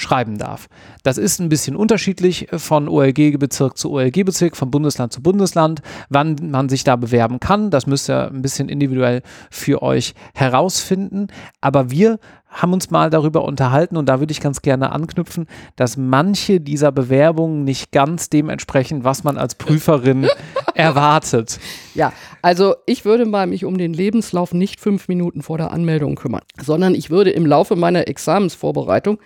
schreiben 0.00 0.38
darf. 0.38 0.68
Das 1.02 1.18
ist 1.18 1.40
ein 1.40 1.48
bisschen 1.48 1.76
unterschiedlich 1.76 2.48
von 2.52 2.88
OLG-Bezirk 2.88 3.76
zu 3.76 3.90
OLG-Bezirk, 3.92 4.56
von 4.56 4.70
Bundesland 4.70 5.12
zu 5.12 5.22
Bundesland, 5.22 5.82
wann 6.08 6.36
man 6.50 6.68
sich 6.68 6.84
da 6.84 6.96
bewerben 6.96 7.40
kann. 7.40 7.70
Das 7.70 7.86
müsst 7.86 8.08
ihr 8.08 8.28
ein 8.28 8.42
bisschen 8.42 8.68
individuell 8.68 9.22
für 9.50 9.82
euch 9.82 10.14
herausfinden. 10.34 11.28
Aber 11.60 11.90
wir 11.90 12.18
haben 12.50 12.72
uns 12.72 12.90
mal 12.90 13.10
darüber 13.10 13.44
unterhalten 13.44 13.96
und 13.96 14.08
da 14.08 14.18
würde 14.18 14.32
ich 14.32 14.40
ganz 14.40 14.60
gerne 14.60 14.90
anknüpfen, 14.90 15.46
dass 15.76 15.96
manche 15.96 16.60
dieser 16.60 16.90
Bewerbungen 16.90 17.64
nicht 17.64 17.92
ganz 17.92 18.28
dem 18.28 18.48
entsprechen, 18.48 19.04
was 19.04 19.22
man 19.22 19.38
als 19.38 19.54
Prüferin 19.54 20.26
erwartet. 20.74 21.60
Ja, 21.94 22.12
also 22.42 22.74
ich 22.86 23.04
würde 23.04 23.24
mal 23.24 23.46
mich 23.46 23.64
um 23.64 23.78
den 23.78 23.94
Lebenslauf 23.94 24.52
nicht 24.52 24.80
fünf 24.80 25.06
Minuten 25.06 25.42
vor 25.42 25.58
der 25.58 25.70
Anmeldung 25.70 26.16
kümmern, 26.16 26.42
sondern 26.60 26.94
ich 26.94 27.10
würde 27.10 27.30
im 27.30 27.46
Laufe 27.46 27.76
meiner 27.76 28.08
Examensvorbereitung 28.08 29.18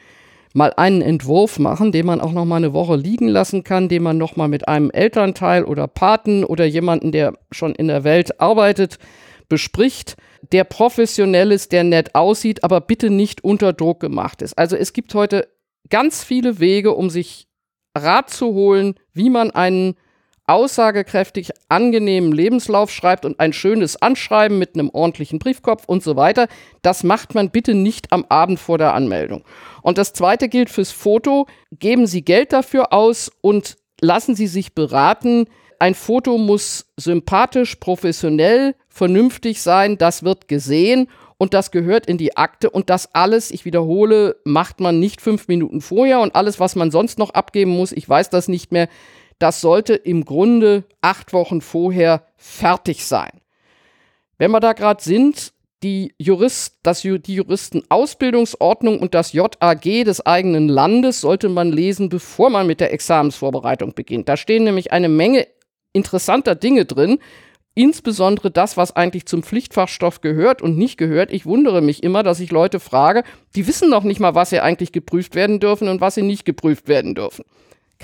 mal 0.55 0.73
einen 0.77 1.03
Entwurf 1.03 1.59
machen, 1.59 1.93
den 1.93 2.07
man 2.07 2.21
auch 2.21 2.33
noch 2.33 2.45
mal 2.45 2.57
eine 2.57 2.73
Woche 2.73 2.97
liegen 2.97 3.29
lassen 3.29 3.65
kann, 3.65 3.89
den 3.89 4.05
man 4.05 4.17
noch 4.17 4.37
mal 4.37 4.49
mit 4.49 4.69
einem 4.69 4.91
Elternteil 4.91 5.65
oder 5.65 5.89
Paten 5.89 6.45
oder 6.45 6.65
jemanden, 6.65 7.13
der 7.13 7.35
schon 7.51 7.75
in 7.75 7.89
der 7.89 8.05
Welt 8.05 8.41
arbeitet, 8.41 8.99
bespricht, 9.49 10.17
der 10.53 10.65
professionell 10.65 11.51
ist, 11.51 11.73
der 11.73 11.85
nett 11.85 12.15
aussieht, 12.15 12.63
aber 12.65 12.81
bitte 12.81 13.11
nicht 13.11 13.43
unter 13.43 13.73
Druck 13.73 14.01
gemacht 14.01 14.43
ist. 14.43 14.57
Also 14.57 14.77
es 14.77 14.93
gibt 14.93 15.13
heute 15.15 15.49
ganz 15.91 16.23
viele 16.23 16.61
Wege, 16.61 16.95
um 16.95 17.11
sich 17.11 17.49
Rat 17.97 18.31
zu 18.31 18.55
holen, 18.55 18.95
wie 19.13 19.31
man 19.31 19.51
einen 19.51 19.97
aussagekräftig 20.47 21.51
angenehmen 21.69 22.33
Lebenslauf 22.33 22.91
schreibt 22.91 23.25
und 23.25 23.41
ein 23.41 23.53
schönes 23.53 24.01
Anschreiben 24.01 24.59
mit 24.59 24.75
einem 24.75 24.91
ordentlichen 24.91 25.39
Briefkopf 25.39 25.85
und 25.87 26.03
so 26.03 26.17
weiter. 26.17 26.49
Das 26.83 27.03
macht 27.03 27.35
man 27.35 27.51
bitte 27.51 27.75
nicht 27.75 28.13
am 28.13 28.27
Abend 28.29 28.61
vor 28.61 28.79
der 28.79 28.95
Anmeldung. 28.95 29.45
Und 29.83 29.99
das 29.99 30.13
zweite 30.13 30.49
gilt 30.49 30.71
fürs 30.71 30.93
Foto. 30.93 31.47
Geben 31.73 32.07
Sie 32.07 32.23
Geld 32.23 32.53
dafür 32.53 32.93
aus 32.93 33.31
und 33.41 33.77
lassen 34.01 34.35
Sie 34.35 34.47
sich 34.47 34.75
beraten. 34.75 35.47
Ein 35.79 35.95
Foto 35.95 36.39
muss 36.39 36.93
sympathisch, 36.97 37.77
professionell, 37.77 38.75
vernünftig 38.89 39.63
sein. 39.63 39.99
Das 39.99 40.23
wird 40.23 40.49
gesehen 40.49 41.09
und 41.39 41.55
das 41.55 41.71
gehört 41.71 42.07
in 42.07 42.19
die 42.19 42.37
Akte 42.37 42.71
und 42.71 42.91
das 42.91 43.15
alles, 43.15 43.51
ich 43.51 43.65
wiederhole, 43.65 44.37
macht 44.45 44.81
man 44.81 45.01
nicht 45.01 45.21
fünf 45.21 45.49
Minuten 45.49 45.81
vorher 45.81 46.21
und 46.21 46.37
alles, 46.37 46.61
was 46.61 46.77
man 46.77 46.91
sonst 46.91 47.19
noch 47.19 47.31
abgeben 47.31 47.73
muss, 47.73 47.93
ich 47.93 48.09
weiß 48.09 48.31
das 48.31 48.49
nicht 48.49 48.73
mehr, 48.73 48.89
das 49.39 49.61
sollte 49.61 49.95
im 49.95 50.25
Grunde 50.25 50.85
acht 51.01 51.33
Wochen 51.33 51.61
vorher 51.61 52.27
fertig 52.37 53.05
sein. 53.05 53.41
Wenn 54.39 54.51
wir 54.51 54.61
da 54.61 54.73
gerade 54.73 55.03
sind, 55.03 55.53
die, 55.83 56.15
Jurist, 56.19 56.79
das, 56.83 57.03
die 57.03 57.35
Juristenausbildungsordnung 57.35 58.99
und 58.99 59.15
das 59.15 59.33
JAG 59.33 59.83
des 59.83 60.25
eigenen 60.25 60.69
Landes 60.69 61.21
sollte 61.21 61.49
man 61.51 61.71
lesen, 61.71 62.09
bevor 62.09 62.49
man 62.49 62.67
mit 62.67 62.81
der 62.81 62.93
Examensvorbereitung 62.93 63.95
beginnt. 63.95 64.29
Da 64.29 64.37
stehen 64.37 64.65
nämlich 64.65 64.93
eine 64.93 65.11
Menge 65.11 65.47
interessanter 65.93 66.55
Dinge 66.55 66.87
drin, 66.87 67.19
insbesondere 67.75 68.51
das, 68.51 68.77
was 68.77 68.97
eigentlich 68.97 69.27
zum 69.27 69.43
Pflichtfachstoff 69.43 70.21
gehört 70.21 70.63
und 70.63 70.79
nicht 70.79 70.97
gehört. 70.97 71.33
Ich 71.33 71.45
wundere 71.45 71.83
mich 71.83 72.03
immer, 72.03 72.23
dass 72.23 72.41
ich 72.41 72.51
Leute 72.51 72.81
frage, 72.81 73.23
die 73.55 73.67
wissen 73.67 73.91
noch 73.91 74.05
nicht 74.05 74.21
mal, 74.21 74.35
was 74.35 74.51
sie 74.51 74.61
eigentlich 74.61 74.93
geprüft 74.93 75.35
werden 75.35 75.61
dürfen 75.61 75.89
und 75.89 76.01
was 76.01 76.15
sie 76.15 76.23
nicht 76.23 76.45
geprüft 76.45 76.89
werden 76.89 77.15
dürfen. 77.15 77.45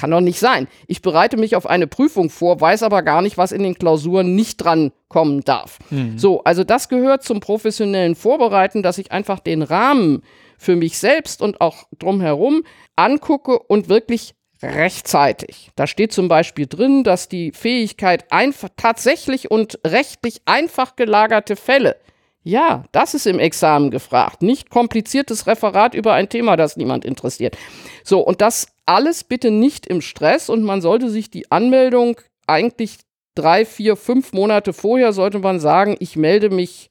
Kann 0.00 0.12
doch 0.12 0.22
nicht 0.22 0.40
sein. 0.40 0.66
Ich 0.86 1.02
bereite 1.02 1.36
mich 1.36 1.56
auf 1.56 1.68
eine 1.68 1.86
Prüfung 1.86 2.30
vor, 2.30 2.58
weiß 2.58 2.82
aber 2.84 3.02
gar 3.02 3.20
nicht, 3.20 3.36
was 3.36 3.52
in 3.52 3.62
den 3.62 3.74
Klausuren 3.74 4.34
nicht 4.34 4.56
dran 4.56 4.92
kommen 5.08 5.42
darf. 5.42 5.78
Mhm. 5.90 6.16
So, 6.16 6.42
also 6.42 6.64
das 6.64 6.88
gehört 6.88 7.22
zum 7.22 7.40
professionellen 7.40 8.14
Vorbereiten, 8.14 8.82
dass 8.82 8.96
ich 8.96 9.12
einfach 9.12 9.40
den 9.40 9.60
Rahmen 9.60 10.22
für 10.56 10.74
mich 10.74 10.96
selbst 10.96 11.42
und 11.42 11.60
auch 11.60 11.84
drumherum 11.98 12.62
angucke 12.96 13.58
und 13.58 13.90
wirklich 13.90 14.34
rechtzeitig. 14.62 15.70
Da 15.76 15.86
steht 15.86 16.14
zum 16.14 16.28
Beispiel 16.28 16.66
drin, 16.66 17.04
dass 17.04 17.28
die 17.28 17.52
Fähigkeit 17.52 18.32
einfach 18.32 18.70
tatsächlich 18.78 19.50
und 19.50 19.80
rechtlich 19.86 20.40
einfach 20.46 20.96
gelagerte 20.96 21.56
Fälle 21.56 21.96
ja, 22.42 22.84
das 22.92 23.14
ist 23.14 23.26
im 23.26 23.38
Examen 23.38 23.90
gefragt. 23.90 24.42
Nicht 24.42 24.70
kompliziertes 24.70 25.46
Referat 25.46 25.94
über 25.94 26.14
ein 26.14 26.28
Thema, 26.28 26.56
das 26.56 26.76
niemand 26.76 27.04
interessiert. 27.04 27.56
So, 28.02 28.20
und 28.20 28.40
das 28.40 28.68
alles 28.86 29.24
bitte 29.24 29.50
nicht 29.50 29.86
im 29.86 30.00
Stress 30.00 30.48
und 30.48 30.62
man 30.62 30.80
sollte 30.80 31.10
sich 31.10 31.30
die 31.30 31.50
Anmeldung 31.50 32.20
eigentlich 32.46 32.98
drei, 33.34 33.64
vier, 33.64 33.96
fünf 33.96 34.32
Monate 34.32 34.72
vorher 34.72 35.12
sollte 35.12 35.38
man 35.38 35.60
sagen, 35.60 35.96
ich 36.00 36.16
melde 36.16 36.50
mich 36.50 36.90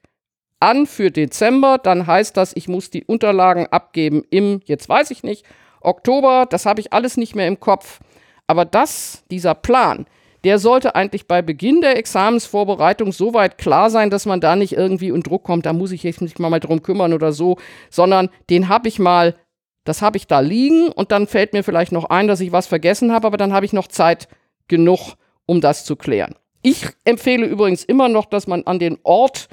an 0.60 0.86
für 0.86 1.12
Dezember, 1.12 1.78
dann 1.78 2.06
heißt 2.06 2.36
das, 2.38 2.56
ich 2.56 2.68
muss 2.68 2.90
die 2.90 3.04
Unterlagen 3.06 3.68
abgeben 3.68 4.24
im, 4.30 4.62
jetzt 4.66 4.88
weiß 4.88 5.12
ich 5.12 5.24
nicht, 5.24 5.46
Oktober, 5.82 6.46
das 6.50 6.66
habe 6.66 6.82
ich 6.82 6.94
alles 6.94 7.18
nicht 7.18 7.36
mehr 7.36 7.48
im 7.48 7.60
Kopf. 7.60 8.00
Aber 8.48 8.66
das, 8.66 9.24
dieser 9.32 9.56
Plan, 9.56 10.06
der 10.44 10.60
sollte 10.60 10.96
eigentlich 10.96 11.28
bei 11.28 11.42
Beginn 11.42 11.82
der 11.82 11.98
Examensvorbereitung 11.98 13.12
so 13.12 13.34
weit 13.34 13.58
klar 13.58 13.90
sein, 13.90 14.10
dass 14.10 14.26
man 14.26 14.42
da 14.42 14.56
nicht 14.56 14.74
irgendwie 14.74 15.10
in 15.10 15.22
Druck 15.22 15.44
kommt, 15.44 15.66
da 15.66 15.74
muss 15.74 15.92
ich 15.92 16.04
jetzt 16.04 16.22
nicht 16.22 16.40
mal 16.40 16.50
mal 16.50 16.60
drum 16.60 16.82
kümmern 16.82 17.14
oder 17.14 17.32
so, 17.32 17.58
sondern 17.90 18.30
den 18.50 18.70
habe 18.70 18.88
ich 18.88 19.00
mal, 19.00 19.36
das 19.84 20.02
habe 20.02 20.18
ich 20.18 20.28
da 20.28 20.40
liegen 20.40 20.90
und 20.90 21.12
dann 21.12 21.28
fällt 21.28 21.54
mir 21.54 21.64
vielleicht 21.64 21.92
noch 21.92 22.06
ein, 22.06 22.28
dass 22.28 22.40
ich 22.40 22.52
was 22.52 22.68
vergessen 22.68 23.12
habe, 23.12 23.28
aber 23.28 23.38
dann 23.38 23.54
habe 23.54 23.66
ich 23.66 23.74
noch 23.74 23.88
Zeit 23.88 24.28
genug, 24.68 25.16
um 25.46 25.62
das 25.62 25.84
zu 25.84 25.96
klären. 25.96 26.36
Ich 26.62 26.86
empfehle 27.06 27.46
übrigens 27.46 27.84
immer 27.84 28.10
noch, 28.10 28.26
dass 28.26 28.48
man 28.48 28.64
an 28.64 28.80
den 28.80 28.98
Ort 29.04 29.48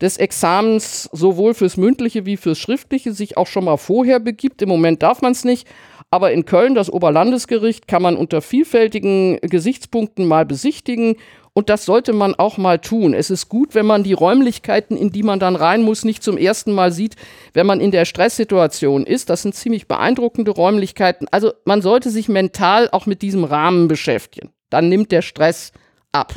des 0.00 0.16
Examens 0.16 1.04
sowohl 1.12 1.54
fürs 1.54 1.76
mündliche 1.76 2.24
wie 2.24 2.36
fürs 2.36 2.58
schriftliche 2.58 3.12
sich 3.12 3.36
auch 3.36 3.46
schon 3.46 3.64
mal 3.64 3.76
vorher 3.76 4.18
begibt. 4.18 4.62
Im 4.62 4.68
Moment 4.68 5.02
darf 5.02 5.20
man 5.20 5.32
es 5.32 5.44
nicht, 5.44 5.68
aber 6.10 6.32
in 6.32 6.44
Köln, 6.44 6.74
das 6.74 6.90
Oberlandesgericht, 6.92 7.86
kann 7.86 8.02
man 8.02 8.16
unter 8.16 8.42
vielfältigen 8.42 9.38
Gesichtspunkten 9.42 10.26
mal 10.26 10.44
besichtigen. 10.44 11.16
Und 11.52 11.68
das 11.68 11.84
sollte 11.84 12.12
man 12.12 12.34
auch 12.34 12.58
mal 12.58 12.78
tun. 12.78 13.14
Es 13.14 13.30
ist 13.30 13.48
gut, 13.48 13.74
wenn 13.74 13.86
man 13.86 14.02
die 14.02 14.12
Räumlichkeiten, 14.12 14.96
in 14.96 15.10
die 15.10 15.22
man 15.22 15.40
dann 15.40 15.56
rein 15.56 15.82
muss, 15.82 16.04
nicht 16.04 16.22
zum 16.22 16.36
ersten 16.36 16.72
Mal 16.72 16.92
sieht, 16.92 17.16
wenn 17.54 17.66
man 17.66 17.80
in 17.80 17.90
der 17.90 18.04
Stresssituation 18.04 19.04
ist. 19.04 19.30
Das 19.30 19.42
sind 19.42 19.54
ziemlich 19.54 19.86
beeindruckende 19.86 20.50
Räumlichkeiten. 20.50 21.26
Also 21.30 21.52
man 21.64 21.82
sollte 21.82 22.10
sich 22.10 22.28
mental 22.28 22.88
auch 22.90 23.06
mit 23.06 23.22
diesem 23.22 23.44
Rahmen 23.44 23.88
beschäftigen. 23.88 24.50
Dann 24.68 24.88
nimmt 24.88 25.12
der 25.12 25.22
Stress 25.22 25.72
ab. 26.12 26.34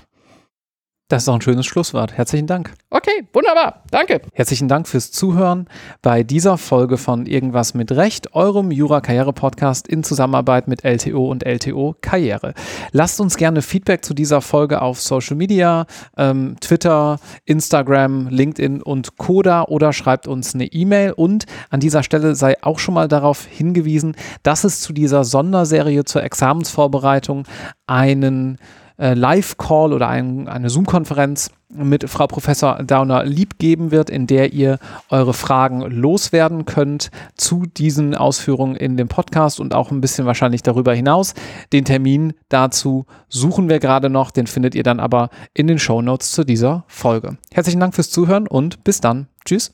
Das 1.13 1.21
ist 1.21 1.29
auch 1.29 1.35
ein 1.35 1.41
schönes 1.41 1.67
Schlusswort. 1.67 2.13
Herzlichen 2.13 2.47
Dank. 2.47 2.73
Okay, 2.89 3.27
wunderbar. 3.33 3.83
Danke. 3.91 4.19
Herzlichen 4.33 4.67
Dank 4.67 4.87
fürs 4.87 5.11
Zuhören 5.11 5.67
bei 6.01 6.23
dieser 6.23 6.57
Folge 6.57 6.97
von 6.97 7.27
Irgendwas 7.27 7.75
mit 7.75 7.91
Recht, 7.91 8.33
eurem 8.33 8.71
Jura-Karriere-Podcast 8.71 9.87
in 9.87 10.03
Zusammenarbeit 10.03 10.67
mit 10.67 10.83
LTO 10.83 11.29
und 11.29 11.45
LTO 11.45 11.95
Karriere. 12.01 12.55
Lasst 12.93 13.21
uns 13.21 13.37
gerne 13.37 13.61
Feedback 13.61 14.03
zu 14.03 14.15
dieser 14.15 14.41
Folge 14.41 14.81
auf 14.81 14.99
Social 14.99 15.37
Media, 15.37 15.85
ähm, 16.17 16.55
Twitter, 16.59 17.19
Instagram, 17.45 18.29
LinkedIn 18.29 18.81
und 18.81 19.15
Coda 19.17 19.65
oder 19.65 19.93
schreibt 19.93 20.27
uns 20.27 20.55
eine 20.55 20.65
E-Mail. 20.65 21.11
Und 21.11 21.45
an 21.69 21.79
dieser 21.79 22.01
Stelle 22.01 22.33
sei 22.33 22.55
auch 22.63 22.79
schon 22.79 22.95
mal 22.95 23.07
darauf 23.07 23.45
hingewiesen, 23.45 24.15
dass 24.41 24.63
es 24.63 24.81
zu 24.81 24.93
dieser 24.93 25.25
Sonderserie 25.25 26.05
zur 26.05 26.23
Examensvorbereitung 26.23 27.43
einen 27.85 28.57
äh, 28.97 29.13
Live-Call 29.13 29.93
oder 29.93 30.07
ein, 30.07 30.47
eine 30.47 30.69
Zoom-Konferenz 30.69 31.51
mit 31.69 32.09
Frau 32.09 32.27
Professor 32.27 32.83
Dauner 32.83 33.23
lieb 33.23 33.57
geben 33.57 33.91
wird, 33.91 34.09
in 34.09 34.27
der 34.27 34.53
ihr 34.53 34.79
eure 35.09 35.33
Fragen 35.33 35.81
loswerden 35.81 36.65
könnt 36.65 37.09
zu 37.35 37.63
diesen 37.65 38.15
Ausführungen 38.15 38.75
in 38.75 38.97
dem 38.97 39.07
Podcast 39.07 39.59
und 39.59 39.73
auch 39.73 39.91
ein 39.91 40.01
bisschen 40.01 40.25
wahrscheinlich 40.25 40.61
darüber 40.61 40.93
hinaus. 40.93 41.33
Den 41.71 41.85
Termin 41.85 42.33
dazu 42.49 43.05
suchen 43.27 43.69
wir 43.69 43.79
gerade 43.79 44.09
noch, 44.09 44.31
den 44.31 44.47
findet 44.47 44.75
ihr 44.75 44.83
dann 44.83 44.99
aber 44.99 45.29
in 45.53 45.67
den 45.67 45.79
Show 45.79 46.01
Notes 46.01 46.31
zu 46.31 46.43
dieser 46.43 46.83
Folge. 46.87 47.37
Herzlichen 47.51 47.79
Dank 47.79 47.95
fürs 47.95 48.11
Zuhören 48.11 48.47
und 48.47 48.83
bis 48.83 49.01
dann. 49.01 49.27
Tschüss. 49.45 49.73